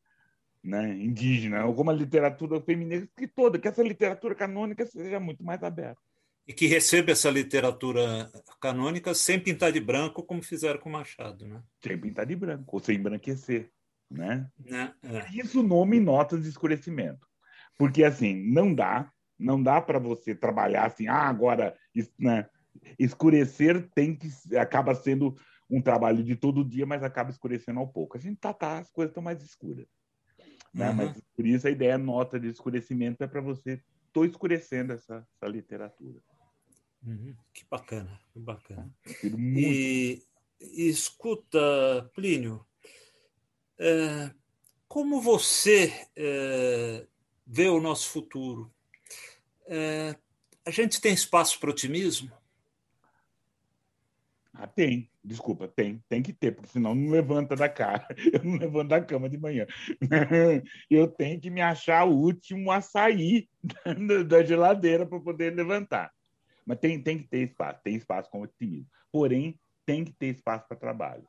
né, 0.63 0.95
indígena, 0.95 1.67
ou 1.67 1.75
como 1.75 1.91
a 1.91 1.95
literatura 1.95 2.61
feminina, 2.61 3.07
que 3.17 3.29
toda, 3.29 3.59
que 3.59 3.69
essa 3.69 3.83
literatura 3.83 4.35
canônica 4.35 4.87
seja 4.87 5.21
muito 5.21 5.45
mais 5.45 5.63
aberta. 5.63 6.01
E 6.47 6.53
que 6.53 6.67
receba 6.67 7.13
essa 7.13 7.31
literatura 7.31 8.31
canônica 8.61 9.15
sem 9.15 9.41
pintar 9.41 9.73
de 9.73 9.81
branco, 9.81 10.23
como 10.23 10.43
fizeram 10.43 10.79
com 10.79 10.91
Machado. 10.91 11.47
Né? 11.47 11.63
Sem 11.83 11.99
pintar 11.99 12.27
de 12.27 12.37
branco, 12.37 12.77
ou 12.77 12.81
sem 12.81 12.97
embranquecer. 12.97 13.71
Né? 14.11 14.47
né? 14.59 14.95
É. 15.03 15.29
Isso 15.35 15.63
nome 15.63 15.99
notas 15.99 16.43
de 16.43 16.49
escurecimento. 16.49 17.27
Porque, 17.79 18.05
assim, 18.05 18.35
não 18.53 18.75
dá, 18.75 19.11
não 19.39 19.63
dá 19.63 19.81
para 19.81 19.99
você 19.99 20.35
trabalhar 20.35 20.87
assim, 20.87 21.09
ah, 21.09 21.29
agora 21.29 21.75
né, 22.19 22.47
escurecer 22.99 23.89
tem 23.95 24.15
que 24.15 24.29
acaba 24.57 24.95
sendo 24.95 25.37
um 25.69 25.81
trabalho 25.81 26.23
de 26.23 26.37
todo 26.37 26.65
dia, 26.65 26.87
mas 26.87 27.03
acaba 27.03 27.31
escurecendo 27.31 27.81
ao 27.81 27.89
pouco. 27.89 28.17
A 28.17 28.21
gente 28.21 28.37
tá, 28.37 28.53
tá 28.53 28.79
as 28.79 28.91
coisas 28.91 29.11
estão 29.11 29.23
mais 29.23 29.43
escuras. 29.43 29.87
Né? 30.73 30.91
Uhum. 30.91 30.97
Mas 30.97 31.23
por 31.35 31.47
isso 31.47 31.67
a 31.67 31.71
ideia 31.71 31.97
nota 31.97 32.39
de 32.39 32.49
escurecimento 32.49 33.25
é 33.25 33.27
para 33.27 33.41
você 33.41 33.81
estou 34.07 34.25
escurecendo 34.25 34.93
essa, 34.93 35.27
essa 35.35 35.51
literatura. 35.51 36.21
Uhum, 37.07 37.35
que 37.53 37.65
bacana, 37.71 38.21
que 38.33 38.39
bacana. 38.39 38.91
E, 39.57 40.23
e, 40.61 40.89
escuta, 40.89 42.11
Plínio, 42.15 42.65
é, 43.79 44.31
como 44.89 45.21
você 45.21 45.93
é, 46.17 47.07
vê 47.47 47.69
o 47.69 47.81
nosso 47.81 48.09
futuro? 48.09 48.73
É, 49.67 50.17
a 50.65 50.71
gente 50.71 51.01
tem 51.01 51.13
espaço 51.13 51.61
para 51.61 51.71
otimismo? 51.71 52.33
Ah, 54.55 54.67
tem. 54.67 55.11
Desculpa, 55.23 55.67
tem. 55.67 56.03
Tem 56.09 56.23
que 56.23 56.33
ter, 56.33 56.53
porque 56.53 56.71
senão 56.71 56.95
não 56.95 57.11
levanta 57.11 57.57
da 57.57 57.69
cara. 57.69 58.07
Eu 58.33 58.45
não 58.45 58.57
levanto 58.57 58.89
da 58.89 59.01
cama 59.03 59.29
de 59.29 59.37
manhã. 59.37 59.67
Eu 60.89 61.09
tenho 61.09 61.41
que 61.41 61.51
me 61.51 61.61
achar 61.61 62.05
o 62.05 62.15
último 62.15 62.71
a 62.71 62.81
sair 62.81 63.49
da 64.29 64.45
geladeira 64.45 65.05
para 65.05 65.21
poder 65.21 65.55
levantar. 65.55 66.11
Mas 66.67 66.79
tem, 66.79 67.01
tem 67.01 67.19
que 67.19 67.29
ter 67.29 67.49
espaço. 67.49 67.81
Tem 67.83 67.95
espaço 67.95 68.31
com 68.31 68.43
otimismo. 68.43 68.87
Porém, 69.13 69.59
tem 69.87 70.05
que 70.05 70.13
ter 70.13 70.35
espaço 70.35 70.67
para 70.67 70.77
trabalho. 70.77 71.27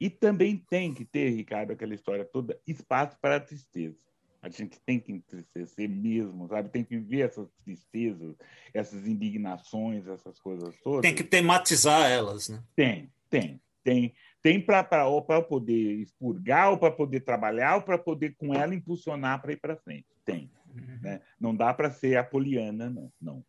E 0.00 0.10
também 0.10 0.56
tem 0.68 0.92
que 0.92 1.04
ter, 1.04 1.30
Ricardo, 1.30 1.72
aquela 1.72 1.94
história 1.94 2.24
toda, 2.24 2.58
espaço 2.66 3.16
para 3.20 3.36
a 3.36 3.40
tristeza. 3.40 3.96
A 4.42 4.48
gente 4.48 4.78
tem 4.84 5.00
que 5.00 5.12
entristecer 5.12 5.88
mesmo, 5.88 6.46
sabe? 6.48 6.68
Tem 6.68 6.84
que 6.84 6.98
ver 6.98 7.26
essas 7.26 7.48
tristezas, 7.64 8.36
essas 8.72 9.06
indignações, 9.06 10.06
essas 10.06 10.38
coisas 10.38 10.74
todas. 10.82 11.00
Tem 11.02 11.14
que 11.14 11.24
tematizar 11.24 12.10
elas, 12.10 12.48
né? 12.48 12.62
Tem, 12.76 13.10
tem. 13.28 13.60
Tem, 13.82 14.12
tem 14.42 14.60
para 14.60 15.42
poder 15.42 16.00
expurgar, 16.00 16.70
ou 16.70 16.78
para 16.78 16.90
poder 16.90 17.20
trabalhar, 17.20 17.76
ou 17.76 17.82
para 17.82 17.96
poder 17.96 18.34
com 18.36 18.52
ela 18.52 18.74
impulsionar 18.74 19.40
para 19.40 19.52
ir 19.52 19.60
para 19.60 19.76
frente. 19.76 20.06
Tem. 20.24 20.50
Uhum. 20.74 20.98
Né? 21.00 21.20
Não 21.40 21.54
dá 21.54 21.72
para 21.72 21.90
ser 21.90 22.16
apoliana, 22.16 22.90
não. 22.90 23.12
não. 23.20 23.44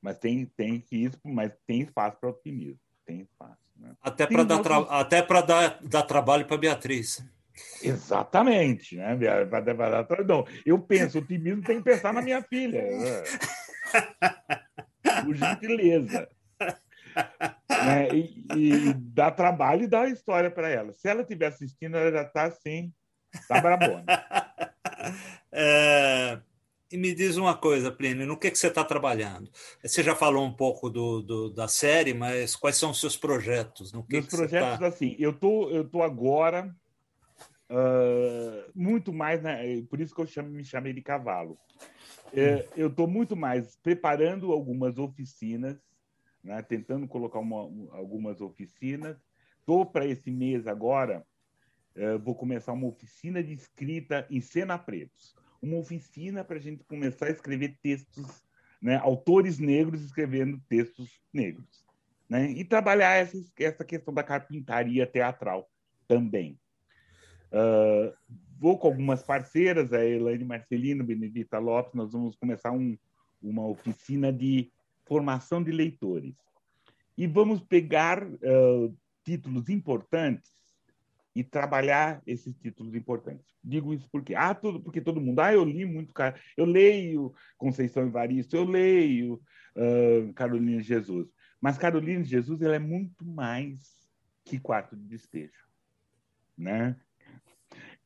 Mas 0.00 0.18
tem, 0.18 0.46
tem 0.56 0.80
que 0.80 0.96
isso, 0.96 1.18
mas 1.24 1.52
tem 1.66 1.82
espaço 1.82 2.16
para 2.20 2.30
optimismo. 2.30 2.80
Tem 3.04 3.20
espaço. 3.20 3.72
Né? 3.76 3.94
Até 4.02 4.26
para 4.26 4.44
dar, 4.44 4.62
tra... 4.62 4.78
Até 4.78 5.22
dar, 5.22 5.78
dar 5.82 6.02
trabalho 6.02 6.46
para 6.46 6.56
Beatriz. 6.56 7.24
Exatamente, 7.82 8.96
né? 8.96 9.16
Não, 10.26 10.46
eu 10.64 10.78
penso, 10.78 11.18
otimismo 11.18 11.62
tem 11.62 11.78
que 11.78 11.84
pensar 11.84 12.12
na 12.12 12.20
minha 12.20 12.42
filha. 12.42 12.82
Né? 12.82 13.22
Por 15.24 15.34
gentileza. 15.34 16.28
Né? 17.70 18.08
E, 18.12 18.46
e 18.54 18.94
dá 18.94 19.30
trabalho 19.30 19.84
e 19.84 19.88
dá 19.88 20.06
história 20.06 20.50
para 20.50 20.68
ela. 20.68 20.92
Se 20.92 21.08
ela 21.08 21.22
estiver 21.22 21.46
assistindo, 21.46 21.96
ela 21.96 22.12
já 22.12 22.22
está 22.22 22.44
assim, 22.44 22.92
tá 23.48 23.60
brabona. 23.60 24.04
É, 25.58 26.38
e 26.90 26.96
me 26.96 27.14
diz 27.14 27.36
uma 27.36 27.56
coisa, 27.56 27.90
Plínio, 27.90 28.26
no 28.26 28.38
que, 28.38 28.50
que 28.50 28.58
você 28.58 28.68
está 28.68 28.84
trabalhando? 28.84 29.50
Você 29.82 30.02
já 30.02 30.14
falou 30.14 30.44
um 30.44 30.52
pouco 30.52 30.88
do, 30.88 31.20
do, 31.20 31.50
da 31.50 31.66
série, 31.66 32.14
mas 32.14 32.54
quais 32.54 32.76
são 32.76 32.90
os 32.90 33.00
seus 33.00 33.16
projetos? 33.16 33.92
No 33.92 34.04
que 34.04 34.12
Meus 34.12 34.26
que 34.26 34.36
projetos, 34.36 34.78
tá... 34.78 34.86
assim, 34.86 35.16
eu 35.18 35.32
tô, 35.32 35.68
eu 35.70 35.88
tô 35.88 36.02
agora 36.02 36.74
uh, 37.70 38.70
muito 38.74 39.12
mais, 39.12 39.42
né, 39.42 39.82
por 39.90 40.00
isso 40.00 40.14
que 40.14 40.20
eu 40.20 40.26
chamo, 40.26 40.48
me 40.48 40.64
chamei 40.64 40.92
de 40.92 41.02
cavalo. 41.02 41.58
É, 42.32 42.68
eu 42.76 42.88
estou 42.88 43.06
muito 43.06 43.36
mais 43.36 43.76
preparando 43.76 44.52
algumas 44.52 44.98
oficinas, 44.98 45.76
né, 46.42 46.60
tentando 46.62 47.06
colocar 47.08 47.38
uma, 47.38 47.60
algumas 47.96 48.40
oficinas. 48.40 49.16
Estou 49.60 49.84
para 49.84 50.06
esse 50.06 50.30
mês 50.30 50.66
agora, 50.66 51.26
uh, 51.96 52.18
vou 52.20 52.34
começar 52.34 52.72
uma 52.72 52.86
oficina 52.86 53.42
de 53.42 53.52
escrita 53.52 54.24
em 54.30 54.40
cena 54.40 54.78
pretos. 54.78 55.34
Uma 55.66 55.78
oficina 55.78 56.44
para 56.44 56.56
a 56.56 56.60
gente 56.60 56.84
começar 56.84 57.26
a 57.26 57.30
escrever 57.30 57.76
textos, 57.82 58.24
né, 58.80 58.96
autores 58.96 59.58
negros 59.58 60.00
escrevendo 60.02 60.60
textos 60.68 61.20
negros. 61.32 61.84
Né, 62.28 62.50
e 62.50 62.64
trabalhar 62.64 63.16
essa, 63.16 63.36
essa 63.58 63.84
questão 63.84 64.14
da 64.14 64.22
carpintaria 64.22 65.06
teatral 65.06 65.68
também. 66.06 66.58
Uh, 67.52 68.14
vou 68.58 68.78
com 68.78 68.86
algumas 68.86 69.22
parceiras, 69.22 69.92
a 69.92 70.04
Elaine 70.04 70.44
Marcelino, 70.44 71.04
Benedita 71.04 71.58
Lopes, 71.58 71.94
nós 71.94 72.12
vamos 72.12 72.36
começar 72.36 72.72
um, 72.72 72.96
uma 73.42 73.66
oficina 73.66 74.32
de 74.32 74.70
formação 75.04 75.62
de 75.62 75.72
leitores. 75.72 76.34
E 77.18 77.26
vamos 77.26 77.60
pegar 77.60 78.24
uh, 78.24 78.96
títulos 79.24 79.68
importantes 79.68 80.55
e 81.36 81.44
trabalhar 81.44 82.22
esses 82.26 82.56
títulos 82.56 82.94
importantes. 82.94 83.44
Digo 83.62 83.92
isso 83.92 84.08
porque 84.10 84.34
ah, 84.34 84.54
tudo, 84.54 84.80
porque 84.80 85.02
todo 85.02 85.20
mundo, 85.20 85.38
ah, 85.40 85.52
eu 85.52 85.66
li 85.66 85.84
muito, 85.84 86.10
eu 86.56 86.64
leio 86.64 87.34
Conceição 87.58 88.06
Evaristo, 88.06 88.56
eu 88.56 88.64
leio 88.64 89.34
uh, 89.76 90.32
Carolina 90.32 90.82
Jesus, 90.82 91.28
mas 91.60 91.76
Carolina 91.76 92.24
Jesus 92.24 92.62
ela 92.62 92.76
é 92.76 92.78
muito 92.78 93.22
mais 93.22 94.08
que 94.46 94.58
quarto 94.58 94.96
de 94.96 95.04
despejo, 95.04 95.68
né? 96.56 96.96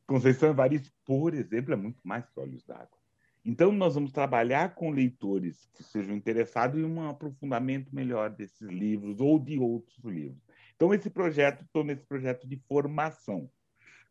Conceição 0.08 0.50
Evaristo, 0.50 0.90
por 1.04 1.32
exemplo, 1.32 1.72
é 1.72 1.76
muito 1.76 2.00
mais 2.02 2.28
que 2.28 2.40
olhos 2.40 2.64
d'água. 2.64 2.98
Então, 3.44 3.70
nós 3.70 3.94
vamos 3.94 4.10
trabalhar 4.10 4.74
com 4.74 4.90
leitores 4.90 5.68
que 5.72 5.84
sejam 5.84 6.16
interessados 6.16 6.80
em 6.80 6.84
um 6.84 7.08
aprofundamento 7.08 7.94
melhor 7.94 8.28
desses 8.30 8.68
livros 8.68 9.20
ou 9.20 9.38
de 9.38 9.56
outros 9.56 10.04
livros. 10.04 10.42
Então, 10.80 10.94
esse 10.94 11.10
projeto, 11.10 11.62
estou 11.62 11.84
nesse 11.84 12.06
projeto 12.06 12.48
de 12.48 12.56
formação, 12.66 13.50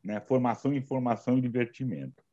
né? 0.04 0.20
formação, 0.20 0.72
informação 0.72 1.36
e 1.36 1.42
divertimento. 1.42 2.24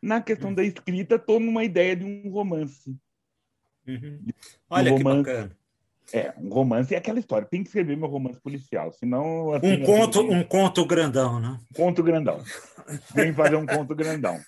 Na 0.00 0.22
questão 0.22 0.54
da 0.54 0.62
escrita, 0.62 1.16
estou 1.16 1.40
numa 1.40 1.64
ideia 1.64 1.96
de 1.96 2.04
um 2.04 2.30
romance. 2.30 2.96
Uhum. 3.84 4.24
Olha 4.70 4.92
um 4.92 4.98
romance, 4.98 5.24
que 5.24 5.32
bacana. 5.32 5.56
É, 6.12 6.32
um 6.38 6.48
romance 6.48 6.94
é 6.94 6.98
aquela 6.98 7.18
história. 7.18 7.48
Tem 7.48 7.64
que 7.64 7.68
escrever 7.68 7.96
meu 7.96 8.06
romance 8.06 8.40
policial, 8.40 8.92
senão. 8.92 9.52
Assim, 9.54 9.82
um 9.82 9.84
conto, 9.84 10.20
assim, 10.20 10.32
um 10.32 10.44
conto 10.44 10.86
grandão, 10.86 11.40
né? 11.40 11.58
Conto 11.74 12.04
grandão. 12.04 12.40
Vem 13.16 13.34
fazer 13.34 13.56
um 13.56 13.66
conto 13.66 13.96
grandão. 13.96 14.38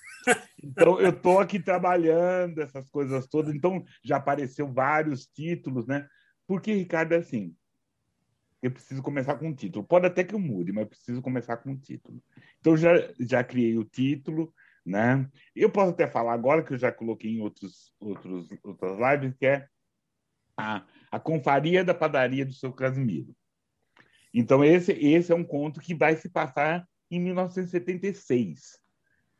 Então, 0.63 0.97
eu 1.01 1.09
estou 1.09 1.39
aqui 1.39 1.59
trabalhando 1.59 2.61
essas 2.61 2.89
coisas 2.89 3.27
todas. 3.27 3.53
Então, 3.53 3.83
já 4.01 4.15
apareceu 4.15 4.71
vários 4.71 5.25
títulos, 5.25 5.85
né? 5.87 6.07
Porque, 6.47 6.73
Ricardo, 6.73 7.11
é 7.11 7.17
assim, 7.17 7.53
eu 8.61 8.71
preciso 8.71 9.01
começar 9.01 9.35
com 9.35 9.47
um 9.47 9.55
título. 9.55 9.85
Pode 9.85 10.05
até 10.05 10.23
que 10.23 10.35
eu 10.35 10.39
mude, 10.39 10.71
mas 10.71 10.83
eu 10.83 10.89
preciso 10.89 11.21
começar 11.21 11.57
com 11.57 11.71
um 11.71 11.77
título. 11.77 12.21
Então, 12.59 12.75
já, 12.75 12.91
já 13.19 13.43
criei 13.43 13.77
o 13.77 13.85
título, 13.85 14.53
né? 14.85 15.29
Eu 15.55 15.69
posso 15.69 15.91
até 15.91 16.07
falar 16.07 16.33
agora, 16.33 16.63
que 16.63 16.73
eu 16.73 16.77
já 16.77 16.91
coloquei 16.91 17.31
em 17.31 17.41
outros, 17.41 17.93
outros, 17.99 18.49
outras 18.63 18.97
lives, 18.97 19.35
que 19.37 19.45
é 19.45 19.67
a 20.57 20.85
a 21.11 21.19
Confaria 21.19 21.83
da 21.83 21.93
Padaria 21.93 22.45
do 22.45 22.53
seu 22.53 22.71
Casimiro. 22.71 23.35
Então, 24.33 24.63
esse, 24.63 24.91
esse 24.91 25.31
é 25.31 25.35
um 25.35 25.43
conto 25.43 25.79
que 25.79 25.95
vai 25.95 26.15
se 26.15 26.29
passar 26.29 26.87
em 27.09 27.19
1976. 27.19 28.79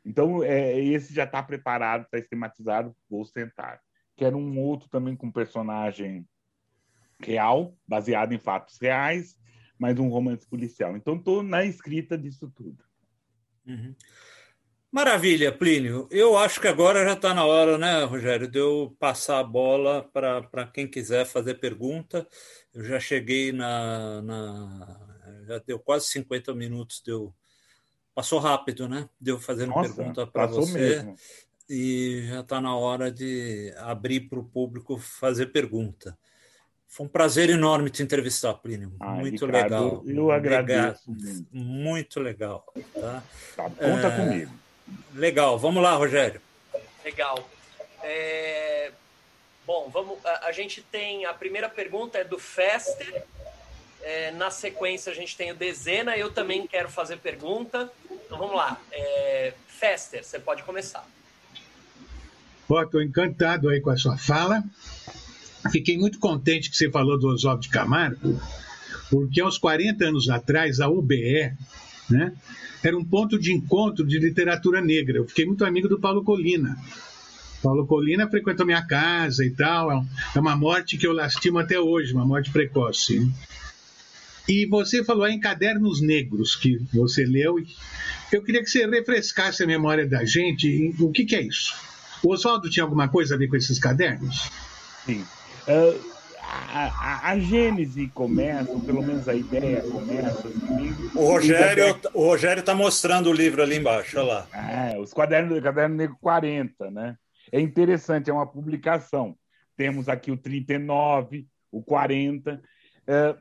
Então, 0.04 0.42
é, 0.42 0.78
esse 0.78 1.14
já 1.14 1.24
está 1.24 1.42
preparado, 1.42 2.04
está 2.04 2.18
esquematizado, 2.18 2.94
vou 3.08 3.24
sentar. 3.24 3.80
Quero 4.16 4.36
um 4.36 4.58
outro 4.58 4.88
também 4.88 5.14
com 5.14 5.30
personagem 5.30 6.26
real, 7.22 7.76
baseado 7.86 8.32
em 8.32 8.38
fatos 8.38 8.78
reais, 8.78 9.38
mas 9.78 9.98
um 9.98 10.08
romance 10.08 10.46
policial. 10.46 10.96
Então, 10.96 11.16
estou 11.16 11.42
na 11.42 11.64
escrita 11.64 12.16
disso 12.16 12.52
tudo. 12.54 12.84
Uhum. 13.66 13.94
Maravilha, 14.92 15.52
Plínio. 15.52 16.08
Eu 16.10 16.36
acho 16.36 16.60
que 16.60 16.66
agora 16.66 17.04
já 17.04 17.12
está 17.12 17.32
na 17.32 17.44
hora, 17.44 17.78
né, 17.78 18.02
Rogério, 18.02 18.48
de 18.48 18.58
eu 18.58 18.96
passar 18.98 19.38
a 19.38 19.44
bola 19.44 20.02
para 20.12 20.66
quem 20.66 20.88
quiser 20.88 21.24
fazer 21.24 21.54
pergunta. 21.54 22.26
Eu 22.74 22.84
já 22.84 22.98
cheguei 22.98 23.52
na, 23.52 24.20
na, 24.20 25.00
Já 25.46 25.58
deu 25.58 25.78
quase 25.78 26.06
50 26.06 26.52
minutos, 26.54 27.00
deu. 27.06 27.32
Passou 28.12 28.40
rápido, 28.40 28.88
né? 28.88 29.08
Deu 29.20 29.38
fazendo 29.38 29.70
Nossa, 29.70 29.94
pergunta 29.94 30.26
para 30.26 30.46
você. 30.46 30.78
Mesmo. 30.78 31.14
E 31.68 32.24
já 32.26 32.40
está 32.40 32.60
na 32.60 32.74
hora 32.74 33.12
de 33.12 33.72
abrir 33.78 34.28
para 34.28 34.40
o 34.40 34.44
público 34.44 34.98
fazer 34.98 35.46
pergunta. 35.46 36.18
Foi 36.90 37.06
um 37.06 37.08
prazer 37.08 37.48
enorme 37.48 37.88
te 37.88 38.02
entrevistar, 38.02 38.52
Plínio. 38.54 38.92
Ai, 38.98 39.20
muito 39.20 39.46
Ricardo, 39.46 40.02
legal. 40.02 40.02
Eu 40.04 40.32
agradeço. 40.32 41.02
Legal. 41.08 41.44
Muito 41.52 42.20
legal. 42.20 42.66
Tá? 42.92 43.22
Tá, 43.54 43.62
conta 43.70 44.08
é... 44.08 44.16
comigo. 44.16 44.52
Legal, 45.14 45.56
vamos 45.56 45.80
lá, 45.80 45.94
Rogério. 45.94 46.42
Legal. 47.04 47.48
É... 48.02 48.90
Bom, 49.64 49.88
vamos. 49.88 50.18
A, 50.26 50.48
a, 50.48 50.52
gente 50.52 50.82
tem 50.82 51.26
a 51.26 51.32
primeira 51.32 51.68
pergunta 51.68 52.18
é 52.18 52.24
do 52.24 52.40
Fester. 52.40 53.22
É, 54.02 54.32
na 54.32 54.50
sequência 54.50 55.12
a 55.12 55.14
gente 55.14 55.36
tem 55.36 55.52
o 55.52 55.54
Dezena. 55.54 56.16
Eu 56.16 56.32
também 56.32 56.66
quero 56.66 56.88
fazer 56.88 57.18
pergunta. 57.18 57.88
Então 58.10 58.36
vamos 58.36 58.56
lá. 58.56 58.80
É... 58.90 59.54
Fester, 59.68 60.24
você 60.24 60.40
pode 60.40 60.64
começar. 60.64 61.06
Estou 62.68 63.00
encantado 63.00 63.68
aí 63.68 63.80
com 63.80 63.90
a 63.90 63.96
sua 63.96 64.18
fala. 64.18 64.64
Fiquei 65.70 65.98
muito 65.98 66.18
contente 66.18 66.70
que 66.70 66.76
você 66.76 66.90
falou 66.90 67.18
do 67.18 67.28
Oswaldo 67.28 67.62
de 67.62 67.68
Camargo, 67.68 68.40
porque 69.10 69.40
aos 69.40 69.58
40 69.58 70.06
anos 70.06 70.28
atrás 70.30 70.80
a 70.80 70.88
UBE, 70.88 71.52
né, 72.08 72.32
era 72.82 72.96
um 72.96 73.04
ponto 73.04 73.38
de 73.38 73.52
encontro 73.52 74.06
de 74.06 74.18
literatura 74.18 74.80
negra. 74.80 75.18
Eu 75.18 75.28
fiquei 75.28 75.44
muito 75.44 75.64
amigo 75.64 75.88
do 75.88 76.00
Paulo 76.00 76.24
Colina. 76.24 76.76
Paulo 77.62 77.86
Colina 77.86 78.28
frequentou 78.28 78.64
minha 78.64 78.82
casa 78.82 79.44
e 79.44 79.50
tal. 79.50 79.92
É, 79.92 80.02
é 80.36 80.40
uma 80.40 80.56
morte 80.56 80.96
que 80.96 81.06
eu 81.06 81.12
lastimo 81.12 81.58
até 81.58 81.78
hoje, 81.78 82.14
uma 82.14 82.24
morte 82.24 82.50
precoce. 82.50 83.30
E 84.48 84.66
você 84.66 85.04
falou 85.04 85.28
em 85.28 85.38
Cadernos 85.38 86.00
Negros, 86.00 86.56
que 86.56 86.80
você 86.92 87.24
leu. 87.24 87.56
Eu 88.32 88.42
queria 88.42 88.62
que 88.62 88.70
você 88.70 88.86
refrescasse 88.86 89.62
a 89.62 89.66
memória 89.66 90.06
da 90.06 90.24
gente. 90.24 90.94
O 90.98 91.10
que, 91.10 91.24
que 91.24 91.36
é 91.36 91.42
isso? 91.42 91.74
O 92.22 92.32
Oswaldo 92.32 92.70
tinha 92.70 92.82
alguma 92.82 93.08
coisa 93.08 93.34
a 93.34 93.38
ver 93.38 93.48
com 93.48 93.56
esses 93.56 93.78
cadernos? 93.78 94.50
Sim. 95.04 95.24
Uh, 95.66 96.10
a, 96.42 96.86
a, 96.86 97.30
a, 97.30 97.38
gênese 97.38 98.08
começa, 98.08 98.70
ou 98.70 98.80
pelo 98.80 99.02
menos 99.02 99.28
a 99.28 99.34
ideia 99.34 99.82
começa. 99.82 100.48
O 101.14 101.24
Rogério 101.24 102.00
o 102.12 102.24
Rogério 102.24 102.60
está 102.60 102.74
mostrando 102.74 103.30
o 103.30 103.32
livro 103.32 103.62
ali 103.62 103.76
embaixo, 103.76 104.18
olha 104.18 104.26
lá. 104.26 104.48
É, 104.52 104.98
os 104.98 105.12
cadernos 105.12 105.54
do 105.54 105.62
Caderno 105.62 105.96
Negro 105.96 106.16
40, 106.20 106.90
né? 106.90 107.16
É 107.52 107.60
interessante, 107.60 108.30
é 108.30 108.32
uma 108.32 108.46
publicação. 108.46 109.36
Temos 109.76 110.08
aqui 110.08 110.30
o 110.30 110.36
39, 110.36 111.46
o 111.70 111.82
40. 111.82 112.60
É, 113.06 113.36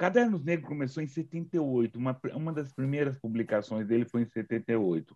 Cadernos 0.00 0.42
Negros 0.42 0.68
começou 0.68 1.02
em 1.02 1.06
78. 1.06 1.98
Uma, 1.98 2.18
uma 2.34 2.52
das 2.52 2.72
primeiras 2.72 3.18
publicações 3.18 3.86
dele 3.86 4.06
foi 4.06 4.22
em 4.22 4.26
78. 4.26 5.14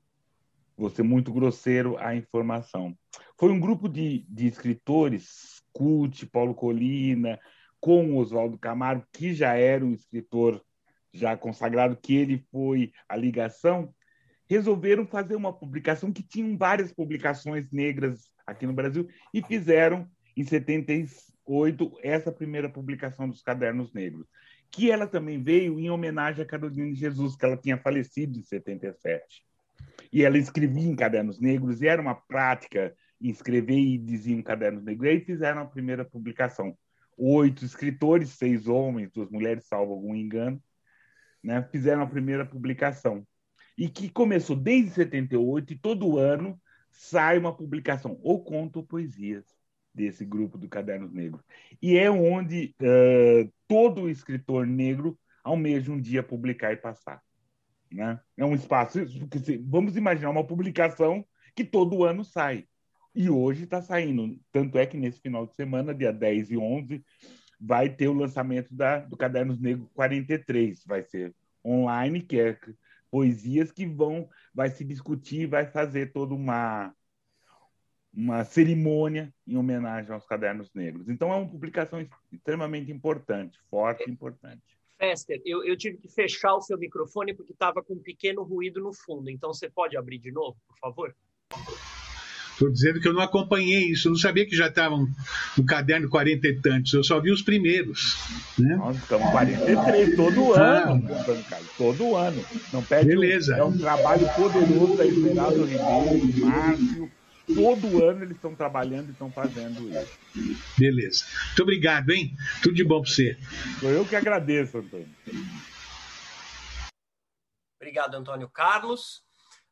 Vou 0.76 0.90
ser 0.90 1.02
muito 1.02 1.32
grosseiro 1.32 1.96
a 1.98 2.14
informação. 2.14 2.94
Foi 3.38 3.50
um 3.50 3.60
grupo 3.60 3.88
de, 3.88 4.26
de 4.28 4.46
escritores, 4.46 5.53
Cult, 5.74 6.24
Paulo 6.26 6.54
Colina, 6.54 7.38
com 7.80 8.16
Oswaldo 8.16 8.56
Camargo, 8.56 9.06
que 9.12 9.34
já 9.34 9.54
era 9.54 9.84
um 9.84 9.92
escritor 9.92 10.64
já 11.12 11.36
consagrado, 11.36 11.98
que 12.00 12.16
ele 12.16 12.38
foi 12.50 12.92
a 13.06 13.14
ligação, 13.14 13.94
resolveram 14.48 15.06
fazer 15.06 15.36
uma 15.36 15.52
publicação 15.52 16.12
que 16.12 16.22
tinham 16.22 16.56
várias 16.56 16.92
publicações 16.92 17.70
negras 17.70 18.30
aqui 18.46 18.66
no 18.66 18.72
Brasil 18.72 19.06
e 19.32 19.42
fizeram 19.42 20.08
em 20.36 20.44
78 20.44 21.98
essa 22.02 22.32
primeira 22.32 22.68
publicação 22.68 23.28
dos 23.28 23.42
Cadernos 23.42 23.92
Negros, 23.92 24.26
que 24.70 24.90
ela 24.90 25.06
também 25.06 25.42
veio 25.42 25.78
em 25.78 25.90
homenagem 25.90 26.42
a 26.42 26.46
Carolina 26.46 26.94
Jesus, 26.94 27.36
que 27.36 27.44
ela 27.44 27.56
tinha 27.56 27.78
falecido 27.78 28.38
em 28.38 28.42
77. 28.42 29.44
E 30.12 30.22
ela 30.22 30.38
escrevia 30.38 30.88
em 30.88 30.96
Cadernos 30.96 31.40
Negros 31.40 31.80
e 31.80 31.86
era 31.86 32.00
uma 32.00 32.14
prática 32.14 32.94
escrever 33.20 33.78
e 33.78 33.98
diziam 33.98 34.42
Cadernos 34.42 34.84
Negros. 34.84 35.06
E 35.06 35.10
aí 35.10 35.20
fizeram 35.20 35.62
a 35.62 35.66
primeira 35.66 36.04
publicação. 36.04 36.76
Oito 37.16 37.64
escritores, 37.64 38.30
seis 38.30 38.66
homens, 38.66 39.10
duas 39.12 39.30
mulheres, 39.30 39.66
salvo 39.66 39.92
algum 39.92 40.14
engano, 40.14 40.60
né, 41.42 41.62
fizeram 41.70 42.02
a 42.02 42.06
primeira 42.06 42.44
publicação 42.44 43.24
e 43.76 43.88
que 43.88 44.08
começou 44.08 44.56
desde 44.56 44.90
78 44.90 45.72
e 45.72 45.78
todo 45.78 46.18
ano 46.18 46.60
sai 46.90 47.38
uma 47.38 47.54
publicação, 47.54 48.18
ou 48.22 48.42
conto 48.42 48.76
ou 48.76 48.86
poesias, 48.86 49.44
desse 49.92 50.24
grupo 50.24 50.58
do 50.58 50.68
Cadernos 50.68 51.12
Negros. 51.12 51.44
E 51.80 51.96
é 51.96 52.10
onde 52.10 52.74
uh, 52.80 53.52
todo 53.68 54.08
escritor 54.08 54.66
negro 54.66 55.18
almeja 55.42 55.92
um 55.92 56.00
dia 56.00 56.22
publicar 56.22 56.72
e 56.72 56.76
passar. 56.76 57.22
Né? 57.90 58.18
É 58.36 58.44
um 58.44 58.54
espaço. 58.54 58.98
Vamos 59.64 59.96
imaginar 59.96 60.30
uma 60.30 60.46
publicação 60.46 61.24
que 61.54 61.64
todo 61.64 62.04
ano 62.04 62.24
sai. 62.24 62.66
E 63.14 63.30
hoje 63.30 63.64
está 63.64 63.80
saindo. 63.80 64.38
Tanto 64.50 64.76
é 64.78 64.86
que 64.86 64.96
nesse 64.96 65.20
final 65.20 65.46
de 65.46 65.54
semana, 65.54 65.94
dia 65.94 66.12
10 66.12 66.50
e 66.50 66.56
11, 66.56 67.04
vai 67.60 67.88
ter 67.88 68.08
o 68.08 68.12
lançamento 68.12 68.74
da, 68.74 69.00
do 69.00 69.16
Cadernos 69.16 69.60
Negro 69.60 69.88
43. 69.94 70.84
Vai 70.84 71.02
ser 71.04 71.34
online, 71.64 72.20
que 72.20 72.38
é 72.40 72.58
poesias 73.10 73.70
que 73.70 73.86
vão 73.86 74.28
vai 74.52 74.68
se 74.70 74.84
discutir, 74.84 75.46
vai 75.46 75.66
fazer 75.66 76.12
toda 76.12 76.34
uma 76.34 76.92
uma 78.12 78.44
cerimônia 78.44 79.34
em 79.46 79.56
homenagem 79.56 80.12
aos 80.12 80.24
cadernos 80.24 80.72
negros. 80.72 81.08
Então 81.08 81.32
é 81.32 81.36
uma 81.36 81.48
publicação 81.48 82.06
extremamente 82.32 82.92
importante, 82.92 83.58
forte 83.68 84.08
e 84.08 84.12
importante. 84.12 84.62
Fester, 84.96 85.40
eu, 85.44 85.64
eu 85.64 85.76
tive 85.76 85.98
que 85.98 86.08
fechar 86.08 86.54
o 86.54 86.60
seu 86.60 86.78
microfone 86.78 87.34
porque 87.34 87.52
estava 87.52 87.82
com 87.82 87.94
um 87.94 88.02
pequeno 88.02 88.44
ruído 88.44 88.80
no 88.80 88.92
fundo. 88.92 89.28
Então 89.30 89.52
você 89.52 89.68
pode 89.68 89.96
abrir 89.96 90.18
de 90.18 90.30
novo, 90.30 90.56
por 90.68 90.78
favor? 90.78 91.16
Estou 92.54 92.70
dizendo 92.70 93.00
que 93.00 93.08
eu 93.08 93.12
não 93.12 93.20
acompanhei 93.20 93.90
isso, 93.90 94.06
eu 94.06 94.12
não 94.12 94.18
sabia 94.18 94.46
que 94.46 94.54
já 94.54 94.68
estavam 94.68 95.08
no 95.58 95.64
caderno 95.66 96.08
40 96.08 96.46
e 96.46 96.60
tantos, 96.60 96.92
eu 96.92 97.02
só 97.02 97.20
vi 97.20 97.32
os 97.32 97.42
primeiros. 97.42 98.16
Né? 98.56 98.76
Nós 98.76 98.96
estamos 98.96 99.28
43 99.30 100.16
todo 100.16 100.54
ah. 100.54 100.90
ano, 100.90 101.08
todo 101.76 102.16
ano. 102.16 102.44
Não 102.72 102.82
perde 102.82 103.08
Beleza. 103.08 103.56
Um, 103.56 103.58
é 103.58 103.64
um 103.64 103.78
trabalho 103.78 104.28
poderoso 104.34 104.96
da 104.96 105.04
Esmeralda 105.04 105.64
Ribeiro, 105.64 106.46
Márcio. 106.46 107.10
Todo 107.52 108.04
ano 108.04 108.22
eles 108.22 108.36
estão 108.36 108.54
trabalhando 108.54 109.08
e 109.08 109.12
estão 109.12 109.30
fazendo 109.30 109.90
isso. 109.90 110.62
Beleza. 110.78 111.24
Muito 111.48 111.62
obrigado, 111.62 112.10
hein? 112.10 112.34
Tudo 112.62 112.74
de 112.74 112.84
bom 112.84 113.02
para 113.02 113.10
você. 113.10 113.36
Sou 113.80 113.90
eu 113.90 114.06
que 114.06 114.16
agradeço, 114.16 114.78
Antônio. 114.78 115.08
Obrigado, 117.78 118.14
Antônio 118.14 118.48
Carlos. 118.48 119.22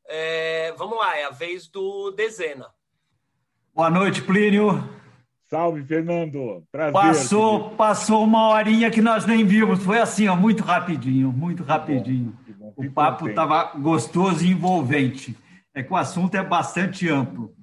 É, 0.09 0.73
vamos 0.77 0.99
lá, 0.99 1.17
é 1.17 1.25
a 1.25 1.31
vez 1.31 1.69
do 1.69 2.11
Dezena. 2.11 2.67
Boa 3.75 3.89
noite, 3.91 4.23
Plínio. 4.23 4.83
Salve, 5.49 5.83
Fernando. 5.85 6.67
Prazer. 6.73 6.93
Passou, 6.93 7.71
passou 7.71 8.25
uma 8.25 8.49
horinha 8.49 8.91
que 8.91 9.03
nós 9.03 9.27
nem 9.27 9.45
vimos. 9.45 9.83
Foi 9.83 9.99
assim, 9.99 10.27
ó, 10.27 10.35
muito 10.35 10.63
rapidinho, 10.63 11.31
muito 11.31 11.63
rapidinho. 11.63 12.37
Que 12.45 12.53
bom, 12.53 12.73
que 12.73 12.83
bom. 12.83 12.89
O 12.89 12.93
papo 12.93 13.29
estava 13.29 13.73
gostoso 13.77 14.45
e 14.45 14.51
envolvente. 14.51 15.37
É 15.75 15.83
que 15.83 15.93
o 15.93 15.97
assunto 15.97 16.35
é 16.37 16.43
bastante 16.43 17.09
amplo. 17.09 17.55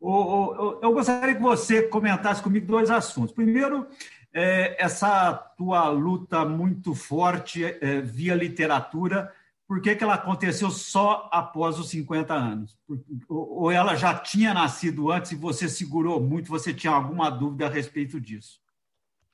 Eu 0.00 0.92
gostaria 0.92 1.34
que 1.34 1.42
você 1.42 1.82
comentasse 1.82 2.42
comigo 2.42 2.66
dois 2.66 2.90
assuntos. 2.90 3.32
Primeiro, 3.32 3.86
é, 4.32 4.76
essa 4.82 5.32
tua 5.56 5.88
luta 5.88 6.44
muito 6.44 6.94
forte 6.94 7.64
é, 7.64 8.00
via 8.00 8.34
literatura 8.34 9.32
por 9.72 9.80
que, 9.80 9.96
que 9.96 10.04
ela 10.04 10.16
aconteceu 10.16 10.70
só 10.70 11.30
após 11.32 11.78
os 11.78 11.88
50 11.88 12.34
anos? 12.34 12.78
Ou 13.26 13.70
ela 13.70 13.96
já 13.96 14.12
tinha 14.14 14.52
nascido 14.52 15.10
antes 15.10 15.32
e 15.32 15.34
você 15.34 15.66
segurou 15.66 16.20
muito, 16.20 16.50
você 16.50 16.74
tinha 16.74 16.92
alguma 16.92 17.30
dúvida 17.30 17.64
a 17.64 17.70
respeito 17.70 18.20
disso? 18.20 18.60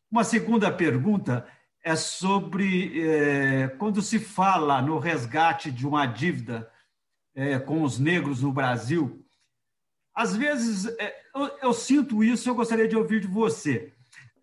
Uma 0.09 0.23
segunda 0.23 0.71
pergunta 0.71 1.45
é 1.83 1.97
sobre 1.97 3.05
é, 3.05 3.67
quando 3.81 4.01
se 4.01 4.21
fala 4.21 4.81
no 4.81 5.01
resgate 5.01 5.73
de 5.73 5.85
uma 5.85 6.07
dívida 6.07 6.71
é, 7.35 7.59
com 7.59 7.83
os 7.83 7.99
negros 7.99 8.41
no 8.41 8.53
Brasil. 8.53 9.27
Às 10.15 10.37
vezes, 10.37 10.87
é, 11.01 11.17
eu, 11.35 11.47
eu, 11.63 11.73
sinto 11.73 12.23
isso, 12.23 12.49
eu 12.49 12.55
gostaria 12.55 12.87
de 12.87 12.95
ouvir 12.95 13.23
de 13.23 13.27
você. 13.27 13.93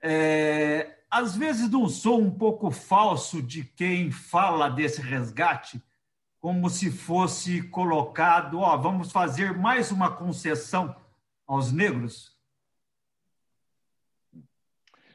É, 0.02 0.95
às 1.16 1.34
vezes 1.34 1.70
não 1.70 1.88
sou 1.88 2.20
um 2.20 2.30
pouco 2.30 2.70
falso 2.70 3.42
de 3.42 3.64
quem 3.64 4.12
fala 4.12 4.68
desse 4.68 5.02
resgate, 5.02 5.82
como 6.42 6.70
se 6.70 6.92
fosse 6.92 7.62
colocado, 7.70 8.60
ó, 8.60 8.76
vamos 8.76 9.14
fazer 9.14 9.58
mais 9.58 9.92
uma 9.92 10.14
concessão 10.14 10.94
aos 11.48 11.72
negros? 11.72 12.38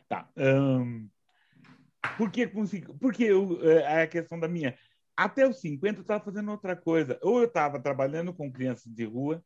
Tá. 0.09 0.27
Um, 0.35 1.07
eu, 3.25 3.61
é 3.63 4.05
a 4.05 4.07
questão 4.07 4.41
da 4.41 4.49
minha. 4.49 4.79
Até 5.15 5.47
os 5.47 5.61
50 5.61 5.99
eu 5.99 6.01
estava 6.01 6.25
fazendo 6.25 6.51
outra 6.51 6.75
coisa. 6.75 7.19
Ou 7.21 7.41
eu 7.41 7.45
estava 7.45 7.79
trabalhando 7.79 8.33
com 8.33 8.51
crianças 8.51 8.91
de 8.91 9.05
rua, 9.05 9.45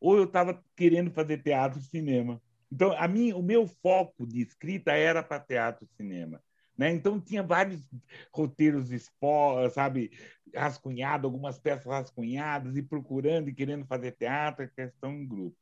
ou 0.00 0.16
eu 0.16 0.24
estava 0.24 0.60
querendo 0.74 1.12
fazer 1.12 1.40
teatro 1.40 1.78
e 1.78 1.84
cinema. 1.84 2.42
Então, 2.74 2.92
a 2.98 3.06
mim, 3.06 3.32
o 3.32 3.40
meu 3.40 3.68
foco 3.68 4.26
de 4.26 4.42
escrita 4.42 4.90
era 4.90 5.22
para 5.22 5.38
teatro 5.38 5.84
e 5.84 5.96
cinema. 5.96 6.42
Né? 6.76 6.90
Então, 6.90 7.20
tinha 7.20 7.40
vários 7.40 7.88
roteiros, 8.32 8.90
sabe, 9.72 10.10
rascunhados, 10.52 11.24
algumas 11.24 11.56
peças 11.56 11.86
rascunhadas, 11.86 12.76
e 12.76 12.82
procurando 12.82 13.48
e 13.48 13.54
querendo 13.54 13.86
fazer 13.86 14.10
teatro, 14.16 14.68
questão 14.74 15.12
em 15.12 15.24
grupo. 15.24 15.56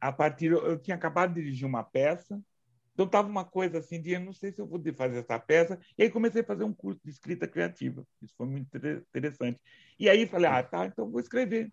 A 0.00 0.12
partir, 0.12 0.52
eu 0.52 0.78
tinha 0.78 0.94
acabado 0.94 1.34
de 1.34 1.42
dirigir 1.42 1.66
uma 1.66 1.82
peça, 1.82 2.40
então 2.92 3.06
estava 3.06 3.28
uma 3.28 3.44
coisa 3.44 3.78
assim 3.78 4.00
de, 4.00 4.12
eu 4.12 4.20
não 4.20 4.32
sei 4.32 4.52
se 4.52 4.60
eu 4.60 4.66
vou 4.66 4.80
fazer 4.94 5.18
essa 5.18 5.40
peça, 5.40 5.76
e 5.98 6.04
aí 6.04 6.10
comecei 6.10 6.42
a 6.42 6.46
fazer 6.46 6.62
um 6.62 6.72
curso 6.72 7.00
de 7.04 7.10
escrita 7.10 7.48
criativa. 7.48 8.06
Isso 8.20 8.34
foi 8.36 8.46
muito 8.46 8.76
interessante. 8.76 9.60
E 9.98 10.08
aí 10.08 10.24
falei, 10.28 10.50
ah, 10.50 10.62
tá, 10.62 10.86
então 10.86 11.10
vou 11.10 11.18
escrever. 11.18 11.72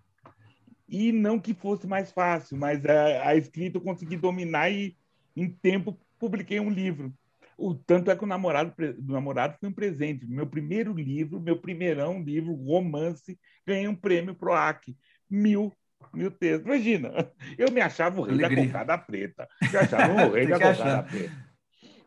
E 0.90 1.12
não 1.12 1.40
que 1.40 1.54
fosse 1.54 1.86
mais 1.86 2.12
fácil, 2.12 2.58
mas 2.58 2.84
a, 2.86 3.30
a 3.30 3.36
escrita 3.36 3.78
eu 3.78 3.82
consegui 3.82 4.18
dominar 4.18 4.72
e, 4.72 4.98
em 5.36 5.48
tempo, 5.48 6.00
publiquei 6.18 6.60
um 6.60 6.70
livro. 6.70 7.14
O 7.56 7.76
tanto 7.76 8.10
é 8.10 8.16
que 8.16 8.24
o 8.24 8.28
namorado, 8.28 8.74
o 8.78 9.12
namorado 9.12 9.56
foi 9.60 9.70
um 9.70 9.74
presente. 9.74 10.26
Meu 10.26 10.48
primeiro 10.48 10.94
livro, 10.94 11.40
meu 11.40 11.60
primeirão 11.60 12.24
livro, 12.24 12.54
romance, 12.54 13.38
ganhei 13.68 13.88
um 13.88 13.96
prêmio 13.96 14.34
PROAC. 14.34 14.96
Mil, 15.30 15.72
mil 16.14 16.32
textos. 16.32 16.66
Imagina, 16.66 17.32
eu 17.58 17.70
me 17.72 17.82
achava 17.82 18.20
o 18.20 18.24
rei 18.24 18.34
Alegria. 18.34 18.64
da 18.64 18.66
cocada 18.66 18.98
preta. 18.98 19.48
Me 19.62 19.78
achava 19.78 20.26
o 20.26 20.32
rei 20.32 20.48
da 20.48 20.60
cocada 20.60 21.04
preta. 21.04 21.50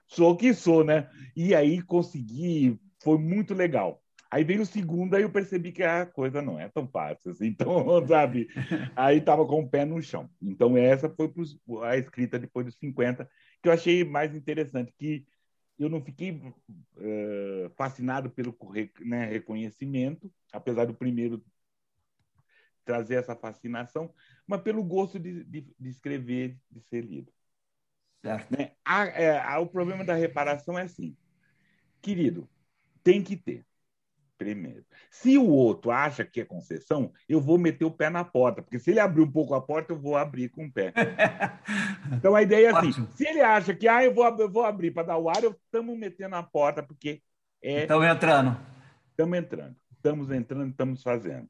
Sou 0.08 0.36
que 0.36 0.52
sou, 0.52 0.82
né? 0.82 1.08
E 1.36 1.54
aí 1.54 1.80
consegui, 1.82 2.78
foi 3.02 3.18
muito 3.18 3.54
legal. 3.54 4.01
Aí 4.32 4.44
veio 4.44 4.62
o 4.62 4.66
segundo, 4.66 5.14
aí 5.14 5.22
eu 5.22 5.30
percebi 5.30 5.72
que 5.72 5.82
a 5.82 6.06
coisa 6.06 6.40
não 6.40 6.58
é 6.58 6.66
tão 6.66 6.88
fácil. 6.88 7.32
Assim. 7.32 7.48
Então, 7.52 8.06
sabe? 8.06 8.48
Aí 8.96 9.18
estava 9.18 9.46
com 9.46 9.60
o 9.60 9.68
pé 9.68 9.84
no 9.84 10.00
chão. 10.00 10.30
Então, 10.40 10.74
essa 10.74 11.06
foi 11.10 11.30
a 11.82 11.98
escrita 11.98 12.38
depois 12.38 12.64
dos 12.64 12.76
50, 12.76 13.28
que 13.62 13.68
eu 13.68 13.72
achei 13.72 14.02
mais 14.04 14.34
interessante, 14.34 14.90
que 14.98 15.26
eu 15.78 15.90
não 15.90 16.02
fiquei 16.02 16.30
uh, 16.32 17.70
fascinado 17.76 18.30
pelo 18.30 18.56
né, 19.00 19.26
reconhecimento, 19.26 20.32
apesar 20.50 20.86
do 20.86 20.94
primeiro 20.94 21.44
trazer 22.86 23.16
essa 23.16 23.36
fascinação, 23.36 24.14
mas 24.46 24.62
pelo 24.62 24.82
gosto 24.82 25.18
de, 25.18 25.44
de, 25.44 25.74
de 25.78 25.88
escrever, 25.90 26.58
de 26.70 26.80
ser 26.80 27.04
lido. 27.04 27.30
Certo. 28.24 28.50
Né? 28.56 28.72
A, 28.82 29.04
é, 29.04 29.38
a, 29.38 29.58
o 29.58 29.66
problema 29.66 30.04
da 30.04 30.14
reparação 30.14 30.78
é 30.78 30.82
assim, 30.82 31.14
querido, 32.00 32.48
tem 33.02 33.22
que 33.22 33.36
ter. 33.36 33.66
Primeiro. 34.42 34.84
Se 35.08 35.38
o 35.38 35.48
outro 35.48 35.92
acha 35.92 36.24
que 36.24 36.40
é 36.40 36.44
concessão, 36.44 37.12
eu 37.28 37.40
vou 37.40 37.56
meter 37.56 37.84
o 37.84 37.90
pé 37.92 38.10
na 38.10 38.24
porta, 38.24 38.60
porque 38.60 38.78
se 38.78 38.90
ele 38.90 38.98
abrir 38.98 39.22
um 39.22 39.30
pouco 39.30 39.54
a 39.54 39.60
porta, 39.60 39.92
eu 39.92 39.98
vou 39.98 40.16
abrir 40.16 40.48
com 40.48 40.66
o 40.66 40.72
pé. 40.72 40.92
então 42.12 42.34
a 42.34 42.42
ideia 42.42 42.66
é 42.66 42.70
assim: 42.70 42.88
Ótimo. 42.88 43.08
se 43.12 43.24
ele 43.24 43.40
acha 43.40 43.72
que 43.72 43.86
ah, 43.86 44.04
eu, 44.04 44.12
vou, 44.12 44.26
eu 44.36 44.50
vou 44.50 44.64
abrir 44.64 44.90
para 44.90 45.04
dar 45.04 45.18
o 45.18 45.30
ar, 45.30 45.44
eu 45.44 45.52
estamos 45.52 45.96
metendo 45.96 46.34
a 46.34 46.42
porta, 46.42 46.82
porque 46.82 47.22
é. 47.62 47.82
Estamos 47.82 48.06
entrando. 48.08 48.56
Estamos 49.10 49.38
entrando. 49.38 49.76
Estamos 49.92 50.30
entrando, 50.32 50.70
estamos 50.70 51.02
fazendo. 51.02 51.48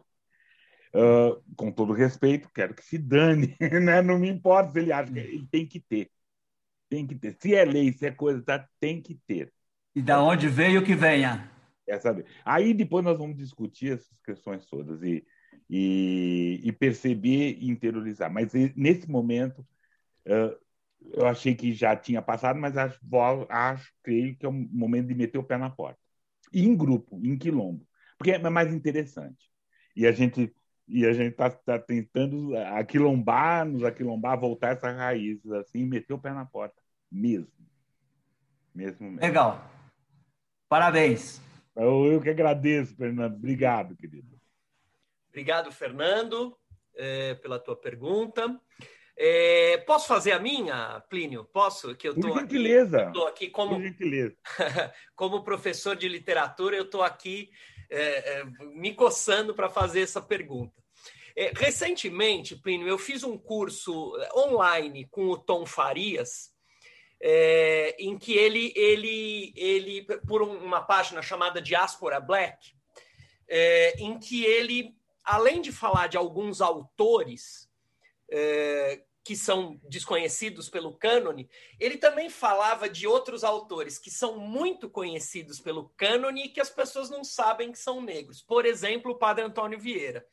Uh, 0.95 1.43
com 1.57 1.73
todo 1.73 1.95
respeito, 1.95 2.51
quero 2.55 2.75
que 2.75 2.85
se 2.85 2.99
dane, 2.99 3.57
né? 3.83 4.03
não 4.03 4.19
me 4.19 4.29
importa 4.29 4.73
se 4.73 4.81
ele 4.81 4.93
acha 4.93 5.11
que 5.11 5.19
ele 5.19 5.49
tem 5.51 5.67
que 5.67 5.81
ter. 5.81 6.11
Tem 6.91 7.07
que 7.07 7.15
ter. 7.15 7.35
Se 7.41 7.55
é 7.55 7.65
lei, 7.65 7.91
se 7.95 8.05
é 8.05 8.11
coisa, 8.11 8.43
tá, 8.43 8.69
tem 8.79 9.01
que 9.01 9.19
ter. 9.27 9.51
E 9.95 10.03
da 10.03 10.23
onde 10.23 10.49
veio 10.49 10.85
que 10.85 10.95
venha. 10.95 11.52
É. 11.89 11.99
Aí 12.45 12.73
depois 12.73 13.05
nós 13.05 13.19
vamos 13.19 13.37
discutir 13.37 13.93
essas 13.95 14.21
questões 14.25 14.67
todas 14.67 15.03
e, 15.03 15.27
e, 15.69 16.61
e 16.63 16.73
perceber 16.73 17.59
e 17.61 17.69
interiorizar. 17.69 18.33
Mas 18.33 18.53
nesse 18.77 19.11
momento, 19.11 19.67
uh, 20.27 20.57
eu 21.13 21.27
achei 21.27 21.55
que 21.55 21.73
já 21.73 21.97
tinha 21.97 22.23
passado, 22.23 22.59
mas 22.59 22.77
acho, 22.77 23.01
acho, 23.49 23.93
creio 24.03 24.37
que 24.37 24.47
é 24.47 24.49
o 24.49 24.53
momento 24.53 25.09
de 25.09 25.15
meter 25.15 25.39
o 25.39 25.45
pé 25.45 25.59
na 25.59 25.71
porta. 25.71 25.99
Em 26.53 26.77
grupo, 26.77 27.21
em 27.23 27.37
quilombo. 27.37 27.87
Porque 28.17 28.31
é 28.31 28.51
mais 28.51 28.73
interessante. 28.73 29.51
E 29.97 30.07
a 30.07 30.13
gente 30.13 30.55
e 30.87 31.07
a 31.07 31.13
gente 31.13 31.33
está 31.33 31.49
tá 31.49 31.79
tentando 31.79 32.57
aquilombar, 32.57 33.65
nos 33.65 33.83
aquilombar, 33.85 34.39
voltar 34.39 34.73
essas 34.73 34.95
raízes, 34.97 35.51
assim, 35.53 35.87
meter 35.87 36.13
o 36.13 36.19
pé 36.19 36.33
na 36.33 36.45
porta. 36.45 36.75
Mesmo. 37.11 37.49
Mesmo 38.75 39.07
mesmo. 39.07 39.21
Legal. 39.21 39.71
Parabéns. 40.69 41.41
Eu, 41.75 42.13
eu 42.13 42.21
que 42.21 42.31
agradeço, 42.31 42.95
Fernando. 42.97 43.35
Obrigado, 43.35 43.97
querido. 43.97 44.41
Obrigado, 45.29 45.73
Fernando, 45.73 46.57
é, 46.95 47.35
pela 47.35 47.59
tua 47.59 47.75
pergunta. 47.75 48.61
É, 49.17 49.79
posso 49.79 50.07
fazer 50.07 50.33
a 50.33 50.39
minha, 50.39 51.01
Plínio? 51.09 51.45
Posso? 51.45 51.95
Que 51.95 52.09
eu. 52.09 52.15
Estou 53.09 53.27
aqui 53.27 53.49
como, 53.49 53.77
Por 53.77 53.83
gentileza. 53.83 54.37
como 55.17 55.45
professor 55.45 55.97
de 55.97 56.09
literatura, 56.09 56.77
eu 56.77 56.85
estou 56.85 57.03
aqui 57.03 57.51
é, 57.89 58.45
me 58.75 58.95
coçando 58.95 59.55
para 59.55 59.69
fazer 59.69 60.03
essa 60.03 60.21
pergunta. 60.21 60.83
Recentemente, 61.57 62.55
Plínio, 62.55 62.87
eu 62.87 62.99
fiz 62.99 63.25
um 63.25 63.39
curso 63.39 64.13
online 64.37 65.07
com 65.11 65.29
o 65.29 65.39
Tom 65.39 65.65
Farias, 65.65 66.52
é, 67.25 67.95
em 68.01 68.19
que 68.19 68.33
ele, 68.33 68.73
ele, 68.75 69.53
ele, 69.55 70.03
por 70.27 70.43
uma 70.43 70.83
página 70.83 71.23
chamada 71.23 71.63
Diaspora 71.63 72.19
Black, 72.19 72.75
é, 73.49 73.95
em 74.01 74.19
que 74.19 74.45
ele, 74.45 74.97
além 75.23 75.61
de 75.61 75.71
falar 75.71 76.09
de 76.09 76.17
alguns 76.17 76.61
autores 76.61 77.71
é, 78.29 79.05
que 79.23 79.37
são 79.37 79.81
desconhecidos 79.85 80.69
pelo 80.69 80.95
cânone, 80.95 81.49
ele 81.79 81.97
também 81.97 82.29
falava 82.29 82.89
de 82.89 83.07
outros 83.07 83.45
autores 83.45 83.99
que 83.99 84.11
são 84.11 84.37
muito 84.37 84.91
conhecidos 84.91 85.61
pelo 85.61 85.91
cânone 85.91 86.47
e 86.47 86.49
que 86.49 86.61
as 86.61 86.71
pessoas 86.71 87.09
não 87.09 87.23
sabem 87.23 87.71
que 87.71 87.79
são 87.79 88.01
negros. 88.01 88.43
Por 88.43 88.67
exemplo, 88.67 89.13
o 89.13 89.19
Padre 89.19 89.45
Antônio 89.45 89.79
Vieira. 89.79 90.27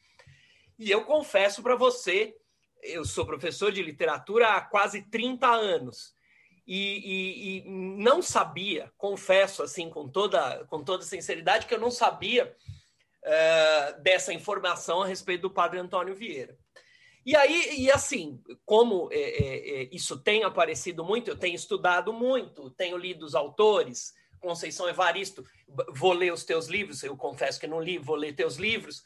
E 0.80 0.90
eu 0.90 1.06
confesso 1.06 1.62
para 1.62 1.76
você, 1.76 2.36
eu 2.82 3.06
sou 3.06 3.28
professor 3.28 3.72
de 3.72 3.84
literatura 3.84 4.56
há 4.56 4.62
quase 4.62 5.04
30 5.04 5.46
anos 5.46 6.18
e, 6.72 6.78
e, 6.78 7.58
e, 7.58 7.64
não 7.68 8.22
sabia, 8.22 8.92
confesso 8.96 9.64
assim 9.64 9.90
com 9.90 10.08
toda, 10.08 10.64
com 10.66 10.84
toda 10.84 11.04
sinceridade, 11.04 11.66
que 11.66 11.74
eu 11.74 11.80
não 11.80 11.90
sabia 11.90 12.56
uh, 13.26 14.02
dessa 14.04 14.32
informação 14.32 15.02
a 15.02 15.08
respeito 15.08 15.42
do 15.42 15.50
padre 15.50 15.80
Antônio 15.80 16.16
Vieira. 16.16 16.56
E 17.26 17.36
aí, 17.36 17.82
e 17.82 17.92
assim, 17.92 18.40
como 18.66 19.10
é, 19.12 19.20
é, 19.20 19.82
é, 19.82 19.90
isso 19.92 20.20
tem 20.20 20.44
aparecido 20.44 21.04
muito, 21.04 21.32
eu 21.32 21.36
tenho 21.36 21.56
estudado 21.56 22.14
muito, 22.14 22.70
tenho 22.70 22.98
lido 22.98 23.26
os 23.26 23.34
autores, 23.34 24.14
Conceição 24.40 24.88
Evaristo, 24.88 25.44
vou 25.90 26.14
ler 26.14 26.32
os 26.32 26.44
teus 26.44 26.68
livros, 26.68 27.02
eu 27.02 27.18
confesso 27.18 27.60
que 27.60 27.66
não 27.66 27.82
li, 27.82 27.98
vou 27.98 28.16
ler 28.16 28.36
teus 28.36 28.58
livros. 28.58 29.04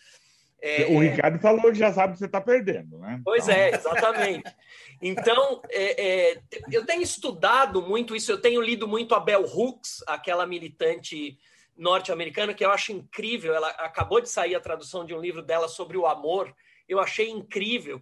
É, 0.65 0.85
o 0.85 0.97
Ricardo 0.97 1.37
falou 1.39 1.73
que 1.73 1.77
já 1.77 1.91
sabe 1.91 2.13
que 2.13 2.19
você 2.19 2.25
está 2.25 2.39
perdendo, 2.39 2.97
né? 2.97 3.19
Pois 3.25 3.49
então... 3.49 3.61
é, 3.61 3.69
exatamente. 3.71 4.55
Então, 5.01 5.61
é, 5.69 6.31
é, 6.31 6.41
eu 6.71 6.85
tenho 6.85 7.01
estudado 7.01 7.81
muito 7.81 8.15
isso, 8.15 8.31
eu 8.31 8.39
tenho 8.39 8.61
lido 8.61 8.87
muito 8.87 9.13
a 9.13 9.19
Bell 9.19 9.43
Hooks, 9.43 10.01
aquela 10.07 10.47
militante 10.47 11.37
norte-americana, 11.75 12.53
que 12.53 12.63
eu 12.63 12.71
acho 12.71 12.93
incrível. 12.93 13.53
Ela 13.53 13.67
acabou 13.71 14.21
de 14.21 14.29
sair 14.29 14.55
a 14.55 14.61
tradução 14.61 15.05
de 15.05 15.13
um 15.13 15.19
livro 15.19 15.41
dela 15.41 15.67
sobre 15.67 15.97
o 15.97 16.07
amor, 16.07 16.55
eu 16.87 17.01
achei 17.01 17.29
incrível. 17.29 18.01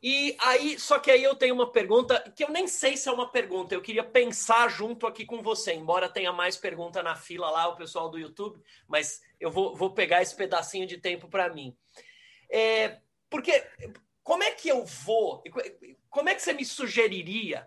E 0.00 0.36
aí, 0.40 0.78
só 0.78 0.98
que 0.98 1.10
aí 1.10 1.22
eu 1.22 1.34
tenho 1.34 1.54
uma 1.54 1.72
pergunta 1.72 2.20
que 2.36 2.44
eu 2.44 2.50
nem 2.50 2.68
sei 2.68 2.96
se 2.96 3.08
é 3.08 3.12
uma 3.12 3.28
pergunta, 3.28 3.74
eu 3.74 3.82
queria 3.82 4.04
pensar 4.04 4.68
junto 4.70 5.06
aqui 5.06 5.26
com 5.26 5.42
você, 5.42 5.72
embora 5.72 6.08
tenha 6.08 6.32
mais 6.32 6.56
pergunta 6.56 7.02
na 7.02 7.16
fila 7.16 7.50
lá, 7.50 7.68
o 7.68 7.76
pessoal 7.76 8.08
do 8.08 8.18
YouTube, 8.18 8.60
mas 8.86 9.20
eu 9.40 9.50
vou, 9.50 9.74
vou 9.74 9.90
pegar 9.90 10.22
esse 10.22 10.36
pedacinho 10.36 10.86
de 10.86 10.98
tempo 10.98 11.28
para 11.28 11.52
mim. 11.52 11.76
É, 12.48 12.98
porque 13.28 13.66
como 14.22 14.44
é 14.44 14.52
que 14.52 14.68
eu 14.68 14.84
vou, 14.84 15.42
como 16.08 16.28
é 16.28 16.34
que 16.34 16.42
você 16.42 16.52
me 16.52 16.64
sugeriria, 16.64 17.66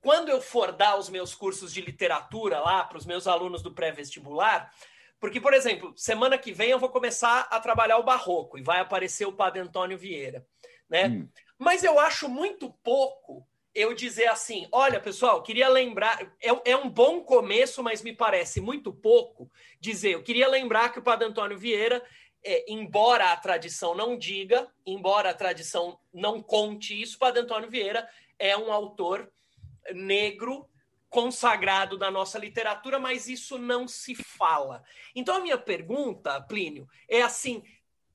quando 0.00 0.30
eu 0.30 0.40
for 0.40 0.72
dar 0.72 0.96
os 0.96 1.10
meus 1.10 1.34
cursos 1.34 1.72
de 1.72 1.82
literatura 1.82 2.60
lá 2.60 2.84
para 2.84 2.96
os 2.96 3.04
meus 3.04 3.26
alunos 3.26 3.62
do 3.62 3.74
pré-vestibular, 3.74 4.72
porque, 5.20 5.40
por 5.40 5.52
exemplo, 5.52 5.92
semana 5.96 6.38
que 6.38 6.52
vem 6.52 6.70
eu 6.70 6.78
vou 6.78 6.88
começar 6.88 7.40
a 7.50 7.60
trabalhar 7.60 7.98
o 7.98 8.04
barroco 8.04 8.56
e 8.56 8.62
vai 8.62 8.80
aparecer 8.80 9.26
o 9.26 9.32
Padre 9.32 9.60
Antônio 9.60 9.98
Vieira, 9.98 10.46
né? 10.88 11.08
Hum. 11.08 11.28
Mas 11.58 11.82
eu 11.82 11.98
acho 11.98 12.28
muito 12.28 12.70
pouco 12.82 13.46
eu 13.74 13.94
dizer 13.94 14.26
assim: 14.26 14.68
olha, 14.72 15.00
pessoal, 15.00 15.42
queria 15.42 15.68
lembrar. 15.68 16.20
É, 16.40 16.70
é, 16.72 16.76
um 16.76 16.88
bom 16.88 17.22
começo, 17.22 17.82
mas 17.82 18.02
me 18.02 18.12
parece 18.12 18.60
muito 18.60 18.92
pouco 18.92 19.50
dizer. 19.80 20.12
Eu 20.12 20.22
queria 20.22 20.48
lembrar 20.48 20.90
que 20.90 20.98
o 20.98 21.02
Padre 21.02 21.26
Antônio 21.26 21.58
Vieira, 21.58 22.02
é, 22.44 22.70
embora 22.72 23.32
a 23.32 23.36
tradição 23.36 23.94
não 23.94 24.16
diga, 24.16 24.70
embora 24.86 25.30
a 25.30 25.34
tradição 25.34 25.98
não 26.12 26.42
conte 26.42 27.00
isso, 27.00 27.16
o 27.16 27.20
Padre 27.20 27.42
Antônio 27.42 27.70
Vieira 27.70 28.08
é 28.38 28.56
um 28.56 28.72
autor 28.72 29.30
negro 29.92 30.68
consagrado 31.08 31.96
da 31.96 32.10
nossa 32.10 32.38
literatura, 32.38 32.98
mas 32.98 33.28
isso 33.28 33.58
não 33.58 33.88
se 33.88 34.14
fala. 34.14 34.82
Então 35.14 35.36
a 35.36 35.40
minha 35.40 35.58
pergunta, 35.58 36.40
Plínio, 36.42 36.88
é 37.08 37.22
assim: 37.22 37.62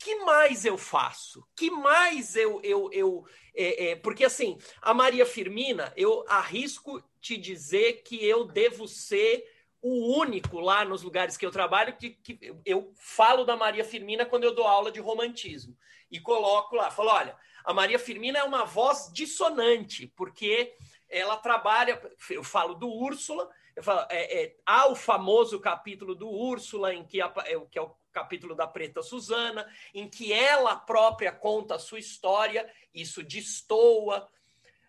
que 0.03 0.15
mais 0.25 0.65
eu 0.65 0.77
faço? 0.77 1.47
Que 1.55 1.71
mais 1.71 2.35
eu. 2.35 2.59
eu, 2.61 2.89
eu 2.91 3.25
é, 3.55 3.91
é, 3.91 3.95
porque, 3.95 4.25
assim, 4.25 4.57
a 4.81 4.93
Maria 4.93 5.25
Firmina, 5.25 5.93
eu 5.95 6.25
arrisco 6.27 7.01
te 7.21 7.37
dizer 7.37 8.03
que 8.03 8.23
eu 8.25 8.43
devo 8.43 8.85
ser 8.87 9.49
o 9.81 10.17
único 10.19 10.59
lá 10.59 10.83
nos 10.83 11.03
lugares 11.03 11.37
que 11.37 11.45
eu 11.45 11.51
trabalho 11.51 11.95
que, 11.97 12.11
que 12.11 12.39
eu 12.65 12.91
falo 12.95 13.45
da 13.45 13.55
Maria 13.55 13.83
Firmina 13.83 14.25
quando 14.25 14.43
eu 14.43 14.53
dou 14.53 14.67
aula 14.67 14.91
de 14.91 14.99
romantismo. 14.99 15.77
E 16.11 16.19
coloco 16.19 16.75
lá, 16.75 16.91
falo: 16.91 17.09
olha, 17.09 17.37
a 17.63 17.73
Maria 17.73 17.97
Firmina 17.97 18.39
é 18.39 18.43
uma 18.43 18.65
voz 18.65 19.09
dissonante, 19.13 20.11
porque 20.17 20.75
ela 21.09 21.37
trabalha. 21.37 22.01
Eu 22.29 22.43
falo 22.43 22.73
do 22.73 22.89
Úrsula. 22.89 23.49
Eu 23.75 23.81
falo, 23.81 24.05
é, 24.09 24.43
é, 24.43 24.55
há 24.65 24.87
o 24.87 24.95
famoso 24.95 25.59
capítulo 25.59 26.13
do 26.13 26.29
Úrsula, 26.29 26.93
em 26.93 27.03
que, 27.03 27.21
a, 27.21 27.33
é, 27.45 27.59
que 27.71 27.79
é 27.79 27.81
o 27.81 27.95
capítulo 28.13 28.55
da 28.55 28.67
Preta 28.67 29.01
Susana, 29.01 29.67
em 29.93 30.07
que 30.07 30.31
ela 30.31 30.75
própria 30.75 31.31
conta 31.31 31.75
a 31.75 31.79
sua 31.79 31.99
história, 31.99 32.69
isso 32.93 33.23
destoa. 33.23 34.27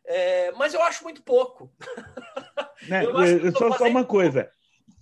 É, 0.04 0.52
mas 0.52 0.74
eu 0.74 0.82
acho 0.82 1.02
muito 1.02 1.22
pouco. 1.22 1.72
Né? 2.86 3.02
Só, 3.52 3.78
só 3.78 3.84
uma 3.86 4.04
coisa. 4.04 4.50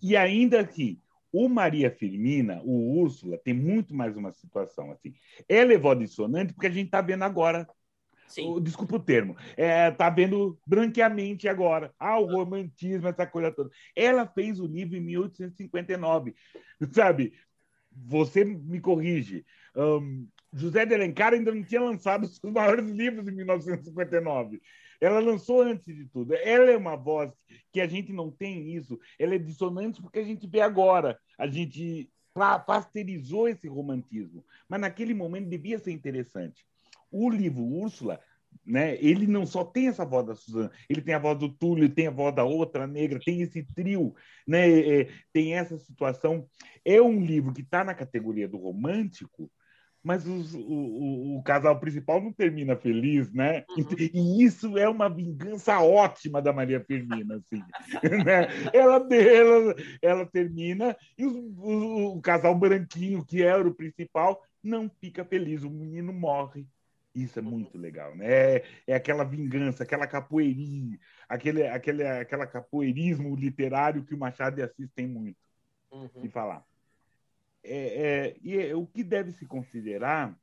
E 0.01 0.17
ainda 0.17 0.65
que 0.65 1.03
o 1.33 1.49
Maria 1.49 1.91
Firmina, 1.91 2.61
o 2.63 3.01
Úrsula, 3.01 3.39
tem 3.39 3.55
muito 3.55 3.95
mais 3.95 4.17
uma 4.17 4.31
situação 4.33 4.93
assim. 4.93 5.15
Ela 5.49 5.73
é 5.73 5.79
voz 5.79 5.99
dissonante 5.99 6.53
porque 6.53 6.67
a 6.67 6.71
gente 6.71 6.87
está 6.87 7.01
vendo 7.01 7.25
agora. 7.25 7.67
Sim. 8.29 8.61
Desculpa 8.63 8.97
o 8.97 9.01
termo. 9.01 9.37
É, 9.57 9.91
tá 9.91 10.09
vendo 10.09 10.59
branqueamente 10.67 11.49
agora. 11.49 11.93
Ah, 11.99 12.19
o 12.19 12.27
romantismo, 12.27 13.09
essa 13.09 13.27
coisa 13.27 13.51
toda. 13.51 13.71
Ela 13.97 14.27
fez 14.27 14.61
o 14.61 14.67
livro 14.67 14.97
em 14.97 15.01
1859, 15.01 16.35
sabe? 16.93 17.33
Você 17.95 18.45
me 18.45 18.81
corrige. 18.81 19.45
Um, 19.77 20.29
José 20.53 20.85
de 20.85 20.95
Alencar 20.95 21.33
ainda 21.33 21.55
não 21.55 21.63
tinha 21.63 21.81
lançado 21.81 22.27
seus 22.29 22.53
maiores 22.53 22.87
livros 22.87 23.27
em 23.27 23.33
1959. 23.33 24.61
Ela 25.01 25.19
lançou 25.19 25.63
antes 25.63 25.85
de 25.85 26.07
tudo. 26.07 26.35
Ela 26.35 26.71
é 26.71 26.77
uma 26.77 26.97
voz 26.97 27.33
que 27.73 27.81
a 27.81 27.87
gente 27.87 28.13
não 28.13 28.31
tem 28.31 28.75
isso. 28.75 28.99
Ela 29.19 29.35
é 29.35 29.39
dissonante 29.39 30.01
porque 30.01 30.21
a 30.21 30.25
gente 30.25 30.47
vê 30.47 30.61
agora. 30.61 31.19
A 31.37 31.47
gente 31.47 32.09
pasteurizou 32.67 33.49
esse 33.49 33.67
romantismo. 33.67 34.45
Mas 34.69 34.81
naquele 34.81 35.13
momento 35.13 35.49
devia 35.49 35.79
ser 35.79 35.91
interessante. 35.91 36.65
O 37.11 37.29
livro 37.29 37.63
Úrsula, 37.63 38.21
né, 38.65 38.97
ele 39.01 39.27
não 39.27 39.45
só 39.45 39.65
tem 39.65 39.89
essa 39.89 40.05
voz 40.05 40.27
da 40.27 40.35
Suzana, 40.35 40.71
ele 40.89 41.03
tem 41.03 41.15
a 41.15 41.19
voz 41.19 41.39
do 41.39 41.49
Túlio, 41.49 41.89
tem 41.89 42.07
a 42.07 42.13
voz 42.13 42.35
da 42.35 42.45
outra 42.45 42.87
negra, 42.87 43.21
tem 43.25 43.43
esse 43.43 43.63
trio, 43.75 44.15
né, 44.47 44.69
é, 44.71 45.09
tem 45.33 45.55
essa 45.55 45.79
situação. 45.79 46.47
É 46.85 47.01
um 47.01 47.21
livro 47.21 47.53
que 47.53 47.63
está 47.63 47.85
na 47.85 47.95
categoria 47.95 48.49
do 48.49 48.59
romântico, 48.59 49.51
mas 50.03 50.27
os, 50.27 50.53
o, 50.55 51.37
o, 51.37 51.43
casal 51.45 51.79
principal 51.79 52.21
não 52.21 52.33
termina 52.33 52.77
feliz, 52.77 53.33
né? 53.33 53.65
Uhum. 53.71 53.87
E 53.99 54.45
isso 54.45 54.77
é 54.77 54.89
uma 54.89 55.09
vingança 55.09 55.79
ótima 55.79 56.43
da 56.43 56.53
Maria 56.53 56.85
Firmina, 56.85 57.37
assim. 57.37 57.63
né? 58.27 58.49
ela, 58.73 59.07
ela, 59.15 59.75
ela 60.03 60.27
termina 60.27 60.97
e 61.17 61.25
os, 61.25 61.37
o, 61.37 62.17
o, 62.17 62.21
casal 62.21 62.59
branquinho, 62.59 63.25
que 63.25 63.43
era 63.43 63.67
o 63.67 63.75
principal, 63.75 64.43
não 64.63 64.91
fica 65.01 65.25
feliz, 65.25 65.63
o 65.63 65.71
menino 65.71 66.13
morre. 66.13 66.67
Isso 67.15 67.39
é 67.39 67.43
muito 67.43 67.77
legal, 67.77 68.17
né? 68.17 68.27
É, 68.27 68.65
é 68.87 68.95
aquela 68.95 69.23
vingança, 69.23 69.83
aquela 69.83 70.07
capoeirinha, 70.07 70.99
aquele, 71.29 71.67
aquele, 71.67 72.07
aquela 72.07 72.47
capoeirismo 72.47 73.37
literário 73.37 74.05
que 74.05 74.15
o 74.15 74.19
Machado 74.19 74.57
de 74.57 74.63
Assis 74.63 74.91
tem 74.95 75.07
muito 75.07 75.37
uhum. 75.91 76.23
de 76.23 76.29
falar. 76.29 76.65
É, 77.63 77.77
é, 77.77 78.37
e 78.43 78.59
é, 78.59 78.75
o 78.75 78.87
que 78.87 79.05
deve 79.05 79.31
se 79.33 79.47
considerar 79.47 80.35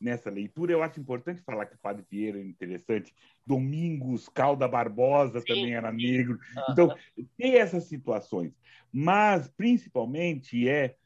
nessa 0.00 0.30
leitura, 0.30 0.72
eu 0.72 0.82
acho 0.82 0.98
importante 0.98 1.42
falar 1.42 1.66
que 1.66 1.74
o 1.76 1.78
Padre 1.78 2.04
Vieira 2.10 2.38
é 2.38 2.42
interessante, 2.42 3.14
Domingos 3.46 4.28
Calda 4.28 4.66
Barbosa 4.66 5.40
Sim. 5.40 5.46
também 5.46 5.74
era 5.74 5.92
negro. 5.92 6.38
Então, 6.70 6.96
tem 7.36 7.56
essas 7.56 7.84
situações. 7.84 8.52
Mas, 8.92 9.48
principalmente, 9.48 10.68
é 10.68 10.96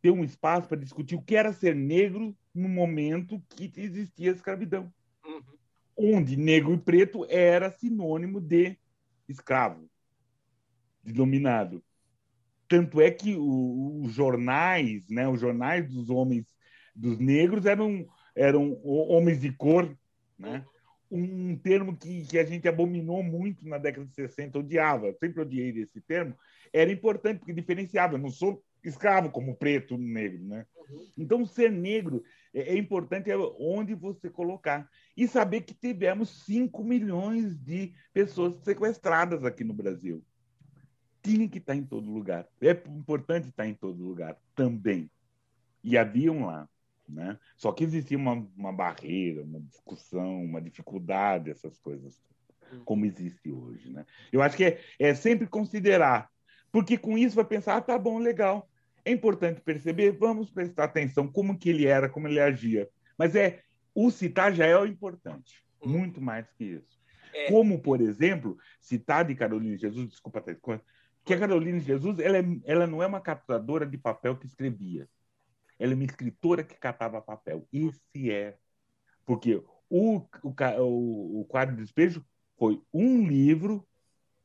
ter 0.00 0.10
um 0.10 0.24
espaço 0.24 0.68
para 0.68 0.78
discutir 0.78 1.14
o 1.14 1.22
que 1.22 1.36
era 1.36 1.52
ser 1.52 1.74
negro 1.74 2.34
no 2.58 2.68
momento 2.68 3.40
que 3.50 3.72
existia 3.76 4.30
a 4.30 4.34
escravidão. 4.34 4.92
Uhum. 5.24 5.42
Onde 6.16 6.36
negro 6.36 6.74
e 6.74 6.78
preto 6.78 7.24
era 7.28 7.70
sinônimo 7.70 8.40
de 8.40 8.76
escravo, 9.28 9.88
de 11.02 11.12
dominado. 11.12 11.82
Tanto 12.68 13.00
é 13.00 13.10
que 13.10 13.34
os 13.36 14.12
jornais, 14.12 15.08
né, 15.08 15.28
os 15.28 15.40
jornais 15.40 15.88
dos 15.88 16.10
homens, 16.10 16.46
dos 16.94 17.18
negros, 17.18 17.64
eram, 17.64 18.06
eram 18.34 18.78
homens 18.84 19.40
de 19.40 19.52
cor, 19.52 19.96
né? 20.38 20.64
um 21.10 21.56
termo 21.56 21.96
que, 21.96 22.26
que 22.26 22.38
a 22.38 22.44
gente 22.44 22.68
abominou 22.68 23.22
muito 23.22 23.66
na 23.66 23.78
década 23.78 24.06
de 24.06 24.14
60, 24.14 24.58
odiava, 24.58 25.12
sempre 25.14 25.40
odiei 25.40 25.70
esse 25.78 26.00
termo, 26.02 26.36
era 26.72 26.92
importante 26.92 27.38
porque 27.38 27.52
diferenciava. 27.52 28.14
Eu 28.14 28.18
não 28.18 28.30
sou 28.30 28.62
escravo 28.84 29.30
como 29.30 29.56
preto, 29.56 29.96
negro, 29.96 30.44
né? 30.44 30.66
Uhum. 30.76 31.08
Então, 31.16 31.46
ser 31.46 31.70
negro 31.70 32.22
é, 32.54 32.74
é 32.74 32.78
importante 32.78 33.30
onde 33.58 33.94
você 33.94 34.30
colocar. 34.30 34.88
E 35.16 35.26
saber 35.26 35.62
que 35.62 35.74
tivemos 35.74 36.44
5 36.44 36.84
milhões 36.84 37.56
de 37.58 37.94
pessoas 38.12 38.62
sequestradas 38.64 39.44
aqui 39.44 39.64
no 39.64 39.74
Brasil 39.74 40.24
tinha 41.22 41.48
que 41.48 41.58
estar 41.58 41.74
em 41.74 41.84
todo 41.84 42.10
lugar. 42.10 42.46
É 42.60 42.70
importante 42.88 43.48
estar 43.48 43.66
em 43.66 43.74
todo 43.74 44.02
lugar 44.02 44.36
também. 44.54 45.10
E 45.82 45.98
haviam 45.98 46.46
lá. 46.46 46.68
Né? 47.08 47.38
Só 47.56 47.72
que 47.72 47.84
existia 47.84 48.18
uma, 48.18 48.46
uma 48.56 48.72
barreira, 48.72 49.42
uma 49.42 49.60
discussão, 49.60 50.44
uma 50.44 50.60
dificuldade, 50.60 51.50
essas 51.50 51.78
coisas, 51.78 52.22
como 52.84 53.06
existe 53.06 53.50
hoje. 53.50 53.90
Né? 53.90 54.04
Eu 54.30 54.42
acho 54.42 54.56
que 54.56 54.64
é, 54.64 54.80
é 54.98 55.14
sempre 55.14 55.46
considerar, 55.46 56.30
porque 56.70 56.98
com 56.98 57.16
isso 57.16 57.36
vai 57.36 57.46
pensar, 57.46 57.76
ah, 57.76 57.80
tá 57.80 57.98
bom, 57.98 58.18
legal. 58.18 58.68
É 59.08 59.10
importante 59.10 59.62
perceber, 59.62 60.12
vamos 60.12 60.50
prestar 60.50 60.84
atenção 60.84 61.26
como 61.26 61.58
que 61.58 61.70
ele 61.70 61.86
era, 61.86 62.10
como 62.10 62.28
ele 62.28 62.38
agia. 62.38 62.86
Mas 63.16 63.34
é 63.34 63.62
o 63.94 64.10
citar 64.10 64.54
já 64.54 64.66
é 64.66 64.76
o 64.76 64.84
importante, 64.84 65.64
hum. 65.82 65.88
muito 65.88 66.20
mais 66.20 66.46
que 66.52 66.64
isso. 66.64 67.00
É. 67.32 67.50
Como, 67.50 67.80
por 67.80 68.02
exemplo, 68.02 68.58
citar 68.78 69.24
de 69.24 69.34
Carolina 69.34 69.78
Jesus, 69.78 70.10
desculpa, 70.10 70.44
que 71.24 71.32
a 71.32 71.38
Carolina 71.38 71.80
Jesus 71.80 72.18
ela, 72.18 72.36
é, 72.36 72.44
ela 72.66 72.86
não 72.86 73.02
é 73.02 73.06
uma 73.06 73.20
capturadora 73.20 73.86
de 73.86 73.96
papel 73.96 74.36
que 74.36 74.44
escrevia. 74.44 75.08
Ela 75.78 75.92
é 75.92 75.94
uma 75.94 76.04
escritora 76.04 76.62
que 76.62 76.76
catava 76.76 77.22
papel. 77.22 77.66
Esse 77.72 78.30
é. 78.30 78.58
Porque 79.24 79.62
o, 79.88 80.22
o, 80.42 81.40
o 81.40 81.44
quadro 81.46 81.76
de 81.76 81.82
despejo 81.82 82.22
foi 82.58 82.78
um 82.92 83.26
livro 83.26 83.88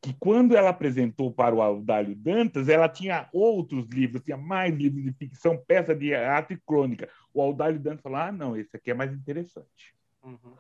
que, 0.04 0.14
quando 0.20 0.54
ela 0.54 0.70
apresentou 0.70 1.32
para 1.32 1.56
o 1.56 1.62
Audálio 1.62 2.14
Dantas, 2.14 2.68
ela 2.68 2.89
tinha 2.89 3.30
outros 3.32 3.88
livros, 3.88 4.22
tinha 4.22 4.36
mais 4.36 4.76
livros 4.76 5.01
de 5.01 5.14
ficção, 5.14 5.58
peça 5.66 5.95
de 5.95 6.14
arte 6.14 6.56
e 6.56 6.62
crônica. 6.68 7.08
O 7.34 7.41
Audálio 7.41 7.80
Dantas 7.80 8.01
falou: 8.01 8.18
ah, 8.18 8.32
não, 8.32 8.58
esse 8.58 8.76
aqui 8.76 8.91
é 8.91 8.93
mais 8.93 9.14
interessante. 9.14 9.95
Uhum. 10.22 10.56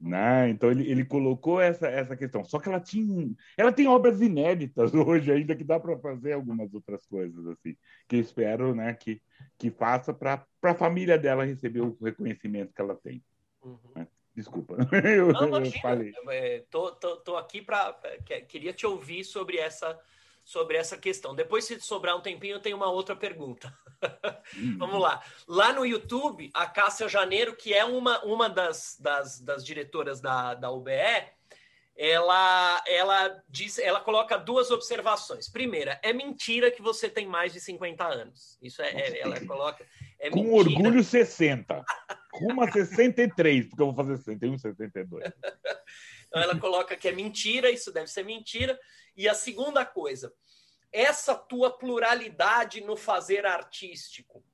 Né? 0.00 0.48
Então 0.50 0.70
ele, 0.70 0.88
ele 0.90 1.04
colocou 1.04 1.60
essa, 1.60 1.86
essa 1.86 2.16
questão. 2.16 2.44
Só 2.44 2.58
que 2.58 2.68
ela 2.68 2.80
tinha, 2.80 3.30
ela 3.56 3.72
tem 3.72 3.86
obras 3.86 4.20
inéditas 4.20 4.92
hoje 4.94 5.30
ainda 5.30 5.54
que 5.54 5.64
dá 5.64 5.78
para 5.78 5.96
fazer 5.98 6.32
algumas 6.32 6.74
outras 6.74 7.06
coisas 7.06 7.46
assim, 7.46 7.76
que 8.08 8.16
eu 8.16 8.20
espero, 8.20 8.74
né, 8.74 8.94
que 8.94 9.22
que 9.56 9.70
faça 9.70 10.12
para 10.12 10.44
a 10.62 10.74
família 10.74 11.16
dela 11.16 11.44
receber 11.44 11.80
o 11.80 11.96
reconhecimento 12.02 12.74
que 12.74 12.80
ela 12.80 12.96
tem. 12.96 13.22
Uhum. 13.62 13.78
Né? 13.94 14.08
Desculpa, 14.38 14.76
eu, 15.04 15.32
Não, 15.32 15.70
falei. 15.82 16.12
É, 16.28 16.62
tô, 16.70 16.92
tô, 16.92 17.16
tô 17.16 17.36
aqui 17.36 17.60
para 17.60 17.92
queria 18.46 18.72
te 18.72 18.86
ouvir 18.86 19.24
sobre 19.24 19.56
essa 19.56 19.98
sobre 20.44 20.76
essa 20.76 20.96
questão. 20.96 21.34
Depois, 21.34 21.64
se 21.64 21.78
sobrar 21.80 22.16
um 22.16 22.20
tempinho, 22.20 22.54
eu 22.54 22.60
tenho 22.60 22.76
uma 22.76 22.90
outra 22.90 23.16
pergunta. 23.16 23.72
Hum. 24.56 24.78
Vamos 24.78 25.02
lá. 25.02 25.22
Lá 25.46 25.74
no 25.74 25.84
YouTube, 25.84 26.50
a 26.54 26.66
Cássia 26.66 27.06
Janeiro, 27.06 27.54
que 27.54 27.74
é 27.74 27.84
uma, 27.84 28.24
uma 28.24 28.48
das, 28.48 28.96
das, 28.98 29.40
das 29.40 29.62
diretoras 29.62 30.20
da, 30.20 30.54
da 30.54 30.70
UBE, 30.70 30.92
ela, 31.94 32.82
ela 32.86 33.42
diz, 33.48 33.78
ela 33.78 34.00
coloca 34.00 34.38
duas 34.38 34.70
observações. 34.70 35.48
Primeira, 35.50 36.00
é 36.02 36.12
mentira 36.12 36.70
que 36.70 36.80
você 36.80 37.10
tem 37.10 37.26
mais 37.26 37.52
de 37.52 37.60
50 37.60 38.04
anos. 38.06 38.56
Isso 38.62 38.80
é, 38.80 38.88
é 38.88 39.20
ela 39.20 39.44
coloca. 39.44 39.84
É 40.18 40.30
Com 40.30 40.44
mentira. 40.44 40.56
orgulho 40.56 41.02
60. 41.02 41.84
Rumo 42.38 42.62
a 42.62 42.70
63, 42.70 43.66
porque 43.66 43.82
eu 43.82 43.92
vou 43.92 43.94
fazer 43.94 44.16
61, 44.18 44.58
62. 44.58 45.24
Então 46.28 46.42
ela 46.42 46.58
coloca 46.60 46.94
que 46.94 47.08
é 47.08 47.12
mentira, 47.12 47.70
isso 47.70 47.90
deve 47.90 48.08
ser 48.08 48.22
mentira. 48.22 48.78
E 49.16 49.26
a 49.26 49.32
segunda 49.32 49.86
coisa, 49.86 50.30
essa 50.92 51.34
tua 51.34 51.70
pluralidade 51.70 52.82
no 52.82 52.96
fazer 52.96 53.46
artístico, 53.46 54.44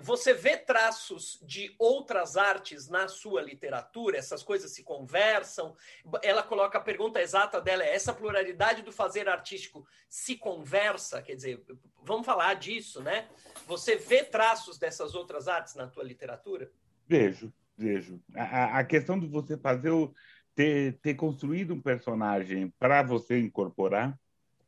você 0.00 0.34
vê 0.34 0.56
traços 0.56 1.38
de 1.42 1.74
outras 1.78 2.36
artes 2.36 2.88
na 2.88 3.06
sua 3.06 3.40
literatura? 3.40 4.18
Essas 4.18 4.42
coisas 4.42 4.72
se 4.72 4.82
conversam? 4.82 5.76
Ela 6.22 6.42
coloca 6.42 6.78
a 6.78 6.80
pergunta 6.80 7.20
exata 7.20 7.60
dela: 7.60 7.84
é 7.84 7.94
essa 7.94 8.12
pluralidade 8.12 8.82
do 8.82 8.90
fazer 8.90 9.28
artístico 9.28 9.86
se 10.08 10.36
conversa? 10.36 11.22
Quer 11.22 11.36
dizer, 11.36 11.64
vamos 12.02 12.26
falar 12.26 12.54
disso, 12.54 13.02
né? 13.02 13.28
Você 13.66 13.96
vê 13.96 14.24
traços 14.24 14.78
dessas 14.78 15.14
outras 15.14 15.46
artes 15.46 15.74
na 15.74 15.86
tua 15.86 16.02
literatura? 16.02 16.70
Vejo, 17.06 17.52
vejo. 17.76 18.20
A, 18.34 18.80
a 18.80 18.84
questão 18.84 19.18
de 19.18 19.26
você 19.26 19.56
fazer 19.56 19.90
o 19.90 20.12
ter, 20.54 20.98
ter 21.00 21.14
construído 21.14 21.72
um 21.72 21.80
personagem 21.80 22.72
para 22.80 23.00
você 23.02 23.38
incorporar, 23.38 24.18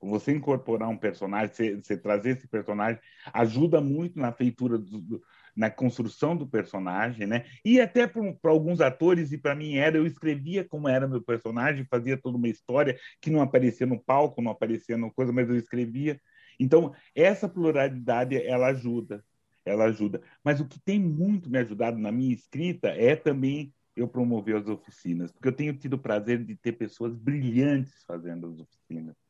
você 0.00 0.32
incorporar 0.32 0.88
um 0.88 0.96
personagem, 0.96 1.54
você, 1.54 1.76
você, 1.76 1.96
trazer 1.96 2.36
esse 2.36 2.48
personagem, 2.48 3.00
ajuda 3.32 3.80
muito 3.80 4.18
na 4.18 4.32
feitura, 4.32 4.78
do, 4.78 5.22
na 5.54 5.70
construção 5.70 6.36
do 6.36 6.46
personagem, 6.46 7.26
né? 7.26 7.44
E 7.64 7.80
até 7.80 8.06
para 8.06 8.50
alguns 8.50 8.80
atores, 8.80 9.32
e 9.32 9.38
para 9.38 9.54
mim 9.54 9.76
era, 9.76 9.96
eu 9.96 10.06
escrevia 10.06 10.64
como 10.64 10.88
era 10.88 11.06
meu 11.06 11.22
personagem, 11.22 11.84
fazia 11.84 12.16
toda 12.16 12.36
uma 12.36 12.48
história 12.48 12.98
que 13.20 13.30
não 13.30 13.42
aparecia 13.42 13.86
no 13.86 14.02
palco, 14.02 14.40
não 14.40 14.52
aparecia 14.52 14.96
no 14.96 15.12
coisa, 15.12 15.32
mas 15.32 15.48
eu 15.48 15.56
escrevia. 15.56 16.20
Então, 16.58 16.94
essa 17.14 17.48
pluralidade, 17.48 18.36
ela 18.36 18.68
ajuda, 18.68 19.24
ela 19.64 19.84
ajuda. 19.84 20.22
Mas 20.44 20.60
o 20.60 20.66
que 20.66 20.80
tem 20.80 20.98
muito 20.98 21.50
me 21.50 21.58
ajudado 21.58 21.98
na 21.98 22.12
minha 22.12 22.34
escrita 22.34 22.88
é 22.88 23.16
também 23.16 23.72
eu 23.96 24.08
promover 24.08 24.56
as 24.56 24.68
oficinas, 24.68 25.32
porque 25.32 25.48
eu 25.48 25.52
tenho 25.52 25.76
tido 25.76 25.94
o 25.94 25.98
prazer 25.98 26.42
de 26.44 26.56
ter 26.56 26.72
pessoas 26.72 27.14
brilhantes 27.14 28.04
fazendo 28.06 28.46
as 28.46 28.58
oficinas. 28.58 29.29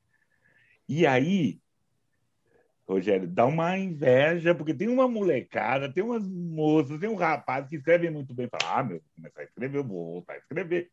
E 0.91 1.07
aí, 1.07 1.61
Rogério, 2.85 3.29
dá 3.29 3.47
uma 3.47 3.79
inveja, 3.79 4.53
porque 4.53 4.75
tem 4.75 4.89
uma 4.89 5.07
molecada, 5.07 5.89
tem 5.89 6.03
umas 6.03 6.27
moças, 6.29 6.99
tem 6.99 7.09
um 7.09 7.15
rapaz 7.15 7.69
que 7.69 7.77
escreve 7.77 8.11
muito 8.11 8.35
bem, 8.35 8.49
fala, 8.49 8.81
ah, 8.81 8.83
meu, 8.83 8.99
vou 8.99 9.09
começar 9.15 9.41
a 9.41 9.45
escrever, 9.45 9.79
eu 9.79 9.85
vou 9.85 10.15
voltar 10.15 10.33
a 10.33 10.39
escrever, 10.39 10.91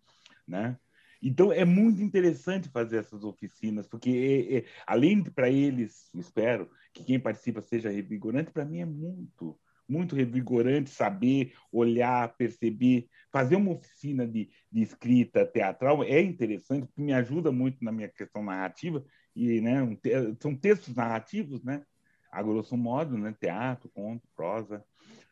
né? 0.47 0.77
Então, 1.19 1.51
é 1.51 1.65
muito 1.65 1.99
interessante 1.99 2.69
fazer 2.69 2.97
essas 2.97 3.23
oficinas, 3.23 3.87
porque, 3.87 4.11
é, 4.11 4.57
é, 4.57 4.65
além 4.85 5.19
de 5.19 5.31
para 5.31 5.49
eles, 5.49 6.11
espero 6.13 6.69
que 6.93 7.03
quem 7.03 7.19
participa 7.19 7.59
seja 7.59 7.89
revigorante, 7.89 8.51
para 8.51 8.65
mim 8.65 8.81
é 8.81 8.85
muito, 8.85 9.59
muito 9.89 10.15
revigorante 10.15 10.91
saber, 10.91 11.53
olhar, 11.71 12.35
perceber. 12.37 13.07
Fazer 13.31 13.55
uma 13.55 13.71
oficina 13.71 14.27
de, 14.27 14.47
de 14.71 14.81
escrita 14.83 15.43
teatral 15.43 16.03
é 16.03 16.21
interessante, 16.21 16.85
porque 16.85 17.01
me 17.01 17.13
ajuda 17.13 17.51
muito 17.51 17.83
na 17.83 17.91
minha 17.91 18.09
questão 18.09 18.43
narrativa, 18.43 19.03
e 19.37 19.61
né, 19.61 19.83
um, 19.83 19.95
são 20.41 20.55
textos 20.55 20.95
narrativos, 20.95 21.63
né? 21.63 21.83
a 22.31 22.41
grosso 22.41 22.75
modo, 22.75 23.17
né? 23.17 23.35
teatro, 23.39 23.89
conto, 23.93 24.27
prosa. 24.35 24.83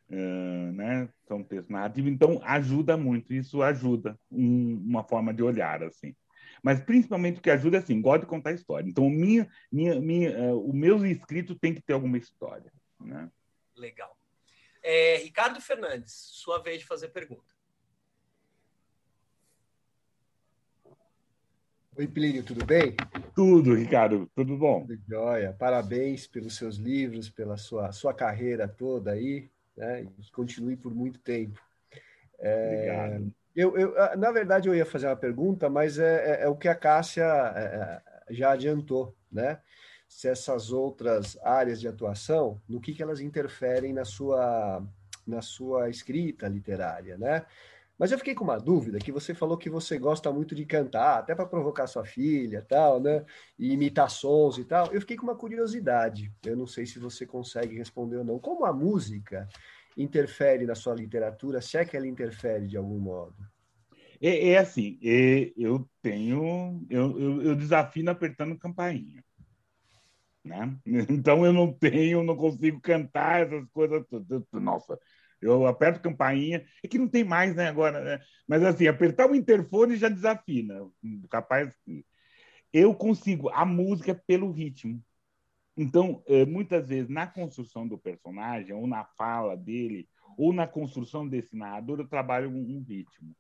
Uh, 0.08 0.72
né? 0.74 1.10
São 1.28 1.44
textos 1.44 1.70
narrativos, 1.70 2.12
então 2.12 2.40
ajuda 2.44 2.96
muito, 2.96 3.34
isso 3.34 3.64
ajuda 3.64 4.16
um, 4.32 4.76
uma 4.86 5.04
forma 5.04 5.34
de 5.34 5.42
olhar 5.42 5.82
assim. 5.82 6.16
Mas 6.62 6.80
principalmente 6.80 7.40
o 7.40 7.42
que 7.42 7.50
ajuda 7.50 7.78
é 7.78 7.80
assim, 7.80 8.00
gosto 8.00 8.22
de 8.22 8.28
contar 8.28 8.52
história. 8.52 8.88
Então 8.88 9.10
minha, 9.10 9.50
minha, 9.72 10.00
minha, 10.00 10.54
uh, 10.54 10.70
o 10.70 10.72
meu 10.72 11.04
escrito 11.08 11.56
tem 11.56 11.74
que 11.74 11.82
ter 11.82 11.94
alguma 11.94 12.20
história, 12.20 12.72
né? 13.00 13.32
Legal. 13.76 14.16
É, 14.84 15.18
Ricardo 15.18 15.60
Fernandes, 15.60 16.14
sua 16.14 16.62
vez 16.62 16.80
de 16.80 16.86
fazer 16.86 17.08
pergunta. 17.08 17.55
Oi, 21.98 22.08
Plínio, 22.08 22.44
tudo 22.44 22.66
bem? 22.66 22.96
Tudo, 23.34 23.74
Ricardo, 23.74 24.30
tudo 24.36 24.58
bom? 24.58 24.82
Tudo 24.82 25.00
jóia. 25.08 25.54
Parabéns 25.58 26.28
pelos 26.28 26.56
seus 26.56 26.76
livros, 26.76 27.30
pela 27.30 27.58
sua, 27.58 27.92
sua 27.92 28.14
carreira 28.14 28.68
toda 28.68 29.12
aí 29.12 29.50
né? 29.76 30.04
E 30.04 30.32
continue 30.32 30.76
por 30.76 30.94
muito 30.94 31.20
tempo. 31.20 31.60
É, 32.40 32.68
Obrigado. 32.68 33.34
Eu, 33.56 33.78
eu, 33.78 34.02
ah, 34.02 34.16
na 34.16 34.32
verdade, 34.32 34.68
eu 34.68 34.76
ia 34.76 34.86
fazer 34.86 35.08
uma 35.08 35.16
pergunta, 35.16 35.70
mas 35.70 35.98
é, 35.98 36.42
é, 36.42 36.44
é 36.44 36.48
o 36.48 36.56
que 36.56 36.68
a 36.68 36.76
Cássia 36.76 37.24
é, 37.24 37.62
é, 38.30 38.34
já 38.34 38.52
adiantou, 38.52 39.16
né? 39.32 39.60
Se 40.08 40.28
essas 40.28 40.72
outras 40.72 41.38
áreas 41.42 41.80
de 41.80 41.88
atuação, 41.88 42.62
no 42.68 42.80
que, 42.80 42.94
que 42.94 43.02
elas 43.02 43.20
interferem 43.20 43.94
na 43.94 44.06
sua, 44.06 44.84
na 45.26 45.42
sua 45.42 45.90
escrita 45.90 46.48
literária, 46.48 47.18
né? 47.18 47.46
Mas 47.98 48.12
eu 48.12 48.18
fiquei 48.18 48.36
com 48.36 48.44
uma 48.44 48.58
dúvida, 48.58 49.00
que 49.00 49.12
você 49.12 49.34
falou 49.34 49.58
que 49.58 49.70
você 49.70 49.98
gosta 49.98 50.32
muito 50.32 50.54
de 50.54 50.66
cantar, 50.66 51.20
até 51.20 51.34
para 51.34 51.46
provocar 51.46 51.88
sua 51.88 52.04
filha, 52.06 52.62
tal, 52.62 53.00
né? 53.00 53.26
E 53.58 53.72
imitar 53.72 54.10
sons 54.10 54.58
e 54.58 54.66
tal. 54.66 54.92
Eu 54.94 55.00
fiquei 55.00 55.16
com 55.16 55.24
uma 55.24 55.36
curiosidade. 55.36 56.32
Eu 56.46 56.58
não 56.58 56.68
sei 56.68 56.86
se 56.86 57.00
você 57.00 57.26
consegue 57.26 57.78
responder 57.78 58.18
ou 58.18 58.26
não. 58.26 58.38
Como 58.38 58.66
a 58.66 58.74
música 58.74 59.48
interfere 59.98 60.66
na 60.66 60.76
sua 60.76 60.94
literatura, 60.94 61.62
se 61.62 61.78
é 61.78 61.86
que 61.86 61.96
ela 61.96 62.08
interfere 62.08 62.68
de 62.68 62.76
algum 62.76 63.00
modo? 63.00 63.36
É, 64.22 64.50
é 64.50 64.58
assim, 64.58 65.00
é, 65.04 65.54
eu 65.58 65.88
tenho, 66.02 66.86
eu, 66.90 67.20
eu, 67.20 67.42
eu 67.42 67.56
desafio 67.56 68.10
apertando 68.10 68.58
campainha. 68.58 69.24
Né? 70.44 70.78
Então 71.10 71.46
eu 71.46 71.52
não 71.52 71.74
tenho, 71.74 72.24
não 72.24 72.36
consigo 72.36 72.80
cantar 72.82 73.42
essas 73.42 73.66
coisas. 73.72 74.06
Nossa, 74.52 75.00
eu 75.46 75.68
aperto 75.68 76.02
campainha, 76.02 76.66
é 76.84 76.88
que 76.88 76.98
não 76.98 77.08
tem 77.08 77.24
mais, 77.24 77.56
né, 77.56 77.68
agora, 77.68 78.04
né? 78.04 78.24
Mas 78.48 78.64
assim, 78.64 78.88
apertar 78.88 79.30
o 79.30 79.36
interfone 79.36 79.96
já 79.96 80.10
desafina. 80.10 80.76
Capaz. 81.30 81.74
Eu 82.74 82.94
consigo. 82.94 83.50
A 83.50 83.66
música 83.66 84.12
é 84.12 84.22
pelo 84.28 84.52
ritmo. 84.52 85.02
Então, 85.78 86.24
é, 86.28 86.46
muitas 86.46 86.88
vezes, 86.88 87.10
na 87.10 87.28
construção 87.28 87.88
do 87.88 87.98
personagem, 87.98 88.74
ou 88.74 88.88
na 88.88 89.04
fala 89.04 89.58
dele, 89.58 90.08
ou 90.38 90.54
na 90.54 90.66
construção 90.66 91.28
desse 91.28 91.56
narrador, 91.56 92.00
eu 92.00 92.08
trabalho 92.08 92.50
um 92.50 92.82
ritmo. 92.82 93.36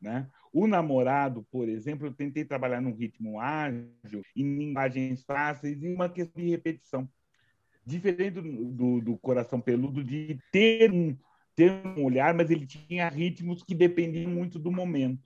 Né? 0.00 0.28
O 0.52 0.66
namorado, 0.66 1.46
por 1.50 1.68
exemplo, 1.68 2.06
eu 2.06 2.12
tentei 2.12 2.44
trabalhar 2.44 2.80
num 2.80 2.94
ritmo 2.94 3.40
ágil, 3.40 4.22
em 4.36 4.58
linguagens 4.58 5.22
fáceis 5.22 5.82
e 5.82 5.88
uma 5.88 6.08
questão 6.08 6.42
de 6.42 6.50
repetição. 6.50 7.08
Diferente 7.86 8.40
do, 8.40 8.72
do, 8.72 9.00
do 9.00 9.18
coração 9.18 9.60
peludo, 9.60 10.04
de 10.04 10.38
ter 10.52 10.92
um, 10.92 11.16
ter 11.54 11.70
um 11.70 12.04
olhar, 12.04 12.34
mas 12.34 12.50
ele 12.50 12.66
tinha 12.66 13.08
ritmos 13.08 13.62
que 13.62 13.74
dependiam 13.74 14.30
muito 14.30 14.58
do 14.58 14.70
momento, 14.70 15.22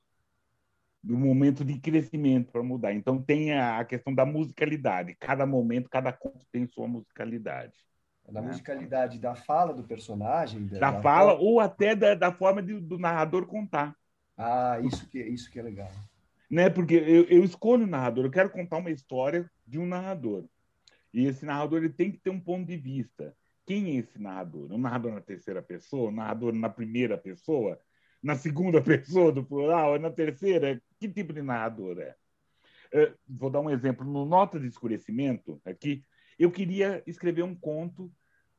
do 1.03 1.17
momento 1.17 1.65
de 1.65 1.79
crescimento 1.79 2.51
para 2.51 2.63
mudar. 2.63 2.93
Então 2.93 3.23
tem 3.23 3.53
a, 3.53 3.85
questão 3.85 4.15
da 4.15 4.27
musicalidade. 4.27 5.17
Cada 5.19 5.47
momento, 5.47 5.89
cada 5.89 6.13
conto 6.13 6.45
tem 6.51 6.67
sua 6.67 6.89
musicalidade. 6.89 7.75
Da 8.29 8.41
né? 8.41 8.49
musicalidade 8.49 9.21
da 9.21 9.37
fala 9.37 9.73
do 9.73 9.85
personagem, 9.85 10.67
da, 10.67 10.91
da 10.91 11.01
fala 11.01 11.35
ou 11.35 11.61
até 11.61 11.95
da, 11.95 12.15
da 12.15 12.33
forma 12.33 12.61
de, 12.61 12.81
do 12.81 12.99
narrador 12.99 13.47
contar. 13.47 13.95
Ah, 14.37 14.81
isso 14.83 15.09
que 15.09 15.23
isso 15.23 15.51
que 15.51 15.61
é 15.61 15.63
legal. 15.63 15.91
Né? 16.51 16.69
Porque 16.69 16.95
eu, 16.95 17.25
eu 17.25 17.45
escolho 17.45 17.85
o 17.85 17.89
narrador, 17.89 18.25
eu 18.25 18.31
quero 18.31 18.51
contar 18.51 18.79
uma 18.79 18.91
história 18.91 19.49
de 19.67 19.79
um 19.79 19.87
narrador. 19.87 20.45
E 21.15 21.25
esse 21.27 21.47
narrador 21.47 21.79
ele 21.79 21.93
tem 21.93 22.11
que 22.11 22.19
ter 22.19 22.31
um 22.31 22.41
ponto 22.41 22.67
de 22.67 22.77
vista. 22.77 23.35
Quem 23.67 23.97
é 23.97 23.99
esse 23.99 24.19
narrador? 24.19 24.73
Um 24.73 24.79
narrador 24.79 25.13
na 25.13 25.21
terceira 25.21 25.61
pessoa? 25.61 26.11
Um 26.11 26.15
narrador 26.15 26.53
na 26.55 26.69
primeira 26.69 27.19
pessoa? 27.19 27.79
Na 28.23 28.37
segunda 28.37 28.81
pessoa 28.83 29.33
do 29.33 29.45
plural? 29.45 29.97
É 29.97 29.99
na 29.99 30.11
terceira? 30.11 30.81
Que 31.01 31.09
tipo 31.09 31.33
de 31.33 31.43
narrador 31.43 31.99
é? 31.99 32.15
é? 32.93 33.13
Vou 33.29 33.51
dar 33.51 33.61
um 33.61 33.69
exemplo. 33.69 34.07
No 34.07 34.25
Nota 34.25 34.61
de 34.61 34.69
Escurecimento, 34.69 35.61
aqui, 35.65 36.05
eu 36.39 36.51
queria 36.53 37.03
escrever 37.07 37.43
um 37.43 37.57
conto 37.57 38.13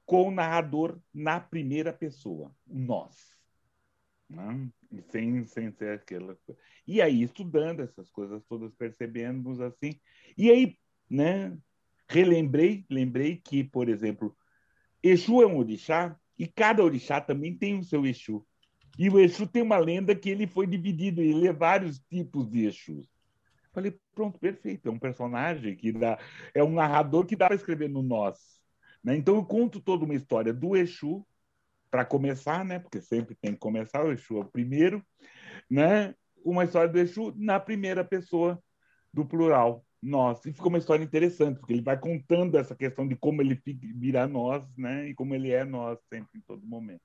com 0.05 0.28
o 0.28 0.32
narrador 0.32 0.99
na 1.14 1.39
primeira 1.39 1.93
pessoa, 1.93 2.53
nós. 2.66 3.38
Né? 4.30 4.70
Sem, 5.10 5.45
sem 5.45 5.72
ser 5.72 5.95
aquela. 5.95 6.38
E 6.86 7.01
aí, 7.01 7.24
estudando 7.24 7.82
essas 7.82 8.10
coisas 8.10 8.43
todas, 8.45 8.74
percebemos 8.74 9.62
assim. 9.62 9.99
E 10.38 10.49
aí, 10.49 10.78
né, 11.10 11.58
relembrei, 12.10 12.86
lembrei 12.89 13.38
que, 13.38 13.64
por 13.64 13.88
exemplo, 13.89 14.36
Exu 15.02 15.41
é 15.41 15.48
um 15.48 15.58
orixá 15.58 16.16
e 16.38 16.48
cada 16.48 16.84
orixá 16.84 17.20
também 17.22 17.58
tem 17.58 17.78
o 17.80 17.84
seu 17.84 18.06
Exu. 18.06 18.45
E 18.98 19.10
o 19.10 19.20
Exu 19.20 19.45
tem 19.48 19.62
uma 19.62 19.78
lenda 19.78 20.16
que 20.16 20.30
ele 20.30 20.48
foi 20.48 20.66
dividido, 20.66 21.22
ele 21.22 21.48
é 21.48 21.54
vários 21.54 22.00
tipos 22.10 22.50
de 22.50 22.66
Exus. 22.66 23.08
Falei, 23.72 23.95
pronto, 24.16 24.39
perfeito. 24.39 24.89
É 24.89 24.91
um 24.91 24.98
personagem 24.98 25.76
que 25.76 25.91
dá, 25.91 26.18
é 26.54 26.64
um 26.64 26.74
narrador 26.74 27.26
que 27.26 27.36
dá 27.36 27.45
para 27.45 27.56
escrever 27.56 27.89
no 27.89 28.02
nós. 28.02 28.38
Né? 29.04 29.16
Então 29.16 29.36
eu 29.36 29.45
conto 29.45 29.80
toda 29.80 30.04
uma 30.04 30.16
história 30.16 30.52
do 30.52 30.76
Exu 30.76 31.26
para 31.89 32.04
começar, 32.04 32.66
né? 32.66 32.80
Porque 32.80 33.02
sempre 33.02 33.36
tem 33.36 33.54
que 33.54 33.60
começar 33.60 34.04
o 34.04 34.12
Exu 34.12 34.38
é 34.38 34.41
o 34.41 34.45
primeiro, 34.45 35.06
né? 35.70 36.14
Uma 36.43 36.66
história 36.66 36.91
do 36.91 37.00
Exu 37.00 37.34
na 37.38 37.60
primeira 37.60 38.04
pessoa 38.04 38.62
do 39.14 39.26
plural 39.26 39.86
nós. 40.02 40.45
E 40.45 40.54
ficou 40.54 40.70
uma 40.70 40.78
história 40.78 41.04
interessante, 41.04 41.60
porque 41.60 41.74
ele 41.74 41.82
vai 41.82 42.00
contando 42.00 42.58
essa 42.58 42.76
questão 42.76 43.08
de 43.08 43.16
como 43.16 43.41
ele 43.41 43.62
vira 43.66 44.28
nós, 44.28 44.64
né? 44.78 45.10
E 45.10 45.14
como 45.14 45.34
ele 45.34 45.52
é 45.52 45.64
nós 45.64 46.00
sempre, 46.10 46.38
em 46.38 46.41
todo 46.41 46.66
momento. 46.66 47.02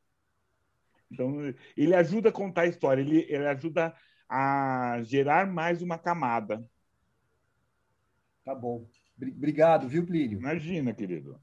Então, 1.10 1.54
ele 1.76 1.94
ajuda 1.94 2.30
a 2.30 2.32
contar 2.32 2.62
a 2.62 2.66
história, 2.66 3.02
ele, 3.02 3.26
ele 3.28 3.46
ajuda 3.46 3.94
a 4.28 5.00
gerar 5.02 5.46
mais 5.46 5.82
uma 5.82 5.98
camada. 5.98 6.64
Tá 8.44 8.54
bom. 8.54 8.86
Obrigado, 9.20 9.88
viu, 9.88 10.06
Plínio? 10.06 10.38
Imagina, 10.38 10.94
querido. 10.94 11.38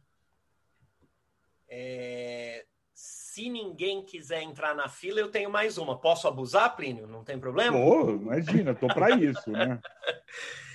É... 1.67 2.65
Se 2.93 3.47
ninguém 3.47 4.03
quiser 4.03 4.41
entrar 4.41 4.75
na 4.75 4.89
fila, 4.89 5.19
eu 5.19 5.29
tenho 5.29 5.49
mais 5.49 5.77
uma. 5.77 5.97
Posso 5.97 6.27
abusar, 6.27 6.75
Plínio? 6.75 7.07
Não 7.07 7.23
tem 7.23 7.39
problema? 7.39 7.77
Oh, 7.77 8.09
imagina, 8.09 8.75
tô 8.75 8.87
para 8.87 9.11
isso, 9.11 9.49
né? 9.51 9.79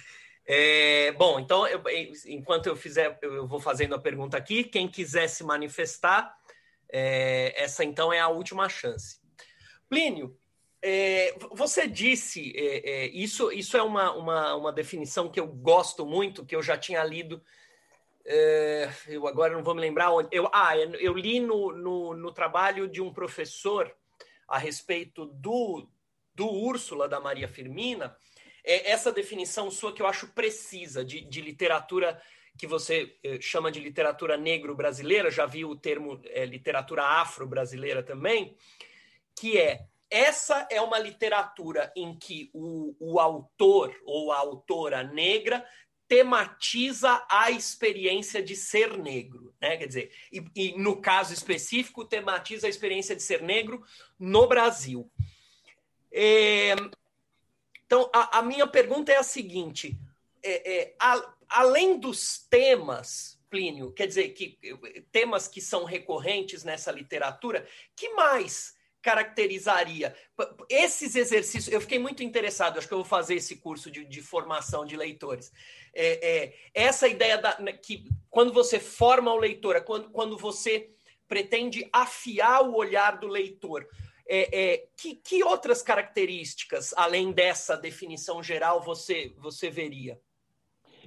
É, 0.47 1.13
bom, 1.13 1.41
então, 1.41 1.67
eu, 1.67 1.83
enquanto 2.27 2.67
eu 2.67 2.77
fizer, 2.77 3.19
eu 3.23 3.47
vou 3.47 3.59
fazendo 3.59 3.95
a 3.95 3.99
pergunta 3.99 4.37
aqui. 4.37 4.63
Quem 4.63 4.87
quiser 4.87 5.27
se 5.29 5.43
manifestar, 5.43 6.37
é, 6.91 7.55
essa 7.63 7.83
então 7.83 8.13
é 8.13 8.21
a 8.21 8.29
última 8.29 8.69
chance. 8.69 9.19
Plínio, 9.89 10.37
é, 10.83 11.35
você 11.53 11.89
disse, 11.89 12.53
é, 12.55 12.91
é, 12.91 13.07
isso, 13.07 13.51
isso 13.51 13.77
é 13.77 13.83
uma, 13.83 14.13
uma, 14.13 14.55
uma, 14.55 14.73
definição 14.73 15.31
que 15.31 15.41
eu 15.41 15.47
gosto 15.47 16.05
muito, 16.05 16.45
que 16.45 16.55
eu 16.55 16.63
já 16.63 16.77
tinha 16.77 17.03
lido. 17.03 17.43
É, 18.27 18.91
eu 19.09 19.27
agora 19.27 19.55
não 19.55 19.65
vou 19.65 19.75
me 19.75 19.81
lembrar 19.81 20.13
onde. 20.13 20.29
Eu, 20.31 20.51
ah, 20.53 20.77
eu 20.77 21.15
li 21.15 21.41
no, 21.41 21.73
no, 21.73 22.15
no 22.15 22.33
trabalho 22.33 22.87
de 22.87 23.01
um 23.01 23.13
professor 23.13 23.95
a 24.47 24.59
respeito 24.59 25.25
do, 25.25 25.89
do 26.35 26.51
Úrsula, 26.51 27.09
da 27.09 27.19
Maria 27.19 27.49
Firmina 27.49 28.15
é 28.65 28.91
essa 28.91 29.13
definição 29.13 29.71
sua 29.71 29.93
que 29.93 30.03
eu 30.03 30.07
acho 30.07 30.29
precisa 30.29 31.05
de, 31.05 31.21
de 31.21 31.41
literatura 31.41 32.21
que 32.57 32.67
você 32.67 33.17
eh, 33.23 33.41
chama 33.41 33.71
de 33.71 33.81
literatura 33.81 34.37
negro-brasileira, 34.37 35.31
já 35.31 35.45
vi 35.45 35.65
o 35.65 35.75
termo 35.75 36.21
é, 36.25 36.47
literatura 36.47 37.03
afro-brasileira 37.03 38.03
também, 38.03 38.57
que 39.37 39.59
é 39.59 39.87
essa 40.09 40.67
é 40.71 40.81
uma 40.81 40.99
literatura 40.99 41.93
em 41.97 42.17
que 42.17 42.49
o, 42.55 42.95
o 43.01 43.19
autor 43.19 43.93
ou 44.05 44.31
a 44.31 44.39
autora 44.39 45.03
negra 45.03 45.67
tematiza 46.07 47.25
a 47.29 47.51
experiência 47.51 48.41
de 48.43 48.55
ser 48.55 48.97
negro, 48.97 49.53
né? 49.61 49.77
Quer 49.77 49.87
dizer, 49.87 50.13
e, 50.31 50.45
e, 50.55 50.79
no 50.79 51.01
caso 51.01 51.33
específico, 51.33 52.05
tematiza 52.05 52.67
a 52.67 52.71
experiência 52.71 53.17
de 53.17 53.23
ser 53.23 53.43
negro 53.43 53.83
no 54.19 54.47
Brasil. 54.47 55.11
É, 56.13 56.77
Então, 57.87 58.11
a, 58.13 58.39
a 58.39 58.43
minha 58.43 58.67
pergunta 58.67 59.13
é 59.13 59.17
a 59.17 59.23
seguinte: 59.23 59.99
é, 60.43 60.75
é, 60.75 60.95
a, 61.01 61.35
além 61.49 61.99
dos 61.99 62.39
temas, 62.49 63.39
Plínio, 63.49 63.93
quer 63.93 64.07
dizer, 64.07 64.31
que 64.31 64.59
temas 65.13 65.47
que 65.47 65.61
são 65.61 65.85
recorrentes 65.85 66.65
nessa 66.65 66.91
literatura, 66.91 67.67
que 67.95 68.11
mais 68.11 68.75
caracterizaria 69.01 70.17
esses 70.69 71.15
exercícios? 71.15 71.73
Eu 71.73 71.81
fiquei 71.81 71.99
muito 71.99 72.23
interessado, 72.23 72.79
acho 72.79 72.89
que 72.89 72.95
eu 72.95 72.99
vou 72.99 73.05
fazer 73.05 73.35
esse 73.35 73.57
curso 73.57 73.91
de, 73.91 74.05
de 74.05 74.23
formação 74.23 74.85
de 74.85 74.97
leitores. 74.97 75.53
É, 75.95 76.29
é, 76.29 76.55
essa 76.73 77.07
ideia 77.07 77.39
da, 77.39 77.61
né, 77.61 77.73
que 77.73 78.09
quando 78.31 78.53
você 78.53 78.81
forma 78.81 79.33
o 79.33 79.39
leitor, 79.39 79.77
é 79.77 79.81
quando, 79.81 80.11
quando 80.11 80.37
você 80.37 80.91
pretende 81.29 81.89
afiar 81.93 82.63
o 82.63 82.75
olhar 82.75 83.19
do 83.19 83.29
leitor, 83.29 83.87
é, 84.27 84.73
é, 84.75 84.89
que, 84.97 85.17
que, 85.17 85.45
outras 85.45 85.83
características, 85.83 86.95
além 86.97 87.33
dessa 87.33 87.77
definição 87.77 88.43
geral, 88.43 88.83
você, 88.83 89.35
você 89.39 89.71
veria? 89.71 90.21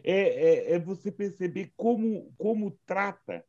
É, 0.03 0.13
é, 0.13 0.73
é 0.73 0.79
você 0.79 1.11
perceber 1.11 1.73
como, 1.75 2.33
como 2.37 2.71
trata, 2.85 3.43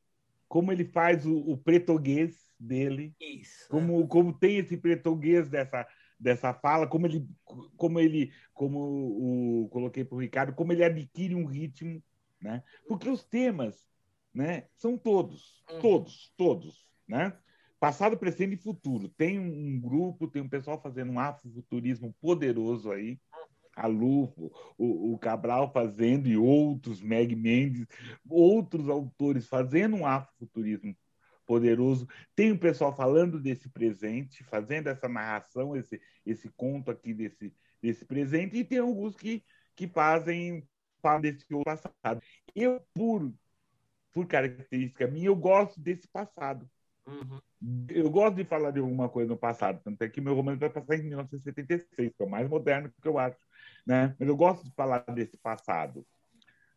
como 0.48 0.72
ele 0.72 0.84
faz 0.84 1.26
o, 1.26 1.36
o 1.36 1.56
pretoguês 1.58 2.48
dele, 2.58 3.14
Isso, 3.20 3.68
como, 3.68 4.02
é. 4.02 4.06
como 4.06 4.32
tem 4.32 4.56
esse 4.56 4.76
pretoguês 4.76 5.48
dessa, 5.48 5.86
dessa 6.18 6.54
fala, 6.54 6.86
como 6.86 7.06
ele, 7.06 7.28
como 7.76 8.00
ele, 8.00 8.32
como 8.54 9.64
o 9.64 9.68
coloquei 9.68 10.04
para 10.04 10.16
o 10.16 10.20
Ricardo, 10.20 10.54
como 10.54 10.72
ele 10.72 10.82
adquire 10.82 11.34
um 11.34 11.44
ritmo, 11.44 12.02
né? 12.40 12.62
Porque 12.88 13.08
os 13.08 13.22
temas, 13.22 13.86
né, 14.32 14.66
são 14.74 14.96
todos, 14.96 15.62
uhum. 15.70 15.80
todos, 15.80 16.32
todos, 16.36 16.88
né? 17.06 17.36
Passado, 17.80 18.18
presente 18.18 18.54
e 18.54 18.56
futuro. 18.56 19.08
Tem 19.08 19.38
um 19.38 19.80
grupo, 19.80 20.28
tem 20.28 20.42
um 20.42 20.48
pessoal 20.48 20.80
fazendo 20.80 21.12
um 21.12 21.20
afrofuturismo 21.20 22.14
poderoso 22.20 22.90
aí. 22.90 23.20
A 23.76 23.86
Lufo, 23.86 24.50
o, 24.76 25.12
o, 25.12 25.18
Cabral 25.18 25.72
fazendo 25.72 26.28
e 26.28 26.36
outros, 26.36 27.00
Meg 27.00 27.36
Mendes, 27.36 27.86
outros 28.28 28.88
autores 28.88 29.46
fazendo 29.46 29.94
um 29.94 30.06
afrofuturismo 30.06 30.96
poderoso. 31.46 32.08
Tem 32.34 32.50
o 32.50 32.58
pessoal 32.58 32.94
falando 32.94 33.40
desse 33.40 33.68
presente, 33.68 34.42
fazendo 34.42 34.88
essa 34.88 35.08
narração, 35.08 35.76
esse, 35.76 36.00
esse 36.26 36.48
conto 36.50 36.90
aqui 36.90 37.14
desse, 37.14 37.54
desse 37.80 38.04
presente, 38.04 38.56
e 38.56 38.64
tem 38.64 38.78
alguns 38.78 39.14
que, 39.14 39.44
que 39.76 39.86
fazem 39.86 40.66
falam 41.00 41.20
desse 41.20 41.46
passado. 41.64 42.20
Eu, 42.54 42.80
por, 42.92 43.32
por 44.12 44.26
característica 44.26 45.06
minha, 45.06 45.26
eu 45.26 45.36
gosto 45.36 45.80
desse 45.80 46.08
passado. 46.08 46.68
Uhum. 47.06 47.40
Eu 47.88 48.08
gosto 48.10 48.36
de 48.36 48.44
falar 48.44 48.70
de 48.70 48.78
alguma 48.78 49.08
coisa 49.08 49.30
no 49.30 49.36
passado, 49.36 49.80
tanto 49.82 50.00
é 50.02 50.08
que 50.08 50.20
meu 50.20 50.34
romance 50.34 50.60
vai 50.60 50.70
passar 50.70 50.96
em 50.96 51.02
1976, 51.02 52.14
que 52.14 52.22
é 52.22 52.24
o 52.24 52.30
mais 52.30 52.48
moderno 52.48 52.92
que 53.02 53.08
eu 53.08 53.18
acho. 53.18 53.38
Né? 53.86 54.14
Mas 54.18 54.28
eu 54.28 54.36
gosto 54.36 54.64
de 54.64 54.72
falar 54.74 55.00
desse 55.12 55.36
passado. 55.36 56.06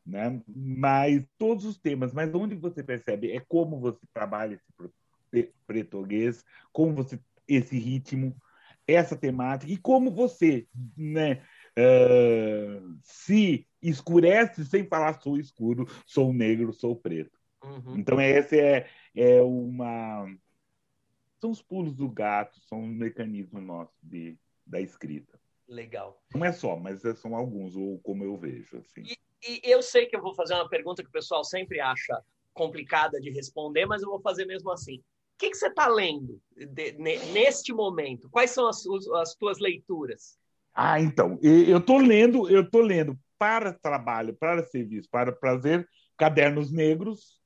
Né? 0.05 0.41
Mas 0.47 1.23
todos 1.37 1.65
os 1.65 1.77
temas, 1.77 2.13
mas 2.13 2.33
onde 2.33 2.55
você 2.55 2.83
percebe 2.83 3.31
é 3.31 3.39
como 3.39 3.79
você 3.79 3.99
trabalha 4.13 4.59
esse 5.31 5.53
português, 5.67 6.43
como 6.71 6.93
você 6.93 7.19
esse 7.47 7.77
ritmo, 7.77 8.35
essa 8.87 9.15
temática 9.15 9.71
e 9.71 9.77
como 9.77 10.11
você, 10.11 10.67
né, 10.97 11.41
uh, 11.77 12.97
se 13.03 13.67
escurece 13.81 14.65
sem 14.65 14.85
falar 14.85 15.19
sou 15.21 15.37
escuro, 15.37 15.87
sou 16.05 16.33
negro, 16.33 16.73
sou 16.73 16.95
preto. 16.95 17.37
Uhum. 17.63 17.97
Então, 17.97 18.19
esse 18.19 18.59
é, 18.59 18.87
é 19.15 19.41
uma. 19.41 20.25
São 21.41 21.49
os 21.49 21.61
pulos 21.61 21.95
do 21.95 22.07
gato, 22.07 22.59
são 22.61 22.79
um 22.79 22.87
mecanismo 22.87 23.59
nosso 23.59 23.97
de, 24.03 24.37
da 24.63 24.79
escrita. 24.79 25.39
Legal. 25.67 26.21
Não 26.35 26.45
é 26.45 26.51
só, 26.51 26.75
mas 26.75 27.01
são 27.17 27.35
alguns, 27.35 27.75
ou 27.75 27.97
como 27.99 28.23
eu 28.23 28.37
vejo. 28.37 28.77
Assim. 28.77 29.01
E, 29.03 29.67
e 29.67 29.71
eu 29.71 29.81
sei 29.81 30.05
que 30.05 30.15
eu 30.15 30.21
vou 30.21 30.35
fazer 30.35 30.53
uma 30.53 30.69
pergunta 30.69 31.01
que 31.01 31.09
o 31.09 31.11
pessoal 31.11 31.43
sempre 31.43 31.79
acha 31.79 32.23
complicada 32.53 33.19
de 33.19 33.31
responder, 33.31 33.87
mas 33.87 34.03
eu 34.03 34.09
vou 34.09 34.21
fazer 34.21 34.45
mesmo 34.45 34.69
assim. 34.69 34.97
O 34.97 35.03
que, 35.39 35.49
que 35.49 35.57
você 35.57 35.67
está 35.67 35.87
lendo 35.87 36.39
de, 36.55 36.91
de, 36.91 36.91
neste 37.31 37.73
momento? 37.73 38.29
Quais 38.29 38.51
são 38.51 38.67
as, 38.67 38.85
as 39.15 39.33
tuas 39.33 39.57
leituras? 39.57 40.37
Ah, 40.75 41.01
então, 41.01 41.39
eu 41.41 41.79
estou 41.79 41.97
lendo, 41.97 42.47
eu 42.49 42.61
estou 42.61 42.81
lendo 42.81 43.17
para 43.39 43.73
trabalho, 43.73 44.35
para 44.35 44.63
serviço, 44.63 45.09
para 45.09 45.31
prazer, 45.31 45.89
Cadernos 46.15 46.71
Negros, 46.71 47.40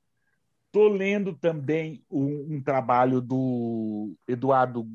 Estou 0.76 0.88
lendo 0.88 1.32
também 1.32 2.04
um, 2.10 2.56
um, 2.56 2.62
trabalho 2.62 3.18
do 3.22 4.14
Eduardo 4.28 4.86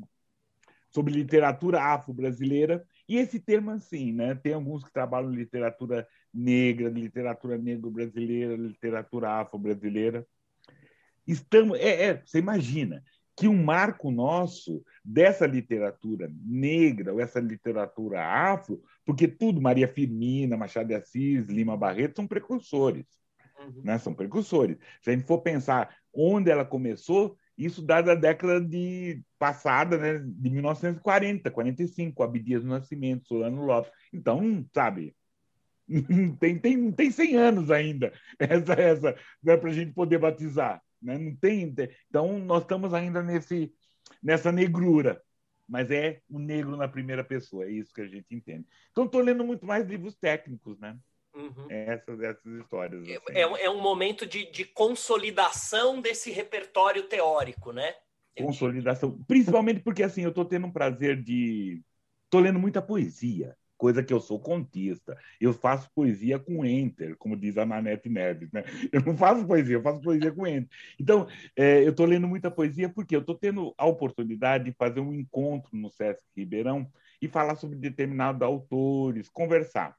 sobre 0.88 1.12
literatura 1.12 1.82
afro-brasileira. 1.82 2.86
E 3.08 3.16
esse 3.16 3.40
termo, 3.40 3.72
assim, 3.72 4.12
né? 4.12 4.36
Tem 4.36 4.52
alguns 4.54 4.84
que 4.84 4.92
trabalham 4.92 5.28
literatura 5.30 6.06
negra, 6.32 6.88
literatura 6.88 7.58
negro-brasileira, 7.58 8.54
literatura 8.54 9.40
afro-brasileira. 9.40 10.24
Estamos, 11.26 11.76
é, 11.80 12.10
é, 12.10 12.22
você 12.24 12.38
imagina 12.38 13.02
que 13.36 13.48
um 13.48 13.64
marco 13.64 14.12
nosso 14.12 14.84
dessa 15.04 15.48
literatura 15.48 16.30
negra, 16.44 17.12
ou 17.12 17.20
essa 17.20 17.40
literatura 17.40 18.24
afro, 18.24 18.80
porque 19.04 19.26
tudo, 19.26 19.60
Maria 19.60 19.88
Firmina, 19.88 20.56
Machado 20.56 20.86
de 20.86 20.94
Assis, 20.94 21.48
Lima 21.48 21.76
Barreto, 21.76 22.14
são 22.18 22.26
precursores 22.28 23.21
uhum. 23.64 23.82
né? 23.82 23.98
são 23.98 24.14
precursores. 24.14 24.76
Se 25.00 25.10
a 25.10 25.12
gente 25.12 25.26
for 25.26 25.38
pensar 25.38 25.94
onde 26.12 26.50
ela 26.50 26.64
começou, 26.64 27.36
isso 27.56 27.82
dá 27.82 28.00
da 28.00 28.14
década 28.14 28.60
de 28.60 29.22
passada, 29.38 29.98
né, 29.98 30.18
de 30.18 30.50
1940, 30.50 31.50
45, 31.50 32.22
Abdias 32.22 32.62
do 32.62 32.68
Nascimento, 32.68 33.28
Solano 33.28 33.64
Lopes. 33.64 33.92
Então, 34.12 34.66
sabe, 34.74 35.14
tem, 36.40 36.58
tem, 36.58 36.92
tem 36.92 37.10
100 37.10 37.36
anos 37.36 37.70
ainda 37.70 38.12
essa, 38.38 38.72
essa 38.74 39.16
né, 39.42 39.56
para 39.56 39.70
a 39.70 39.72
gente 39.72 39.92
poder 39.92 40.18
batizar. 40.18 40.82
Né? 41.00 41.18
Não 41.18 41.34
tem, 41.36 41.74
então, 42.08 42.38
nós 42.38 42.62
estamos 42.62 42.94
ainda 42.94 43.22
nesse, 43.22 43.72
nessa 44.22 44.50
negrura, 44.50 45.22
mas 45.68 45.90
é 45.90 46.20
o 46.28 46.38
negro 46.38 46.76
na 46.76 46.88
primeira 46.88 47.24
pessoa, 47.24 47.64
é 47.64 47.70
isso 47.70 47.92
que 47.92 48.00
a 48.00 48.08
gente 48.08 48.34
entende. 48.34 48.66
Então, 48.90 49.04
estou 49.04 49.20
lendo 49.20 49.44
muito 49.44 49.66
mais 49.66 49.86
livros 49.86 50.14
técnicos, 50.16 50.78
né? 50.78 50.96
Uhum. 51.34 51.66
Essas, 51.70 52.20
essas 52.20 52.52
histórias. 52.60 53.08
É, 53.08 53.16
assim. 53.16 53.24
É, 53.30 53.64
é, 53.64 53.70
um 53.70 53.80
momento 53.80 54.26
de, 54.26 54.50
de 54.50 54.64
consolidação 54.64 56.00
desse 56.00 56.30
repertório 56.30 57.04
teórico, 57.04 57.72
né? 57.72 57.94
Consolidação. 58.36 59.18
Principalmente 59.26 59.80
porque 59.80 60.02
assim, 60.02 60.22
eu 60.22 60.30
estou 60.30 60.44
tendo 60.44 60.66
um 60.66 60.72
prazer 60.72 61.22
de. 61.22 61.82
Estou 62.24 62.40
lendo 62.40 62.58
muita 62.58 62.80
poesia, 62.80 63.54
coisa 63.76 64.02
que 64.02 64.12
eu 64.12 64.20
sou 64.20 64.40
contista. 64.40 65.18
Eu 65.40 65.52
faço 65.52 65.90
poesia 65.94 66.38
com 66.38 66.64
enter, 66.64 67.16
como 67.16 67.36
diz 67.36 67.58
a 67.58 67.66
Nanete 67.66 68.08
Neves. 68.08 68.50
Né? 68.52 68.62
Eu 68.90 69.02
não 69.02 69.16
faço 69.16 69.46
poesia, 69.46 69.76
eu 69.76 69.82
faço 69.82 70.00
poesia 70.00 70.32
com 70.32 70.46
enter. 70.46 70.68
Então, 70.98 71.26
é, 71.56 71.82
eu 71.82 71.90
estou 71.90 72.06
lendo 72.06 72.28
muita 72.28 72.50
poesia 72.50 72.88
porque 72.88 73.14
eu 73.14 73.20
estou 73.20 73.34
tendo 73.34 73.74
a 73.76 73.86
oportunidade 73.86 74.64
de 74.64 74.72
fazer 74.72 75.00
um 75.00 75.12
encontro 75.12 75.76
no 75.76 75.90
Sesc 75.90 76.22
Ribeirão 76.36 76.90
e 77.20 77.28
falar 77.28 77.54
sobre 77.56 77.76
determinados 77.76 78.40
autores, 78.42 79.28
conversar. 79.28 79.96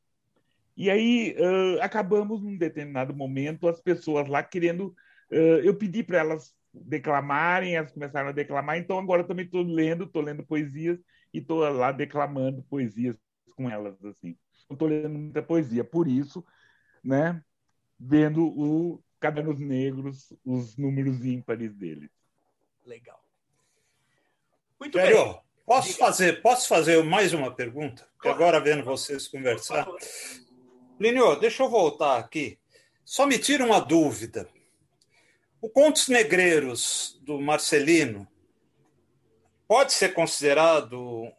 E 0.76 0.89
aí 0.89 1.36
uh, 1.38 1.82
acabamos, 1.82 2.41
num 2.41 2.57
determinado 2.57 3.15
momento, 3.15 3.67
as 3.67 3.80
pessoas 3.80 4.28
lá 4.28 4.43
querendo. 4.43 4.95
Uh, 5.32 5.61
eu 5.63 5.76
pedi 5.76 6.03
para 6.03 6.19
elas 6.19 6.53
declamarem, 6.74 7.76
elas 7.76 7.91
começaram 7.91 8.30
a 8.30 8.34
declamar, 8.34 8.77
então 8.77 8.98
agora 8.98 9.23
também 9.23 9.45
estou 9.45 9.61
lendo, 9.61 10.06
estou 10.06 10.22
lendo 10.22 10.43
poesias 10.43 10.99
e 11.34 11.39
estou 11.39 11.60
lá 11.69 11.91
declamando 11.91 12.64
poesias 12.64 13.15
com 13.56 13.69
elas. 13.69 14.03
assim. 14.03 14.35
Estou 14.69 14.88
lendo 14.88 15.10
muita 15.19 15.43
poesia, 15.43 15.84
por 15.84 16.07
isso, 16.07 16.43
né, 17.03 17.43
vendo 17.99 18.43
o 18.45 19.03
Cadernos 19.19 19.60
Negros, 19.60 20.34
os 20.43 20.76
números 20.77 21.23
ímpares 21.23 21.76
deles. 21.76 22.10
Legal. 22.85 23.23
Muito 24.80 24.98
bem. 24.98 25.14
Posso 25.65 25.98
fazer, 25.98 26.41
posso 26.41 26.68
fazer 26.68 27.02
mais 27.03 27.34
uma 27.34 27.49
pergunta? 27.53 28.06
Claro. 28.18 28.35
Agora 28.35 28.60
vendo 28.60 28.84
vocês 28.84 29.27
conversar. 29.27 29.88
Plínio, 30.98 31.36
deixa 31.40 31.64
eu 31.64 31.70
voltar 31.70 32.18
aqui. 32.18 32.57
Só 33.03 33.26
me 33.26 33.38
tira 33.38 33.65
uma 33.65 33.80
dúvida. 33.80 34.48
O 35.61 35.70
Contos 35.70 36.07
Negreiros 36.07 37.20
do 37.24 37.40
Marcelino 37.40 38.28
pode 39.68 39.94
ser 39.94 40.14
considerado 40.14 41.32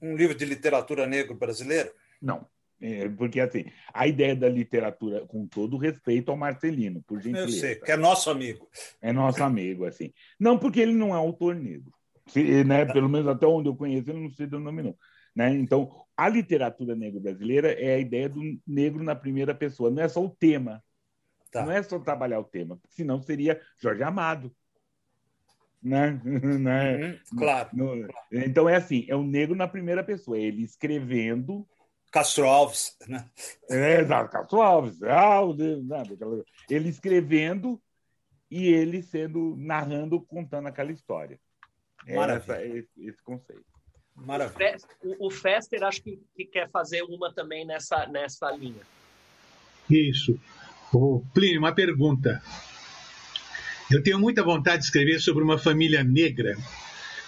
um 0.00 0.14
livro 0.14 0.34
de 0.34 0.44
literatura 0.44 1.06
negro 1.06 1.34
brasileira? 1.34 1.92
Não. 2.20 2.46
É, 2.80 3.08
porque, 3.08 3.40
assim, 3.40 3.64
a 3.92 4.06
ideia 4.06 4.36
da 4.36 4.48
literatura, 4.48 5.26
com 5.26 5.46
todo 5.46 5.78
respeito 5.78 6.30
ao 6.30 6.36
Marcelino, 6.36 7.02
por 7.02 7.20
gentileza. 7.20 7.48
Eu 7.48 7.60
sei, 7.60 7.74
que 7.76 7.90
é 7.90 7.96
nosso 7.96 8.28
amigo. 8.28 8.68
É 9.00 9.12
nosso 9.12 9.42
amigo, 9.42 9.86
assim. 9.86 10.12
Não 10.38 10.58
porque 10.58 10.80
ele 10.80 10.92
não 10.92 11.14
é 11.14 11.18
autor 11.18 11.54
negro. 11.54 11.92
Se, 12.26 12.64
né, 12.64 12.84
pelo 12.84 13.08
menos 13.08 13.28
até 13.28 13.46
onde 13.46 13.68
eu 13.68 13.76
conheço, 13.76 14.10
ele 14.10 14.20
não 14.20 14.30
se 14.30 14.46
denominou. 14.46 14.96
Né? 15.34 15.54
Então, 15.54 16.05
a 16.16 16.28
literatura 16.28 16.94
negro 16.94 17.20
brasileira 17.20 17.72
é 17.72 17.94
a 17.94 17.98
ideia 17.98 18.28
do 18.28 18.40
negro 18.66 19.04
na 19.04 19.14
primeira 19.14 19.54
pessoa, 19.54 19.90
não 19.90 20.02
é 20.02 20.08
só 20.08 20.24
o 20.24 20.30
tema. 20.30 20.82
Tá. 21.50 21.64
Não 21.64 21.72
é 21.72 21.82
só 21.82 21.98
trabalhar 21.98 22.40
o 22.40 22.44
tema, 22.44 22.80
senão 22.88 23.20
seria 23.20 23.60
Jorge 23.78 24.02
Amado. 24.02 24.54
Né? 25.82 26.20
né? 26.58 27.20
Uhum, 27.32 27.38
claro, 27.38 27.70
no, 27.72 28.08
Então 28.32 28.68
é 28.68 28.76
assim, 28.76 29.04
é 29.08 29.14
o 29.14 29.22
negro 29.22 29.54
na 29.54 29.68
primeira 29.68 30.02
pessoa, 30.02 30.38
é 30.38 30.42
ele 30.42 30.62
escrevendo 30.62 31.66
Castro 32.10 32.46
Alves, 32.46 32.96
né? 33.06 33.28
É, 33.68 34.00
exato, 34.00 34.30
Castro 34.30 34.62
Alves. 34.62 34.98
Né, 35.00 35.10
ele 36.70 36.88
escrevendo 36.88 37.80
e 38.50 38.68
ele 38.68 39.02
sendo 39.02 39.54
narrando, 39.56 40.20
contando 40.22 40.68
aquela 40.68 40.92
história. 40.92 41.38
Maravilha. 42.08 42.54
Essa, 42.54 42.64
esse, 42.64 43.06
esse 43.08 43.22
conceito. 43.22 43.75
Maravilha. 44.16 44.76
O, 45.18 45.30
Fester 45.30 45.82
acho 45.82 46.02
que, 46.02 46.18
que, 46.34 46.44
quer 46.44 46.70
fazer 46.70 47.02
uma 47.02 47.32
também 47.32 47.66
nessa, 47.66 48.06
nessa 48.06 48.50
linha. 48.52 48.82
Isso. 49.88 50.38
O 50.92 51.22
Plínio, 51.34 51.60
uma 51.60 51.74
pergunta. 51.74 52.42
Eu 53.90 54.02
tenho 54.02 54.18
muita 54.18 54.42
vontade 54.42 54.78
de 54.78 54.84
escrever 54.86 55.20
sobre 55.20 55.44
uma 55.44 55.58
família 55.58 56.02
negra 56.02 56.56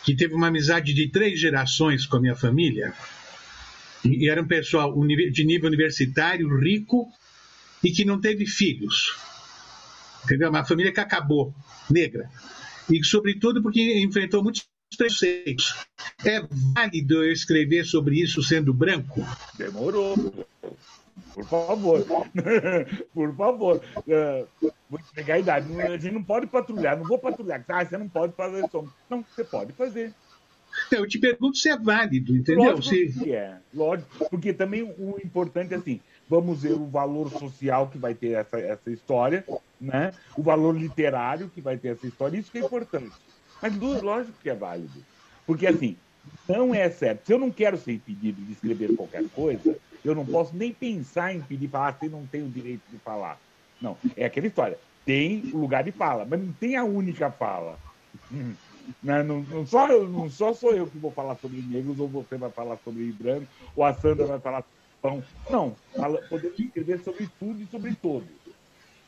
que 0.05 0.17
teve 0.17 0.35
uma 0.35 0.49
amizade 0.49 0.95
de 0.95 1.09
três 1.09 1.39
gerações 1.39 2.07
com 2.07 2.17
a 2.17 2.21
minha 2.21 2.35
família. 2.35 2.95
E 4.05 4.29
era 4.29 4.43
um 4.43 4.47
pessoal 4.47 4.93
de 5.07 5.45
nível 5.45 5.69
universitário, 5.69 6.59
rico 6.59 7.07
e 7.85 7.91
que 7.91 8.05
não 8.05 8.21
teve 8.21 8.47
filhos. 8.47 9.15
Entendeu? 10.25 10.51
Uma 10.51 10.65
família 10.65 10.93
que 10.93 11.01
acabou, 11.01 11.55
negra. 11.91 12.29
E, 12.91 13.05
sobretudo, 13.05 13.63
porque 13.63 14.03
enfrentou 14.03 14.43
muitos 14.43 14.67
preconceitos. 14.97 15.75
É 16.25 16.41
válido 16.75 17.25
eu 17.25 17.33
escrever 17.33 17.85
sobre 17.85 18.21
isso 18.21 18.43
sendo 18.43 18.73
branco? 18.73 19.25
Demorou. 19.57 20.15
Por 21.35 21.45
favor. 21.45 22.05
Por 23.15 23.37
favor. 23.37 23.83
Uh, 23.97 24.73
vou 24.91 25.01
pegar 25.15 25.35
a 25.35 25.39
idade. 25.39 25.81
A 25.81 25.97
gente 25.97 26.15
não 26.15 26.23
pode 26.23 26.47
patrulhar. 26.47 26.97
Não 26.97 27.05
vou 27.05 27.19
patrulhar. 27.19 27.65
Ah, 27.69 27.85
você 27.85 27.97
não 27.97 28.09
pode 28.09 28.33
fazer 28.33 28.69
som. 28.71 28.89
Não, 29.09 29.25
você 29.25 29.45
pode 29.45 29.73
fazer. 29.73 30.13
Eu 30.91 31.07
te 31.07 31.19
pergunto 31.19 31.57
se 31.57 31.69
é 31.69 31.77
válido, 31.77 32.37
entendeu? 32.37 32.73
Lógico 32.73 32.95
se... 32.95 33.25
que 33.25 33.33
é, 33.33 33.57
lógico. 33.75 34.29
Porque 34.31 34.53
também 34.53 34.83
o 34.83 35.19
importante 35.23 35.75
é 35.75 35.77
assim, 35.77 36.01
vamos 36.29 36.63
ver 36.63 36.73
o 36.73 36.87
valor 36.87 37.31
social 37.31 37.89
que 37.89 37.99
vai 37.99 38.15
ter 38.15 38.33
essa, 38.33 38.59
essa 38.59 38.91
história, 38.91 39.45
né? 39.81 40.13
o 40.37 40.43
valor 40.43 40.77
literário 40.77 41.51
que 41.53 41.61
vai 41.61 41.77
ter 41.77 41.89
essa 41.89 42.07
história, 42.07 42.39
isso 42.39 42.53
que 42.53 42.59
é 42.59 42.61
importante. 42.61 43.13
Mas 43.61 43.77
lógico 43.77 44.39
que 44.43 44.51
é 44.51 44.55
válido. 44.55 45.03
Porque 45.47 45.67
assim, 45.67 45.97
não 46.49 46.75
é 46.75 46.89
certo. 46.91 47.27
Se 47.27 47.33
eu 47.33 47.39
não 47.39 47.51
quero 47.51 47.77
ser 47.77 47.93
impedido 47.93 48.41
de 48.43 48.53
escrever 48.53 48.95
qualquer 48.95 49.25
coisa, 49.31 49.77
eu 50.05 50.15
não 50.15 50.25
posso 50.25 50.55
nem 50.57 50.73
pensar 50.73 51.35
em 51.35 51.41
pedir 51.41 51.69
falar, 51.69 51.97
você 51.99 52.09
não 52.09 52.27
tem 52.27 52.43
o 52.43 52.49
direito 52.49 52.83
de 52.91 52.99
falar. 52.99 53.39
Não, 53.81 53.97
é 54.17 54.25
aquela 54.25 54.47
história. 54.47 54.79
Tem 55.05 55.41
lugar 55.53 55.85
de 55.85 55.93
fala, 55.93 56.25
mas 56.25 56.41
não 56.41 56.53
tem 56.53 56.77
a 56.77 56.85
única 56.85 57.31
fala. 57.31 57.79
Não, 59.03 59.25
não, 59.25 59.41
não, 59.43 59.67
só, 59.67 59.87
não 59.89 60.31
só 60.31 60.53
sou 60.53 60.75
eu 60.75 60.87
que 60.87 60.99
vou 60.99 61.11
falar 61.11 61.37
sobre 61.37 61.61
negros, 61.61 61.99
ou 61.99 62.09
você 62.09 62.37
vai 62.37 62.51
falar 62.51 62.79
sobre 62.85 63.11
branco, 63.13 63.47
ou 63.77 63.85
a 63.85 63.95
Sandra 63.95 64.27
vai 64.27 64.41
falar 64.41 64.65
pão. 65.01 65.23
Não, 65.51 65.77
podemos 66.29 66.59
escrever 66.59 67.01
sobre 67.01 67.29
tudo 67.39 67.63
e 67.63 67.67
sobre 67.67 67.95
todos. 67.95 68.29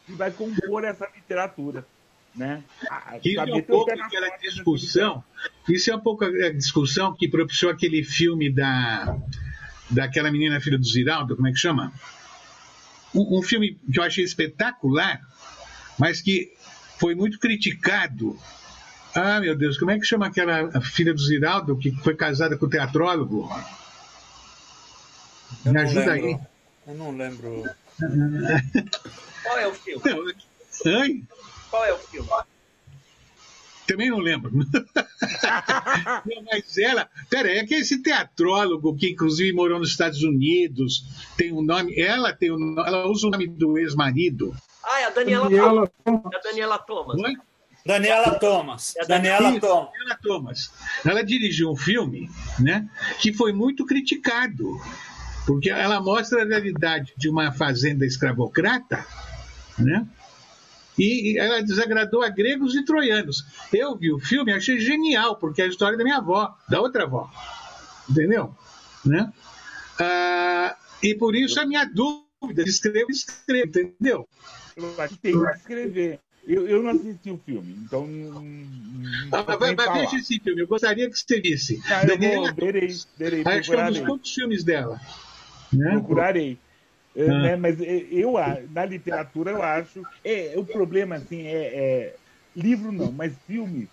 E 0.09 0.13
vai 0.13 0.31
compor 0.31 0.85
essa 0.85 1.09
literatura. 1.15 1.85
Né? 2.35 2.63
Isso 3.25 3.41
é 3.41 3.55
um 3.55 3.63
pouco 3.63 3.91
aquela 3.91 4.29
discussão. 4.39 5.25
Isso 5.69 5.91
é 5.91 5.97
um 5.97 6.01
pouco 6.01 6.25
a 6.25 6.53
discussão 6.53 7.15
que 7.15 7.29
propiciou 7.29 7.71
aquele 7.71 8.03
filme 8.03 8.51
da 8.51 9.17
daquela 9.91 10.31
menina 10.31 10.61
filha 10.61 10.79
do 10.79 10.87
Ziraldo, 10.87 11.35
como 11.35 11.49
é 11.49 11.53
que 11.53 11.59
chama? 11.59 11.93
Um, 13.13 13.41
um 13.41 13.43
filme 13.43 13.77
que 13.93 13.99
eu 13.99 14.05
achei 14.05 14.23
espetacular, 14.23 15.21
mas 15.99 16.21
que 16.21 16.53
foi 16.97 17.17
muito 17.17 17.41
criticado 17.41 18.39
ah, 19.15 19.41
meu 19.41 19.57
Deus, 19.57 19.77
como 19.77 19.91
é 19.91 19.99
que 19.99 20.07
chama 20.07 20.27
aquela 20.27 20.81
filha 20.83 21.13
do 21.13 21.21
Ziraldo 21.21 21.77
que 21.77 21.91
foi 21.97 22.15
casada 22.15 22.57
com 22.57 22.67
o 22.67 22.71
teatrólogo? 22.71 23.51
Eu 25.65 25.73
Me 25.73 25.81
ajuda 25.81 26.13
lembro. 26.13 26.29
aí. 26.29 26.39
Eu 26.87 26.95
não 26.95 27.17
lembro. 27.17 27.65
Qual 29.43 29.59
é 29.59 29.67
o 29.67 29.75
filme? 29.75 30.35
Oi? 30.87 31.25
Qual 31.71 31.85
é 31.85 31.93
o 31.93 31.99
filme? 31.99 32.29
Também 33.87 34.11
não 34.11 34.19
lembro. 34.19 34.53
mas 36.51 36.79
ela. 36.79 37.09
Pera, 37.29 37.51
é 37.51 37.65
que 37.65 37.75
esse 37.75 38.01
teatrólogo 38.03 38.97
que 38.97 39.11
inclusive 39.11 39.53
morou 39.53 39.81
nos 39.81 39.91
Estados 39.91 40.23
Unidos 40.23 41.05
tem 41.37 41.53
um 41.53 41.63
nome. 41.63 41.99
Ela 41.99 42.33
tem 42.33 42.53
um, 42.53 42.79
ela 42.79 43.07
usa 43.09 43.27
o 43.27 43.31
nome 43.31 43.49
do 43.49 43.79
ex-marido. 43.79 44.55
Ah, 44.85 45.01
é 45.01 45.05
a 45.07 45.11
Daniela, 45.11 45.45
Daniela 45.45 45.91
Thomas. 46.05 46.33
É 46.33 46.37
a 46.37 46.41
Daniela 46.41 46.79
Thomas. 46.79 47.21
Oi? 47.21 47.37
Daniela 47.85 48.39
Thomas. 48.39 48.97
É 48.97 49.07
Daniela, 49.07 49.39
Daniela 49.39 49.61
Thomas. 49.61 49.93
Daniela 49.93 50.19
Thomas. 50.23 50.73
Ela 51.05 51.25
dirigiu 51.25 51.71
um 51.71 51.77
filme 51.77 52.31
né, 52.59 52.89
que 53.19 53.33
foi 53.33 53.53
muito 53.53 53.85
criticado, 53.85 54.81
porque 55.47 55.71
ela 55.71 56.01
mostra 56.01 56.43
a 56.43 56.47
realidade 56.47 57.13
de 57.17 57.29
uma 57.29 57.53
fazenda 57.53 58.07
escravocrata, 58.07 59.05
né? 59.79 60.07
E 60.99 61.39
ela 61.39 61.63
desagradou 61.63 62.23
a 62.23 62.29
gregos 62.29 62.75
e 62.75 62.85
troianos. 62.85 63.45
Eu 63.73 63.97
vi 63.97 64.13
o 64.13 64.19
filme, 64.19 64.53
achei 64.53 64.79
genial, 64.79 65.37
porque 65.37 65.63
é 65.63 65.65
a 65.65 65.69
história 65.69 65.97
da 65.97 66.05
minha 66.05 66.19
avó, 66.19 66.55
da 66.69 66.81
outra 66.81 67.05
avó. 67.05 67.31
Entendeu? 68.09 68.55
Né? 69.05 69.33
Ah, 69.99 70.77
e 71.03 71.15
por 71.15 71.35
isso 71.35 71.61
a 71.61 71.67
minha 71.67 71.85
dúvida, 71.85 72.63
escreva, 72.63 73.11
escreva, 73.11 73.67
entendeu? 73.67 74.29
Eu 74.77 74.95
acho 74.99 75.15
que 75.15 75.21
tem 75.21 75.41
que 75.41 75.51
escrever. 75.57 76.21
Eu, 76.47 76.67
eu 76.67 76.83
não 76.83 76.91
assisti 76.91 77.31
o 77.31 77.39
filme, 77.45 77.77
então. 77.85 78.09
Ah, 79.31 79.43
vai, 79.57 79.75
vai 79.75 79.93
ver 79.93 80.17
esse 80.17 80.41
filme, 80.41 80.63
eu 80.63 80.67
gostaria 80.67 81.09
que 81.09 81.19
você 81.19 81.41
visse. 81.41 81.81
Ah, 81.87 82.05
eu 82.05 82.19
vou, 82.19 82.55
verei, 82.55 82.97
verei. 83.17 83.43
Acho 83.45 83.71
que 83.71 83.77
é 83.77 83.85
um 83.85 83.89
dos 83.89 84.01
poucos 84.01 84.35
filmes 84.35 84.65
dela. 84.65 85.01
Né? 85.73 85.91
Procurarei. 85.93 86.59
É, 87.15 87.29
ah. 87.29 87.43
Né, 87.43 87.57
mas 87.57 87.81
é, 87.81 88.07
eu, 88.11 88.35
na 88.71 88.85
literatura, 88.85 89.51
eu 89.51 89.63
acho. 89.63 90.03
É, 90.25 90.55
o 90.57 90.65
problema, 90.65 91.17
assim, 91.17 91.47
é, 91.47 91.53
é. 91.53 92.17
Livro 92.57 92.91
não, 92.91 93.13
mas 93.13 93.33
filme 93.47 93.89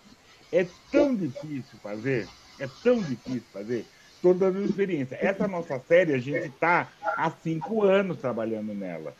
é 0.52 0.66
tão 0.90 1.14
difícil 1.14 1.78
fazer. 1.82 2.26
É 2.58 2.68
tão 2.82 3.00
difícil 3.00 3.44
fazer. 3.52 3.86
Estou 4.14 4.34
dando 4.34 4.64
experiência. 4.64 5.16
Essa 5.20 5.46
nossa 5.46 5.78
série, 5.78 6.12
a 6.12 6.18
gente 6.18 6.48
está 6.48 6.88
há 7.04 7.30
cinco 7.30 7.84
anos 7.84 8.18
trabalhando 8.18 8.74
nela. 8.74 9.14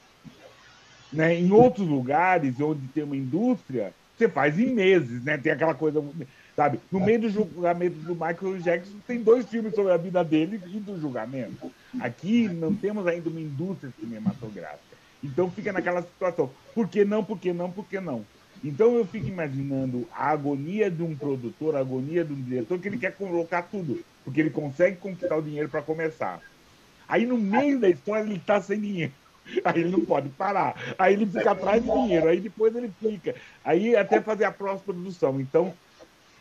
Né? 1.12 1.36
Em 1.36 1.52
outros 1.52 1.86
lugares, 1.86 2.60
onde 2.60 2.86
tem 2.88 3.04
uma 3.04 3.16
indústria, 3.16 3.94
você 4.16 4.28
faz 4.28 4.58
em 4.58 4.74
meses, 4.74 5.22
né? 5.22 5.38
Tem 5.38 5.52
aquela 5.52 5.74
coisa, 5.74 6.02
sabe? 6.59 6.80
No 6.90 6.98
meio 6.98 7.20
do 7.20 7.30
julgamento 7.30 7.94
do 7.98 8.14
Michael 8.14 8.59
Jackson, 8.59 8.97
tem 9.06 9.22
dois 9.22 9.47
filmes 9.47 9.72
sobre 9.76 9.93
a 9.93 9.97
vida 9.97 10.24
dele 10.24 10.60
e 10.66 10.80
do 10.80 11.01
julgamento. 11.01 11.70
Aqui 12.01 12.48
não 12.48 12.74
temos 12.74 13.06
ainda 13.06 13.30
uma 13.30 13.40
indústria 13.40 13.93
cinematográfica. 14.01 14.97
Então 15.22 15.48
fica 15.52 15.72
naquela 15.72 16.02
situação. 16.02 16.51
Por 16.74 16.89
que 16.89 17.05
não, 17.05 17.22
por 17.22 17.39
que 17.39 17.52
não, 17.52 17.70
por 17.70 17.86
que 17.86 18.01
não? 18.01 18.26
Então 18.64 18.97
eu 18.97 19.06
fico 19.06 19.28
imaginando 19.28 20.09
a 20.12 20.30
agonia 20.30 20.90
de 20.90 21.01
um 21.01 21.14
produtor, 21.14 21.76
a 21.76 21.78
agonia 21.78 22.24
de 22.24 22.32
um 22.32 22.43
diretor, 22.43 22.76
que 22.80 22.89
ele 22.89 22.98
quer 22.98 23.12
colocar 23.12 23.62
tudo, 23.62 24.05
porque 24.24 24.40
ele 24.40 24.51
consegue 24.51 24.97
conquistar 24.97 25.36
o 25.36 25.43
dinheiro 25.43 25.68
para 25.68 25.80
começar. 25.80 26.40
Aí 27.09 27.24
no 27.24 27.39
meio 27.39 27.78
da 27.78 27.89
história 27.89 28.24
ele 28.24 28.35
está 28.35 28.60
sem 28.60 28.80
dinheiro. 28.80 29.12
Aí 29.64 29.80
ele 29.80 29.90
não 29.90 30.05
pode 30.05 30.28
parar. 30.30 30.74
Aí 30.98 31.14
ele 31.14 31.24
fica 31.24 31.52
atrás 31.52 31.80
de 31.80 31.89
dinheiro. 31.89 32.28
Aí 32.28 32.40
depois 32.40 32.74
ele 32.74 32.90
fica. 33.01 33.36
Aí 33.64 33.94
até 33.94 34.20
fazer 34.20 34.44
a 34.44 34.51
próxima 34.51 34.93
produção. 34.93 35.40
Então, 35.40 35.72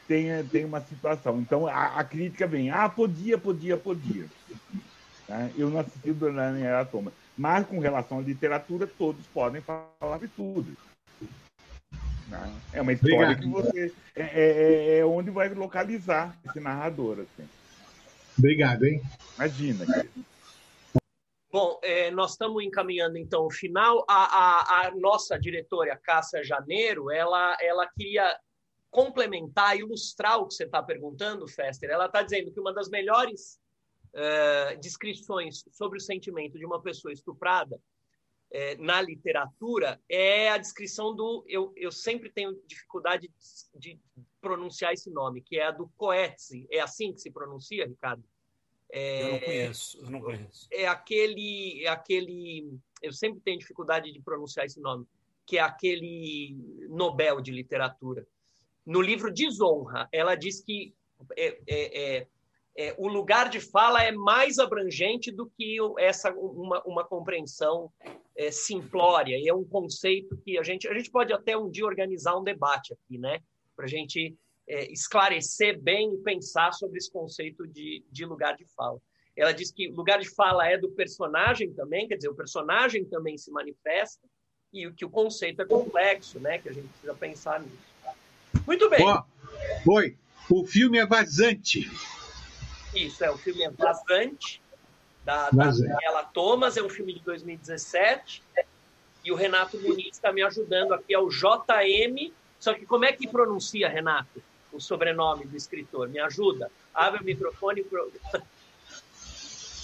tem, 0.08 0.44
tem 0.46 0.66
uma 0.66 0.82
situação. 0.82 1.40
Então, 1.40 1.68
a, 1.68 2.00
a 2.00 2.04
crítica 2.04 2.48
vem. 2.48 2.70
Ah, 2.70 2.88
podia, 2.88 3.38
podia, 3.38 3.76
podia. 3.76 4.26
Tá? 5.28 5.50
Eu 5.58 5.70
não 5.70 5.80
assisti 5.80 6.14
do 6.14 6.32
Daniel 6.34 6.86
Thomas. 6.86 7.14
Mas, 7.38 7.68
com 7.68 7.80
relação 7.80 8.20
à 8.20 8.22
literatura, 8.22 8.88
todos 8.88 9.26
podem 9.28 9.62
falar 9.62 10.18
de 10.20 10.28
tudo. 10.30 10.76
Tá? 12.30 12.50
É 12.74 12.82
uma 12.82 12.94
história 12.94 13.32
Obrigado. 13.32 13.42
que 13.42 13.48
você. 13.48 13.94
É, 14.16 14.22
é, 14.22 14.96
é, 14.96 14.98
é, 15.00 15.06
onde 15.06 15.30
vai 15.30 15.50
localizar 15.50 16.36
esse 16.46 16.60
narrador. 16.60 17.20
Assim. 17.20 17.48
Obrigado, 18.38 18.86
hein? 18.86 19.02
Imagina, 19.36 19.86
querido. 19.86 20.26
Bom, 21.52 21.80
é, 21.82 22.12
nós 22.12 22.32
estamos 22.32 22.64
encaminhando 22.64 23.18
então 23.18 23.46
o 23.46 23.52
final. 23.52 24.06
A, 24.08 24.14
a, 24.14 24.88
a, 24.88 24.92
nossa 24.96 25.40
diretora, 25.40 25.98
Cássia 25.98 26.44
Janeiro, 26.44 27.10
ela, 27.10 27.58
ela 27.62 27.88
queria 27.88 28.38
complementar, 28.98 29.78
ilustrar 29.78 30.40
o 30.40 30.48
que 30.48 30.56
você 30.56 30.64
está 30.64 30.82
perguntando, 30.82 31.48
Fester. 31.48 31.88
Ela 31.88 32.08
está 32.08 32.24
dizendo 32.24 32.52
que 32.52 32.60
uma 32.60 32.74
das 32.74 32.90
melhores 32.90 33.60
uh, 34.16 34.80
descrições 34.80 35.64
sobre 35.72 36.00
o 36.00 36.02
sentimento 36.02 36.58
de 36.58 36.66
uma 36.66 36.82
pessoa 36.82 37.14
estuprada 37.14 37.80
é, 38.50 38.76
na 38.78 39.00
literatura 39.00 40.02
é 40.10 40.50
a 40.50 40.58
descrição 40.58 41.16
do. 41.16 41.46
Eu, 41.48 41.72
eu 41.76 41.92
sempre 41.92 42.32
tenho 42.32 42.60
dificuldade 42.66 43.30
de, 43.76 43.94
de 43.94 44.00
pronunciar 44.42 44.94
esse 44.94 45.12
nome, 45.12 45.44
que 45.44 45.60
é 45.60 45.68
a 45.68 45.72
do 45.72 45.88
Coetzee. 45.96 46.66
É 46.72 46.80
assim 46.80 47.14
que 47.14 47.20
se 47.20 47.30
pronuncia, 47.30 47.86
Ricardo? 47.86 48.24
É, 48.92 49.22
eu 49.22 49.32
não 49.32 49.40
conheço, 49.42 49.98
eu 50.00 50.10
não 50.10 50.22
conheço. 50.22 50.68
É 50.72 50.88
aquele, 50.88 51.84
é 51.84 51.90
aquele. 51.90 52.80
Eu 53.04 53.14
sempre 53.14 53.42
tenho 53.42 53.60
dificuldade 53.60 54.12
de 54.12 54.22
pronunciar 54.22 54.66
esse 54.66 54.80
nome, 54.80 55.06
que 55.46 55.60
é 55.60 55.62
aquele 55.62 56.58
Nobel 56.90 57.42
de 57.42 57.52
literatura. 57.52 58.26
No 58.88 59.02
livro 59.02 59.34
Desonra, 59.34 60.08
ela 60.14 60.34
diz 60.34 60.62
que 60.62 60.96
é, 61.36 61.48
é, 61.68 62.18
é, 62.18 62.28
é, 62.78 62.96
o 62.98 63.10
lugar 63.10 63.50
de 63.50 63.60
fala 63.60 64.02
é 64.02 64.14
mais 64.14 64.60
abrangente 64.60 65.30
do 65.30 65.46
que 65.46 65.76
essa 66.00 66.32
uma, 66.32 66.82
uma 66.84 67.04
compreensão 67.04 67.92
é, 68.34 68.50
simplória. 68.50 69.38
E 69.38 69.50
é 69.50 69.54
um 69.54 69.66
conceito 69.66 70.38
que 70.38 70.58
a 70.58 70.64
gente, 70.64 70.88
a 70.88 70.94
gente 70.94 71.12
pode 71.12 71.34
até 71.34 71.58
um 71.58 71.70
dia 71.70 71.86
organizar 71.86 72.38
um 72.38 72.44
debate 72.46 72.94
aqui, 72.94 73.18
né? 73.18 73.42
Para 73.76 73.84
a 73.84 73.90
gente 73.90 74.34
é, 74.66 74.90
esclarecer 74.90 75.78
bem 75.82 76.14
e 76.14 76.18
pensar 76.20 76.72
sobre 76.72 76.98
esse 76.98 77.12
conceito 77.12 77.68
de, 77.68 78.06
de 78.10 78.26
lugar 78.26 78.56
de 78.56 78.66
fala. 78.68 79.02
Ela 79.36 79.52
diz 79.52 79.70
que 79.70 79.90
lugar 79.90 80.20
de 80.20 80.34
fala 80.34 80.66
é 80.66 80.78
do 80.78 80.92
personagem 80.92 81.74
também, 81.74 82.08
quer 82.08 82.16
dizer, 82.16 82.30
o 82.30 82.36
personagem 82.36 83.04
também 83.04 83.38
se 83.38 83.52
manifesta 83.52 84.26
e 84.72 84.90
que 84.94 85.04
o 85.04 85.10
conceito 85.10 85.62
é 85.62 85.66
complexo, 85.66 86.40
né? 86.40 86.58
Que 86.58 86.70
a 86.70 86.74
gente 86.74 86.88
precisa 86.88 87.14
pensar 87.14 87.60
nisso. 87.60 87.97
Muito 88.68 88.90
bem. 88.90 89.00
Oh, 89.02 89.94
oi, 89.94 90.18
o 90.50 90.68
filme 90.68 90.98
é 90.98 91.06
Vazante. 91.06 91.90
Isso, 92.94 93.24
é 93.24 93.32
o 93.32 93.38
filme 93.38 93.64
é 93.64 93.72
Vazante, 93.72 94.62
da, 95.24 95.50
da 95.50 95.72
Daniela 95.72 96.24
Thomas, 96.34 96.76
é 96.76 96.84
um 96.84 96.90
filme 96.90 97.14
de 97.14 97.22
2017. 97.22 98.44
E 99.24 99.32
o 99.32 99.36
Renato 99.36 99.80
Muniz 99.80 100.10
está 100.12 100.34
me 100.34 100.44
ajudando 100.44 100.94
aqui, 100.94 101.14
é 101.14 101.20
o 101.20 101.30
JM. 101.30 102.34
Só 102.60 102.74
que 102.74 102.86
como 102.86 103.06
é 103.06 103.14
que 103.14 103.26
pronuncia, 103.26 103.88
Renato, 103.88 104.44
o 104.74 104.82
sobrenome 104.82 105.46
do 105.46 105.56
escritor? 105.56 106.10
Me 106.10 106.20
ajuda. 106.20 106.70
Abre 106.94 107.22
o 107.22 107.26
microfone. 107.26 107.84
Pro... 107.86 108.12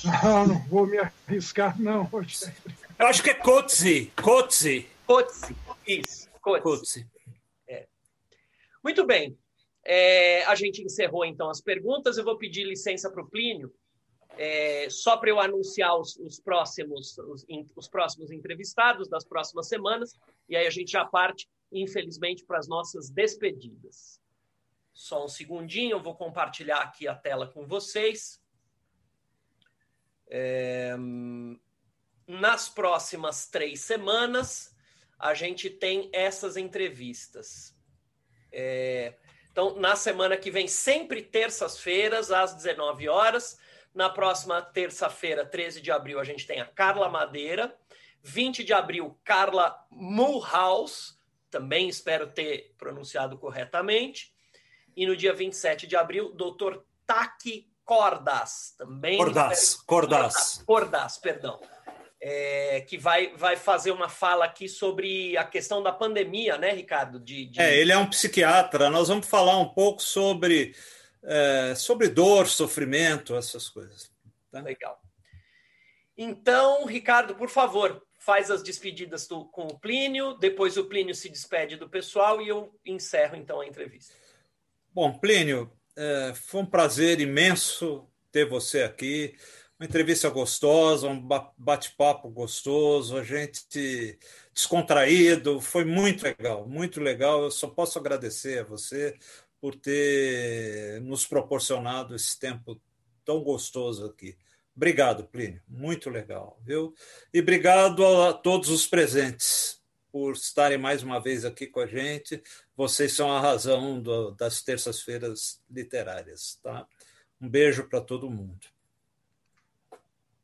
Não, 0.03 0.47
não 0.47 0.59
vou 0.67 0.85
me 0.85 0.97
arriscar, 0.97 1.79
não. 1.79 2.09
Eu 2.99 3.07
acho 3.07 3.23
que 3.23 3.29
é 3.29 3.33
Kotze. 3.33 4.11
Kotze. 4.21 4.87
Kotze, 5.07 5.55
isso. 5.87 6.27
Kotze. 6.41 7.07
É. 7.09 7.12
Muito 8.83 9.05
bem. 9.05 9.37
É, 9.85 10.43
a 10.45 10.55
gente 10.55 10.83
encerrou 10.83 11.25
então 11.25 11.49
as 11.49 11.61
perguntas. 11.61 12.17
Eu 12.17 12.23
vou 12.23 12.37
pedir 12.37 12.65
licença 12.65 13.09
para 13.09 13.21
o 13.21 13.29
Plínio, 13.29 13.73
é, 14.37 14.89
só 14.89 15.17
para 15.17 15.29
eu 15.29 15.39
anunciar 15.39 15.97
os, 15.97 16.15
os 16.17 16.39
próximos, 16.39 17.17
os, 17.17 17.45
os, 17.75 17.87
próximos 17.87 18.31
entrevistados 18.31 19.07
das 19.07 19.23
próximas 19.23 19.67
semanas, 19.67 20.19
e 20.49 20.55
aí 20.55 20.65
a 20.65 20.71
gente 20.71 20.91
já 20.91 21.05
parte, 21.05 21.47
infelizmente, 21.71 22.43
para 22.43 22.57
as 22.57 22.67
nossas 22.67 23.09
despedidas. 23.09 24.19
Só 24.93 25.25
um 25.25 25.27
segundinho, 25.27 25.97
eu 25.97 26.01
vou 26.01 26.15
compartilhar 26.15 26.79
aqui 26.81 27.07
a 27.07 27.15
tela 27.15 27.47
com 27.47 27.65
vocês. 27.65 28.41
É, 30.29 30.95
nas 32.27 32.69
próximas 32.69 33.47
três 33.47 33.81
semanas, 33.81 34.75
a 35.19 35.33
gente 35.33 35.69
tem 35.69 36.09
essas 36.13 36.57
entrevistas. 36.57 37.72
É, 38.53 39.15
então, 39.51 39.75
na 39.79 39.95
semana 39.95 40.37
que 40.37 40.51
vem, 40.51 40.67
sempre 40.67 41.21
terças-feiras, 41.21 42.31
às 42.31 42.53
19 42.53 43.09
horas. 43.09 43.59
Na 43.93 44.09
próxima 44.09 44.61
terça-feira, 44.61 45.45
13 45.45 45.81
de 45.81 45.91
abril, 45.91 46.19
a 46.19 46.23
gente 46.23 46.47
tem 46.47 46.61
a 46.61 46.65
Carla 46.65 47.09
Madeira. 47.09 47.75
20 48.21 48.63
de 48.63 48.73
abril, 48.73 49.19
Carla 49.23 49.75
Mulhouse. 49.91 51.15
Também 51.51 51.89
espero 51.89 52.27
ter 52.27 52.73
pronunciado 52.77 53.37
corretamente. 53.37 54.33
E 54.95 55.05
no 55.05 55.15
dia 55.15 55.33
27 55.33 55.85
de 55.85 55.95
abril, 55.95 56.31
doutor 56.33 56.85
Taki 57.05 57.69
Cordas. 57.83 58.73
Também. 58.77 59.17
Cordas, 59.17 59.75
Cordas. 59.75 60.63
Cordas, 60.65 61.17
perdão 61.17 61.59
é, 62.25 62.79
que 62.79 62.97
vai, 62.97 63.35
vai 63.35 63.57
fazer 63.57 63.91
uma 63.91 64.07
fala 64.07 64.45
aqui 64.45 64.69
sobre 64.69 65.35
a 65.35 65.43
questão 65.43 65.83
da 65.83 65.91
pandemia, 65.91 66.57
né, 66.57 66.71
Ricardo? 66.71 67.19
De, 67.19 67.47
de... 67.47 67.59
É, 67.59 67.77
ele 67.77 67.91
é 67.91 67.97
um 67.97 68.09
psiquiatra. 68.09 68.89
Nós 68.89 69.09
vamos 69.09 69.27
falar 69.27 69.57
um 69.57 69.67
pouco 69.67 70.01
sobre, 70.01 70.73
é, 71.21 71.75
sobre 71.75 72.07
dor, 72.07 72.47
sofrimento, 72.47 73.35
essas 73.35 73.67
coisas. 73.67 74.09
Tá? 74.49 74.61
Legal. 74.61 75.01
Então, 76.17 76.85
Ricardo, 76.85 77.35
por 77.35 77.49
favor, 77.49 78.01
faz 78.17 78.49
as 78.49 78.63
despedidas 78.63 79.27
do, 79.27 79.43
com 79.43 79.63
o 79.63 79.77
Plínio, 79.77 80.35
depois 80.35 80.77
o 80.77 80.85
Plínio 80.85 81.13
se 81.13 81.27
despede 81.27 81.75
do 81.75 81.89
pessoal 81.89 82.41
e 82.41 82.47
eu 82.47 82.73
encerro 82.85 83.35
então 83.35 83.59
a 83.59 83.67
entrevista. 83.67 84.13
Bom, 84.93 85.11
Plínio, 85.11 85.69
é, 85.97 86.33
foi 86.33 86.61
um 86.61 86.65
prazer 86.65 87.19
imenso 87.19 88.07
ter 88.31 88.47
você 88.47 88.83
aqui 88.83 89.35
uma 89.79 89.85
entrevista 89.85 90.29
gostosa, 90.29 91.07
um 91.07 91.27
bate-papo 91.57 92.29
gostoso, 92.29 93.17
a 93.17 93.23
gente 93.23 94.17
descontraído, 94.53 95.59
foi 95.59 95.83
muito 95.83 96.23
legal, 96.23 96.67
muito 96.67 97.01
legal. 97.01 97.43
Eu 97.43 97.51
só 97.51 97.67
posso 97.67 97.97
agradecer 97.99 98.59
a 98.59 98.63
você 98.63 99.17
por 99.59 99.75
ter 99.75 101.01
nos 101.01 101.25
proporcionado 101.25 102.15
esse 102.15 102.39
tempo 102.39 102.79
tão 103.25 103.41
gostoso 103.41 104.05
aqui. 104.05 104.37
Obrigado, 104.75 105.25
Plínio, 105.25 105.61
muito 105.67 106.09
legal, 106.09 106.59
viu? 106.65 106.93
E 107.33 107.39
obrigado 107.39 108.05
a 108.05 108.33
todos 108.33 108.69
os 108.69 108.87
presentes 108.87 109.81
por 110.11 110.33
estarem 110.33 110.77
mais 110.77 111.01
uma 111.01 111.19
vez 111.19 111.45
aqui 111.45 111.67
com 111.67 111.79
a 111.79 111.87
gente. 111.87 112.41
Vocês 112.75 113.13
são 113.13 113.31
a 113.31 113.39
razão 113.39 114.01
do, 114.01 114.31
das 114.31 114.61
terças-feiras 114.61 115.61
literárias, 115.69 116.59
tá? 116.61 116.87
Um 117.39 117.49
beijo 117.49 117.87
para 117.87 118.01
todo 118.01 118.29
mundo. 118.29 118.72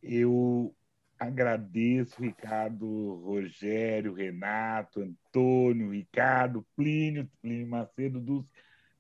Eu 0.02 0.76
agradeço 1.20 2.22
Ricardo, 2.22 3.16
Rogério, 3.26 4.14
Renato, 4.14 5.02
Antônio, 5.02 5.92
Ricardo, 5.92 6.66
Plínio, 6.76 7.30
Plínio 7.42 7.68
Macedo, 7.68 8.20
Dulce. 8.20 8.50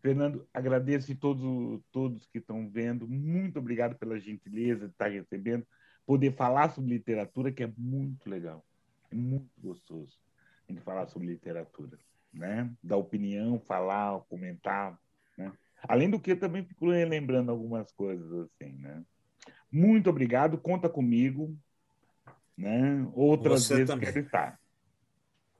Fernando, 0.01 0.47
agradeço 0.53 1.11
a 1.11 1.15
todos, 1.15 1.81
todos 1.91 2.27
que 2.27 2.39
estão 2.39 2.69
vendo. 2.69 3.07
Muito 3.07 3.59
obrigado 3.59 3.97
pela 3.97 4.19
gentileza 4.19 4.85
de 4.85 4.91
estar 4.91 5.07
recebendo. 5.07 5.65
Poder 6.05 6.33
falar 6.35 6.69
sobre 6.69 6.91
literatura, 6.91 7.51
que 7.51 7.63
é 7.63 7.71
muito 7.77 8.29
legal. 8.29 8.65
É 9.11 9.15
muito 9.15 9.49
gostoso 9.57 10.17
a 10.67 10.71
gente 10.71 10.83
falar 10.83 11.07
sobre 11.07 11.27
literatura. 11.27 11.97
Né? 12.33 12.71
Dar 12.83 12.97
opinião, 12.97 13.59
falar, 13.59 14.19
comentar. 14.21 14.99
Né? 15.37 15.51
Além 15.87 16.09
do 16.09 16.19
que, 16.19 16.35
também 16.35 16.63
fico 16.63 16.85
lembrando 16.85 17.49
algumas 17.49 17.91
coisas 17.93 18.31
assim, 18.31 18.73
né? 18.73 19.03
Muito 19.71 20.09
obrigado, 20.09 20.57
conta 20.57 20.89
comigo. 20.89 21.55
Né? 22.57 23.07
Outras 23.13 23.63
Você 23.63 23.75
vezes 23.75 23.89
também. 23.89 24.11
quero 24.11 24.25
estar. 24.25 24.59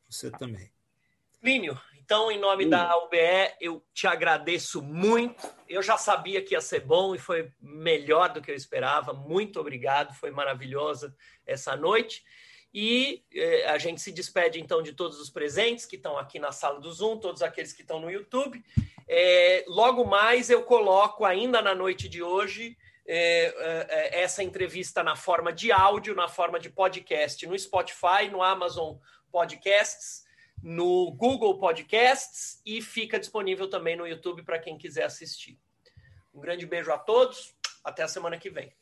Você 0.10 0.32
também. 0.32 0.70
Plínio, 1.40 1.80
então, 2.10 2.32
em 2.32 2.40
nome 2.40 2.66
da 2.66 2.98
UBE, 2.98 3.54
eu 3.62 3.86
te 3.94 4.08
agradeço 4.08 4.82
muito. 4.82 5.48
Eu 5.68 5.84
já 5.84 5.96
sabia 5.96 6.42
que 6.42 6.56
ia 6.56 6.60
ser 6.60 6.80
bom 6.80 7.14
e 7.14 7.20
foi 7.20 7.52
melhor 7.62 8.34
do 8.34 8.42
que 8.42 8.50
eu 8.50 8.56
esperava. 8.56 9.14
Muito 9.14 9.60
obrigado, 9.60 10.16
foi 10.16 10.32
maravilhosa 10.32 11.16
essa 11.46 11.76
noite. 11.76 12.24
E 12.74 13.24
eh, 13.32 13.70
a 13.70 13.78
gente 13.78 14.02
se 14.02 14.12
despede 14.12 14.60
então 14.60 14.82
de 14.82 14.92
todos 14.94 15.20
os 15.20 15.30
presentes 15.30 15.86
que 15.86 15.98
estão 15.98 16.18
aqui 16.18 16.40
na 16.40 16.52
sala 16.52 16.80
do 16.80 16.92
Zoom, 16.92 17.20
todos 17.20 17.44
aqueles 17.44 17.74
que 17.74 17.84
estão 17.84 18.00
no 18.00 18.10
YouTube. 18.10 18.60
Eh, 19.08 19.64
logo 19.68 20.04
mais 20.04 20.50
eu 20.50 20.64
coloco 20.64 21.24
ainda 21.24 21.62
na 21.62 21.76
noite 21.76 22.10
de 22.10 22.24
hoje 22.24 22.76
é, 23.12 23.46
é, 23.48 23.88
é, 23.90 24.22
essa 24.22 24.44
entrevista 24.44 25.04
na 25.04 25.16
forma 25.16 25.52
de 25.52 25.72
áudio, 25.72 26.14
na 26.14 26.28
forma 26.28 26.60
de 26.60 26.70
podcast, 26.70 27.48
no 27.48 27.58
Spotify, 27.58 28.30
no 28.32 28.44
Amazon 28.44 28.98
Podcasts, 29.32 30.24
no 30.62 31.12
Google 31.14 31.58
Podcasts 31.58 32.62
e 32.64 32.84
fica 32.84 33.20
disponível 33.20 33.68
também 33.68 33.96
no 33.96 34.06
YouTube 34.06 34.44
para 34.44 34.60
quem 34.60 34.78
quiser 34.78 35.06
assistir. 35.06 35.60
Um 36.32 36.40
grande 36.40 36.68
beijo 36.68 36.92
a 36.92 37.00
todos, 37.00 37.56
até 37.84 38.04
a 38.04 38.08
semana 38.08 38.38
que 38.38 38.52
vem. 38.52 38.79